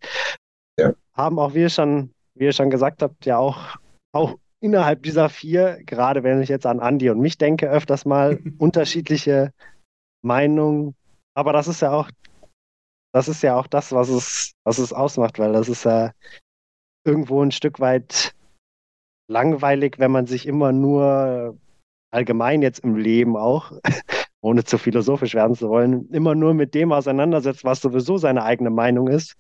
[0.79, 0.93] Ja.
[1.15, 3.77] Haben auch wir schon, wie ihr schon gesagt habt, ja auch,
[4.13, 8.39] auch innerhalb dieser vier, gerade wenn ich jetzt an Andi und mich denke, öfters mal
[8.59, 9.53] unterschiedliche
[10.23, 10.95] Meinungen.
[11.35, 12.11] Aber das ist ja auch,
[13.13, 16.13] das ist ja auch das, was es, was es ausmacht, weil das ist ja
[17.05, 18.35] irgendwo ein Stück weit
[19.31, 21.57] langweilig, wenn man sich immer nur
[22.11, 23.73] allgemein jetzt im Leben auch
[24.43, 28.71] ohne zu philosophisch werden zu wollen, immer nur mit dem auseinandersetzt, was sowieso seine eigene
[28.71, 29.37] Meinung ist,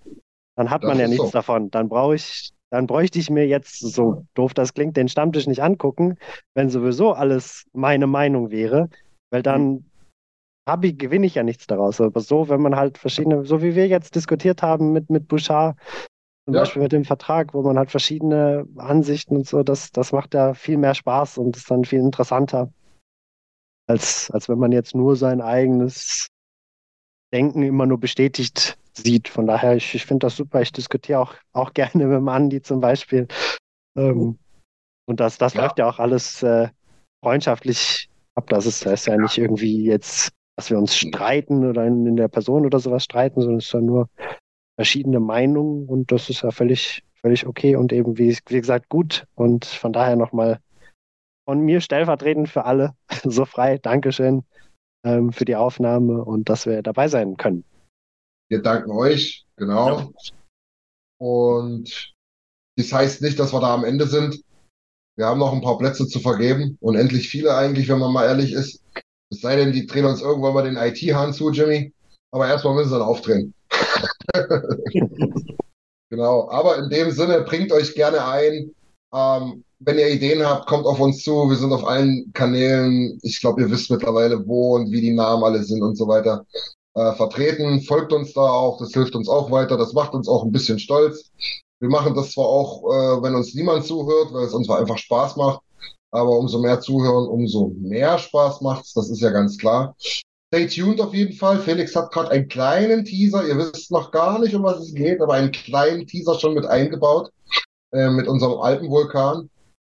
[0.57, 1.31] dann hat das man ja nichts so.
[1.33, 1.71] davon.
[1.71, 5.63] Dann brauche ich, dann bräuchte ich mir jetzt, so doof das klingt, den Stammtisch nicht
[5.63, 6.17] angucken,
[6.55, 8.91] wenn sowieso alles meine Meinung wäre,
[9.31, 9.85] weil dann
[10.67, 10.83] mhm.
[10.83, 12.01] ich, gewinne ich ja nichts daraus.
[12.01, 15.77] Aber so, wenn man halt verschiedene, so wie wir jetzt diskutiert haben mit, mit Bouchard,
[16.51, 16.63] zum ja.
[16.63, 20.53] Beispiel mit dem Vertrag, wo man halt verschiedene Ansichten und so, das, das macht ja
[20.53, 22.73] viel mehr Spaß und ist dann viel interessanter
[23.87, 26.27] als, als wenn man jetzt nur sein eigenes
[27.33, 29.29] Denken immer nur bestätigt sieht.
[29.29, 30.61] Von daher, ich, ich finde das super.
[30.61, 33.29] Ich diskutiere auch, auch gerne mit dem Andi zum Beispiel.
[33.97, 34.37] Ähm,
[35.07, 35.63] und das, das ja.
[35.63, 36.69] läuft ja auch alles äh,
[37.23, 38.49] freundschaftlich habe.
[38.49, 42.17] Das ist, das ist ja nicht irgendwie jetzt, dass wir uns streiten oder in, in
[42.17, 44.09] der Person oder sowas streiten, sondern es ist ja nur
[44.81, 49.27] verschiedene Meinungen und das ist ja völlig, völlig okay und eben, wie, wie gesagt, gut.
[49.35, 50.59] Und von daher nochmal
[51.45, 52.95] von mir stellvertretend für alle
[53.25, 53.77] so frei.
[53.77, 54.43] Dankeschön
[55.05, 57.63] ähm, für die Aufnahme und dass wir dabei sein können.
[58.49, 60.15] Wir danken euch, genau.
[61.19, 62.15] Und
[62.79, 64.43] das heißt nicht, dass wir da am Ende sind.
[65.19, 66.79] Wir haben noch ein paar Plätze zu vergeben.
[66.81, 68.83] Unendlich viele eigentlich, wenn man mal ehrlich ist.
[69.31, 71.93] Es sei denn, die drehen uns irgendwann mal den IT-Hahn zu, Jimmy.
[72.31, 73.53] Aber erstmal müssen sie dann aufdrehen.
[76.11, 76.51] genau.
[76.51, 78.75] Aber in dem Sinne, bringt euch gerne ein.
[79.13, 81.49] Ähm, wenn ihr Ideen habt, kommt auf uns zu.
[81.49, 83.19] Wir sind auf allen Kanälen.
[83.23, 86.45] Ich glaube, ihr wisst mittlerweile, wo und wie die Namen alle sind und so weiter.
[86.95, 87.81] Äh, vertreten.
[87.83, 88.79] Folgt uns da auch.
[88.79, 89.77] Das hilft uns auch weiter.
[89.79, 91.31] Das macht uns auch ein bisschen stolz.
[91.81, 95.37] Wir machen das zwar auch, äh, wenn uns niemand zuhört, weil es uns einfach Spaß
[95.37, 95.63] macht.
[96.11, 98.93] Aber umso mehr zuhören, umso mehr Spaß macht's.
[98.93, 99.97] Das ist ja ganz klar.
[100.53, 101.61] Stay tuned auf jeden Fall.
[101.61, 103.47] Felix hat gerade einen kleinen Teaser.
[103.47, 106.67] Ihr wisst noch gar nicht, um was es geht, aber einen kleinen Teaser schon mit
[106.67, 107.31] eingebaut
[107.93, 109.51] äh, mit unserem Alpenvulkan.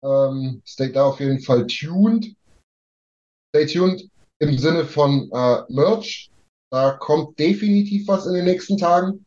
[0.04, 2.34] Ähm, stay da auf jeden Fall tuned.
[3.54, 4.08] Stay tuned
[4.40, 6.30] im Sinne von äh, Merch.
[6.70, 9.24] Da kommt definitiv was in den nächsten Tagen.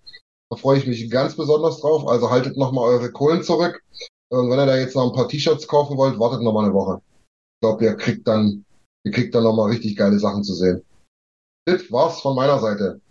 [0.50, 2.08] Da freue ich mich ganz besonders drauf.
[2.08, 3.82] Also haltet nochmal eure Kohlen zurück.
[4.30, 7.02] Und wenn ihr da jetzt noch ein paar T-Shirts kaufen wollt, wartet nochmal eine Woche.
[7.56, 8.66] Ich glaube, ihr kriegt dann,
[9.04, 10.85] ihr kriegt dann nochmal richtig geile Sachen zu sehen.
[11.68, 13.02] Das war's von meiner Seite.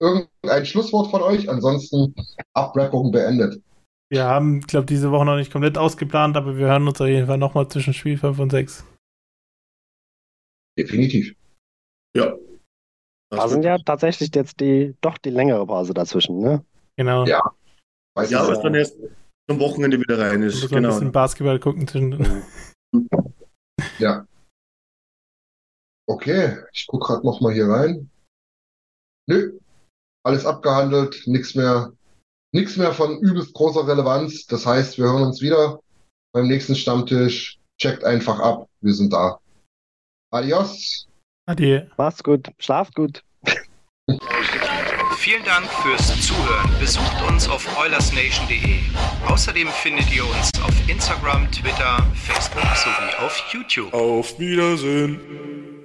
[0.00, 1.48] Irgendein Schlusswort von euch?
[1.48, 2.14] Ansonsten
[2.54, 3.62] Abwrappung beendet.
[4.10, 7.26] Wir haben, glaube diese Woche noch nicht komplett ausgeplant, aber wir hören uns auf jeden
[7.28, 8.84] Fall nochmal zwischen Spiel 5 und 6.
[10.78, 11.34] Definitiv.
[12.16, 12.34] Ja.
[13.30, 16.64] Da sind ja tatsächlich jetzt die, doch die längere Pause dazwischen, ne?
[16.96, 17.24] Genau.
[17.26, 17.40] Ja.
[18.16, 18.98] Weiß Ja, ich was dann erst
[19.48, 20.62] am Wochenende wieder rein ist.
[20.62, 20.88] Man ein Genau.
[20.94, 22.42] bisschen Basketball gucken zwischen.
[23.98, 24.26] Ja.
[26.10, 28.10] Okay, ich gucke gerade nochmal hier rein.
[29.28, 29.60] Nö,
[30.24, 31.92] alles abgehandelt, nichts mehr,
[32.52, 34.44] nichts mehr von übelst großer Relevanz.
[34.46, 35.78] Das heißt, wir hören uns wieder
[36.32, 37.60] beim nächsten Stammtisch.
[37.80, 39.38] Checkt einfach ab, wir sind da.
[40.32, 41.06] Adios.
[41.46, 41.88] Adi.
[41.96, 43.22] Macht's gut, schlaft gut.
[45.16, 46.76] Vielen Dank fürs Zuhören.
[46.80, 48.80] Besucht uns auf oilersnation.de.
[49.28, 53.94] Außerdem findet ihr uns auf Instagram, Twitter, Facebook sowie auf YouTube.
[53.94, 55.79] Auf Wiedersehen.